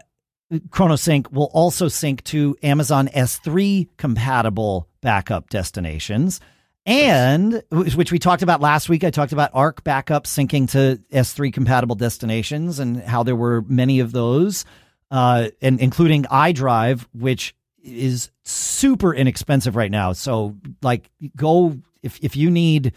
[0.70, 6.40] ChronoSync will also sync to Amazon S3 compatible backup destinations.
[6.86, 11.52] And which we talked about last week, I talked about Arq backup syncing to S3
[11.52, 14.66] compatible destinations and how there were many of those,
[15.10, 20.14] uh, and including iDrive, which is super inexpensive right now.
[20.14, 22.94] So, like, go if if you need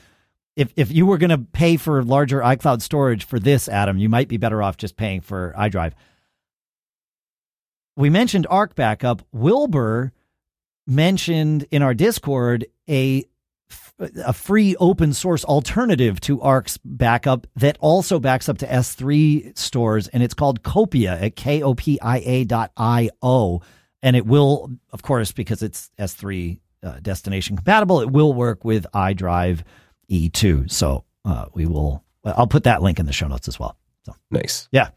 [0.55, 4.11] if if you were going to pay for larger iCloud storage for this, Adam, you
[4.11, 5.93] might be better off just paying for iDrive.
[7.97, 9.23] We mentioned Arq backup.
[9.33, 10.13] Wilbur
[10.87, 13.25] mentioned in our Discord a
[13.99, 20.09] a free open source alternative to Arq's backup that also backs up to S3 stores,
[20.09, 23.61] and it's called Kopia at K O P I A dot I O.
[24.03, 28.87] And it will, of course, because it's S3 uh, destination compatible, it will work with
[28.95, 29.63] iDrive
[30.09, 30.71] E2.
[30.71, 33.77] So uh, we will, I'll put that link in the show notes as well.
[34.05, 34.69] So, nice.
[34.71, 34.91] yeah.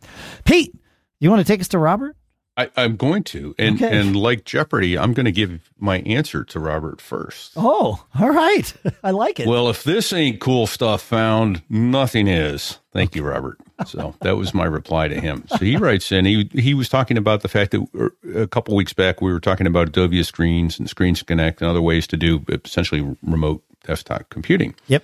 [0.46, 0.76] Pete,
[1.20, 2.16] you want to take us to Robert?
[2.58, 3.98] I, I'm going to, and Okay.
[3.98, 7.54] and like Jeopardy, I'm going to give my answer to Robert first.
[7.56, 8.74] Oh, all right.
[9.04, 9.48] I like it.
[9.48, 12.80] Well, if this ain't cool stuff found, nothing is.
[12.92, 13.58] Thank you, Robert.
[13.88, 15.46] So that was my reply to him.
[15.48, 16.26] So he writes in.
[16.26, 19.40] He he was talking about the fact that er, a couple weeks back we were
[19.40, 24.30] talking about Adobe Screens and Screens Connect and other ways to do essentially remote desktop
[24.30, 24.76] computing.
[24.88, 25.04] Yep.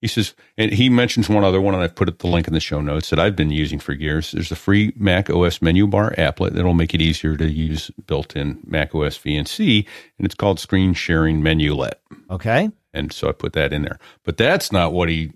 [0.00, 2.60] He says, and he mentions one other one, and I put the link in the
[2.60, 4.30] show notes that I've been using for years.
[4.30, 8.60] There's a free Mac OS menu bar applet that'll make it easier to use built-in
[8.64, 9.84] Mac OS VNC,
[10.18, 11.94] and it's called Screen Sharing Menulet.
[12.30, 12.70] okay.
[12.94, 13.98] And so I put that in there.
[14.24, 15.32] But that's not what he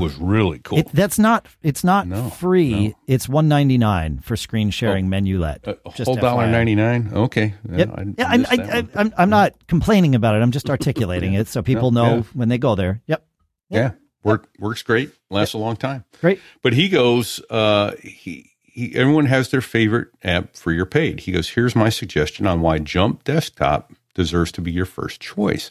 [0.00, 0.78] was really cool.
[0.78, 1.46] It, that's not.
[1.62, 2.88] It's not No, free.
[2.88, 2.94] no.
[3.06, 5.16] It's one ninety nine for screen sharing oh.
[5.16, 5.66] menulet.
[5.66, 7.10] a Just whole dollar ninety nine.
[7.12, 7.54] Okay.
[7.70, 7.90] Yep.
[7.90, 8.90] I, yeah, I'm, I, that I, one.
[8.94, 10.42] I'm, I'm not complaining about it.
[10.42, 12.22] I'm just articulating it so people No, know yeah.
[12.32, 13.02] when they go there.
[13.06, 13.24] Yep.
[13.74, 13.92] Yeah.
[14.22, 15.12] Work, works great.
[15.30, 16.04] Lasts a long time.
[16.20, 16.40] Great.
[16.62, 21.20] But he goes, uh, he, he, everyone has their favorite app for your paid.
[21.20, 25.70] He goes, here's my suggestion on why Jump Desktop deserves to be your first choice.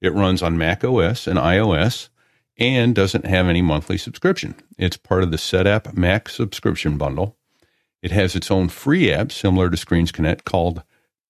[0.00, 2.10] It runs on Mac OS and iOS
[2.58, 4.54] and doesn't have any monthly subscription.
[4.78, 7.36] It's part of the Setapp Mac subscription bundle.
[8.02, 10.82] It has its own free app similar to Screens Connect called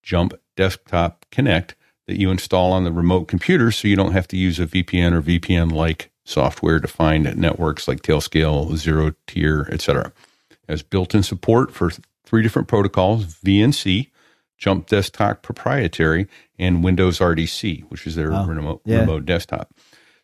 [0.03, 1.75] Jump Desktop Connect
[2.07, 5.13] that you install on the remote computer so you don't have to use a VPN
[5.13, 10.13] or VPN like software to find networks like Tailscale, Zero Tier, etc.
[10.51, 11.91] It has built-in support for
[12.25, 14.11] three different protocols: VNC,
[14.59, 16.27] Jump Desktop Proprietary,
[16.59, 19.01] and Windows RDC, which is their Oh, remote, yeah.
[19.01, 19.73] remote desktop.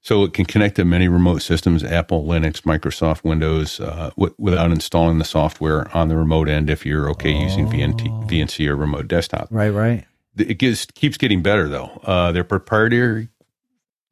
[0.04, 4.72] So it can connect to many remote systems: Apple, Linux, Microsoft, Windows, uh, w- without
[4.72, 6.68] installing the software on the remote end.
[6.70, 9.70] If you're okay using VNT, VNC or remote desktop, Right.
[9.70, 10.04] Right.
[10.36, 12.00] It gets, keeps getting better though.
[12.04, 13.28] Uh, their proprietary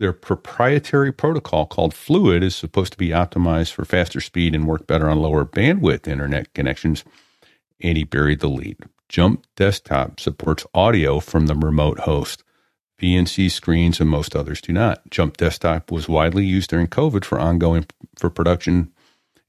[0.00, 4.86] their proprietary protocol called Fluid is supposed to be optimized for faster speed and work
[4.86, 7.04] better on lower bandwidth internet connections.
[7.82, 8.78] And he buried the lead.
[9.10, 12.44] Jump Desktop supports audio from the remote host.
[13.00, 15.02] VNC screens and most others do not.
[15.10, 17.84] Jump Desktop was widely used during COVID for ongoing
[18.16, 18.92] for production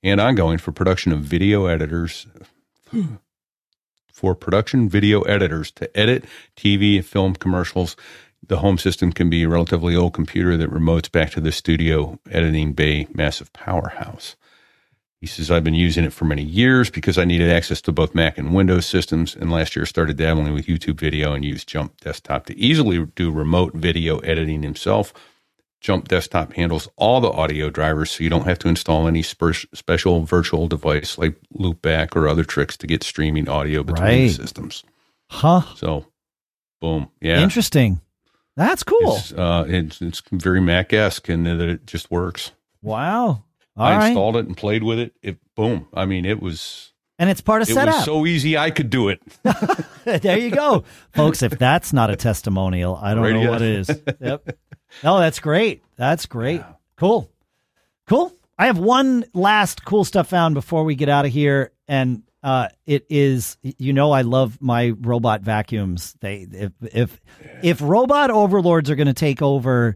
[0.04, 2.28] and ongoing for production of video editors
[4.22, 6.24] for production video editors to edit
[6.56, 7.96] TV and film commercials.
[8.48, 12.20] The home system can be a relatively old computer that remotes back to the studio
[12.30, 14.36] editing bay massive powerhouse.
[15.20, 18.14] He says, I've been using it for many years because I needed access to both
[18.14, 19.36] Mac and Windows systems.
[19.36, 23.32] And last year started dabbling with YouTube video and used Jump Desktop to easily do
[23.32, 25.14] remote video editing himself.
[25.82, 29.66] Jump Desktop handles all the audio drivers, so you don't have to install any spe-
[29.74, 34.28] special virtual device like Loopback or other tricks to get streaming audio between Right.
[34.28, 34.84] the systems.
[35.32, 35.62] Huh.
[35.76, 36.06] So,
[36.80, 37.10] boom.
[37.20, 37.42] Yeah.
[37.42, 38.00] Interesting.
[38.56, 39.16] That's cool.
[39.18, 42.52] It's, uh, it's, it's very Mac esque and that it just works.
[42.84, 43.28] Wow.
[43.28, 43.44] All
[43.78, 44.08] I right.
[44.10, 45.14] installed it and played with it.
[45.24, 45.88] It boom.
[45.94, 46.91] I mean, it was
[47.22, 47.86] and it's part of it Setapp.
[47.86, 49.22] was so easy I could do it.
[50.06, 50.84] there you go,
[51.14, 51.44] folks.
[51.44, 53.90] If that's not a testimonial, I don't know what is.
[54.20, 54.58] Yep.
[55.04, 55.84] No, that's great.
[55.96, 56.62] That's great.
[56.98, 57.30] Cool.
[58.08, 58.36] Cool.
[58.58, 62.70] I have one last cool stuff found before we get out of here, and uh,
[62.88, 66.16] it is you know I love my robot vacuums.
[66.22, 67.22] They if if
[67.62, 69.96] if robot overlords are going to take over,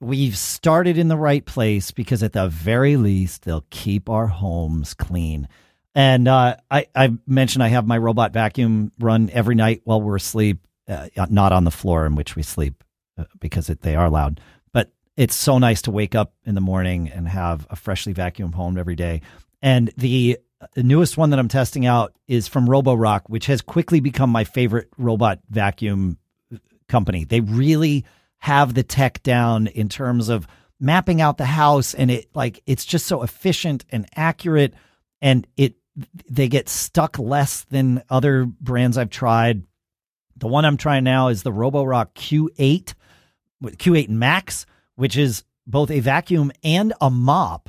[0.00, 4.94] we've started in the right place because at the very least they'll keep our homes
[4.94, 5.48] clean.
[5.94, 10.16] And uh, I, I mentioned I have my robot vacuum run every night while we're
[10.16, 12.84] asleep, uh, not on the floor in which we sleep
[13.18, 14.40] uh, because it, they are loud.
[14.72, 18.54] But it's so nice to wake up in the morning and have a freshly vacuumed
[18.54, 19.22] home every day.
[19.60, 20.38] And the,
[20.74, 24.44] the newest one that I'm testing out is from Roborock, which has quickly become my
[24.44, 26.18] favorite robot vacuum
[26.88, 27.24] company.
[27.24, 28.04] They really
[28.38, 30.46] have the tech down in terms of
[30.80, 34.72] mapping out the house and it like it's just so efficient and accurate
[35.20, 35.74] and it
[36.28, 39.62] they get stuck less than other brands I've tried.
[40.36, 42.94] The one I'm trying now is the Roborock Q8
[43.60, 47.68] with Q8 Max, which is both a vacuum and a mop.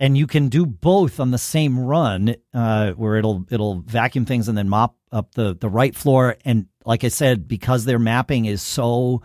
[0.00, 4.48] And you can do both on the same run uh, where it'll it'll vacuum things
[4.48, 6.36] and then mop up the the right floor.
[6.44, 9.22] And like I said because their mapping is so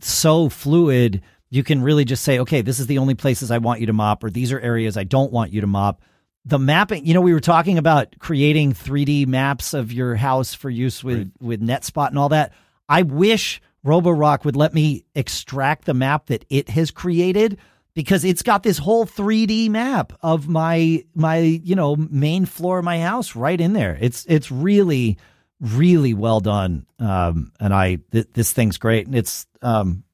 [0.00, 3.80] so fluid you can really just say okay this is the only places I want
[3.80, 6.00] you to mop or these are areas I don't want you to mop
[6.44, 10.70] the mapping you know we were talking about creating 3D maps of your house for
[10.70, 12.52] use with with NetSpot and all that
[12.88, 17.58] I wish Roborock would let me extract the map that it has created
[17.94, 22.84] because it's got this whole 3D map of my my you know main floor of
[22.84, 23.98] my house right in there.
[24.00, 25.18] It's it's really
[25.60, 26.86] really well done.
[26.98, 29.06] Um, and I th- this thing's great.
[29.06, 30.04] And it's um,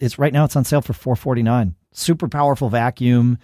[0.00, 1.74] it's right now it's on sale for 449.
[1.92, 3.38] Super powerful vacuum,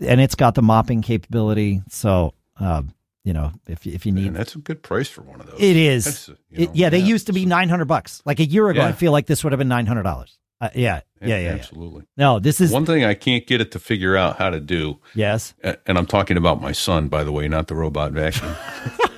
[0.00, 1.82] and it's got the mopping capability.
[1.88, 2.92] So um,
[3.24, 5.60] you know if if you need And that's a good price for one of those.
[5.60, 6.28] it is.
[6.28, 8.22] You It- know, yeah, they used to be nine hundred bucks.
[8.24, 10.36] Like a year ago, I feel like this would have been nine hundred dollars.
[10.62, 11.48] Uh, yeah, yeah, yeah, yeah.
[11.52, 12.04] absolutely.
[12.18, 14.98] No, this is One thing I can't get it to figure out how to do,
[15.14, 15.54] yes.
[15.62, 18.54] and I'm talking about my son, by the way, not the robot vacuum,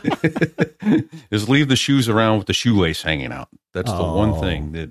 [1.33, 3.49] is leave the shoes around with the shoelace hanging out.
[3.73, 4.17] That's the Oh.
[4.17, 4.91] one thing that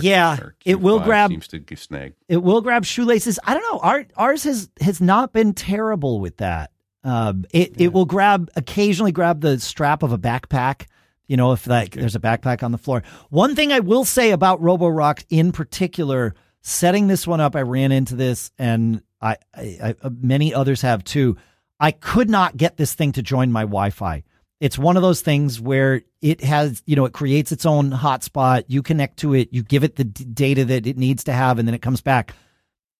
[0.00, 2.14] Yeah, it will grab seems to snagged.
[2.28, 3.38] it will grab shoelaces.
[3.44, 3.80] I don't know.
[3.80, 6.70] Our, ours has has not been terrible with that.
[7.02, 10.86] Um, it it will grab occasionally grab the strap of a backpack.
[11.26, 13.02] You know, if like there's a backpack on the floor.
[13.30, 17.90] One thing I will say about Roborock in particular, setting this one up, I ran
[17.90, 21.36] into this, and I, I, I many others have too.
[21.80, 24.22] I could not get this thing to join my Wi-Fi.
[24.60, 28.64] It's one of those things where it has, you know, it creates its own hotspot.
[28.68, 31.58] You connect to it, you give it the d- data that it needs to have,
[31.58, 32.34] and then it comes back.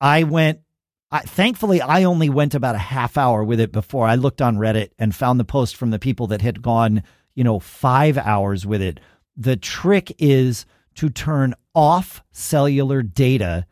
[0.01, 0.61] I went,
[1.11, 4.59] I, thankfully, I only went about a half hour with it before I looked on
[4.59, 7.03] Reddit and found the post from the people that had gone,
[7.35, 9.01] you know, five hours with it.
[9.37, 10.67] The trick is
[10.97, 13.67] to turn off cellular data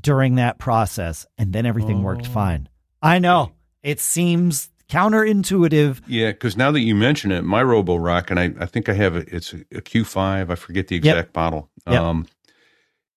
[0.00, 2.30] during that process, and then everything worked Oh.
[2.30, 2.68] fine.
[3.02, 6.00] I know it seems counterintuitive.
[6.06, 9.16] Yeah, because now that you mention it, my Roborock, and I, I think I have
[9.16, 9.28] it.
[9.30, 11.04] It's a Q5, I forget the Yep.
[11.04, 11.68] exact model.
[11.86, 12.00] Yep.
[12.00, 12.26] Um,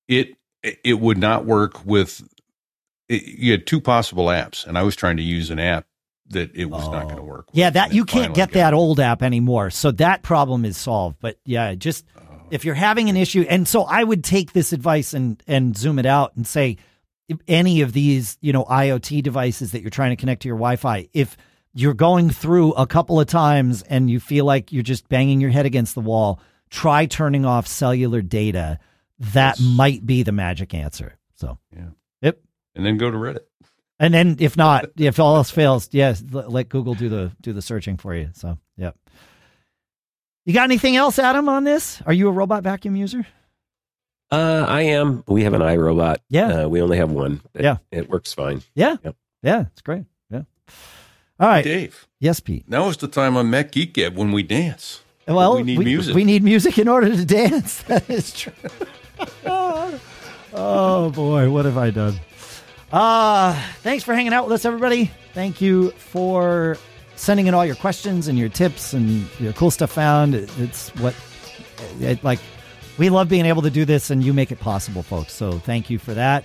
[0.08, 2.22] it it would not work with.
[3.10, 5.86] It, you had two possible apps, and I was trying to use an app
[6.30, 7.08] that it was not Oh.
[7.08, 7.50] going to work.
[7.52, 8.76] Yeah, that you can't get that it.
[8.76, 9.70] old app anymore.
[9.70, 11.18] So that problem is solved.
[11.20, 12.22] But yeah, just Oh.
[12.52, 15.98] if you're having an issue, and so I would take this advice and and zoom
[16.00, 16.78] it out and say,
[17.48, 21.08] any of these you know IoT devices that you're trying to connect to your Wi-Fi,
[21.14, 21.36] if
[21.74, 25.50] you're going through a couple of times and you feel like you're just banging your
[25.52, 26.40] head against the wall,
[26.70, 28.80] try turning off cellular data.
[29.20, 29.68] That Yes.
[29.76, 31.18] might be the magic answer.
[31.36, 31.90] So Yeah.
[32.22, 32.40] Yep.
[32.76, 33.42] And then go to Reddit.
[34.00, 37.62] and then if not, if all else fails, yes, let Google do the do the
[37.62, 38.30] searching for you.
[38.34, 38.96] So, yep.
[40.46, 42.02] You got anything else, Adam, on this?
[42.06, 43.28] Are you a robot vacuum user?
[44.32, 45.24] Uh, I am.
[45.28, 46.18] We have an iRobot.
[46.30, 46.64] Yeah.
[46.64, 47.42] Uh, we only have one.
[47.54, 47.78] It, Yeah.
[47.92, 48.62] It works fine.
[48.74, 48.96] Yeah.
[49.04, 49.16] Yep.
[49.44, 50.06] Yeah, it's great.
[51.42, 51.64] All right.
[51.64, 52.64] Dave, Yes, Pete.
[52.70, 55.02] now is the time on Mac Geek Gab when we dance.
[55.28, 56.16] Well, we need music.
[56.16, 57.82] We need music in order to dance.
[57.88, 58.54] That is true.
[60.54, 62.20] oh boy, what have I done?
[62.92, 65.10] Uh, thanks for hanging out with us, everybody.
[65.34, 66.78] Thank you for
[67.16, 70.36] sending in all your questions and your tips and your cool stuff found.
[70.36, 71.16] It's what,
[72.00, 72.40] it, like,
[72.98, 75.34] we love being able to do this, and you make it possible, folks.
[75.34, 76.44] So thank you for that.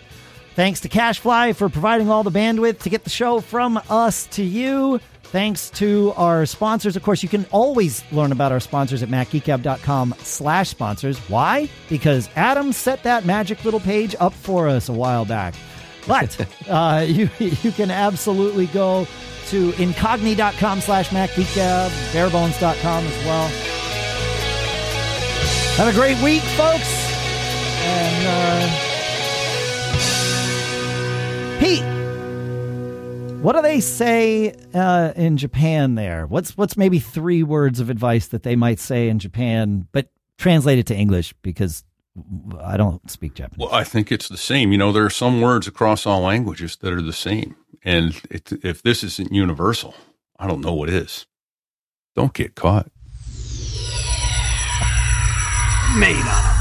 [0.56, 4.42] Thanks to CacheFly for providing all the bandwidth to get the show from us to
[4.42, 4.98] you.
[5.24, 6.96] Thanks to our sponsors.
[6.96, 11.18] Of course, you can always learn about our sponsors at macgeekgab.com slash sponsors.
[11.28, 11.68] Why?
[11.90, 15.54] Because Adam set that magic little page up for us a while back.
[16.08, 19.06] But uh, you, you can absolutely go
[19.48, 23.48] to incogni.com slash macgeekgab, barebones.com as well.
[25.76, 26.88] Have a great week, folks.
[27.84, 28.95] And uh,
[31.58, 31.82] Pete,
[33.42, 35.94] what do they say uh, in Japan?
[35.94, 40.08] There, what's what's maybe three words of advice that they might say in Japan, but
[40.38, 41.84] translate it to English because
[42.60, 43.58] I don't speak Japanese.
[43.58, 44.72] Well, I think it's the same.
[44.72, 48.52] You know, there are some words across all languages that are the same, and it,
[48.64, 49.94] if this isn't universal,
[50.38, 51.26] I don't know what is.
[52.14, 52.90] Don't get caught.
[55.98, 56.55] Made up.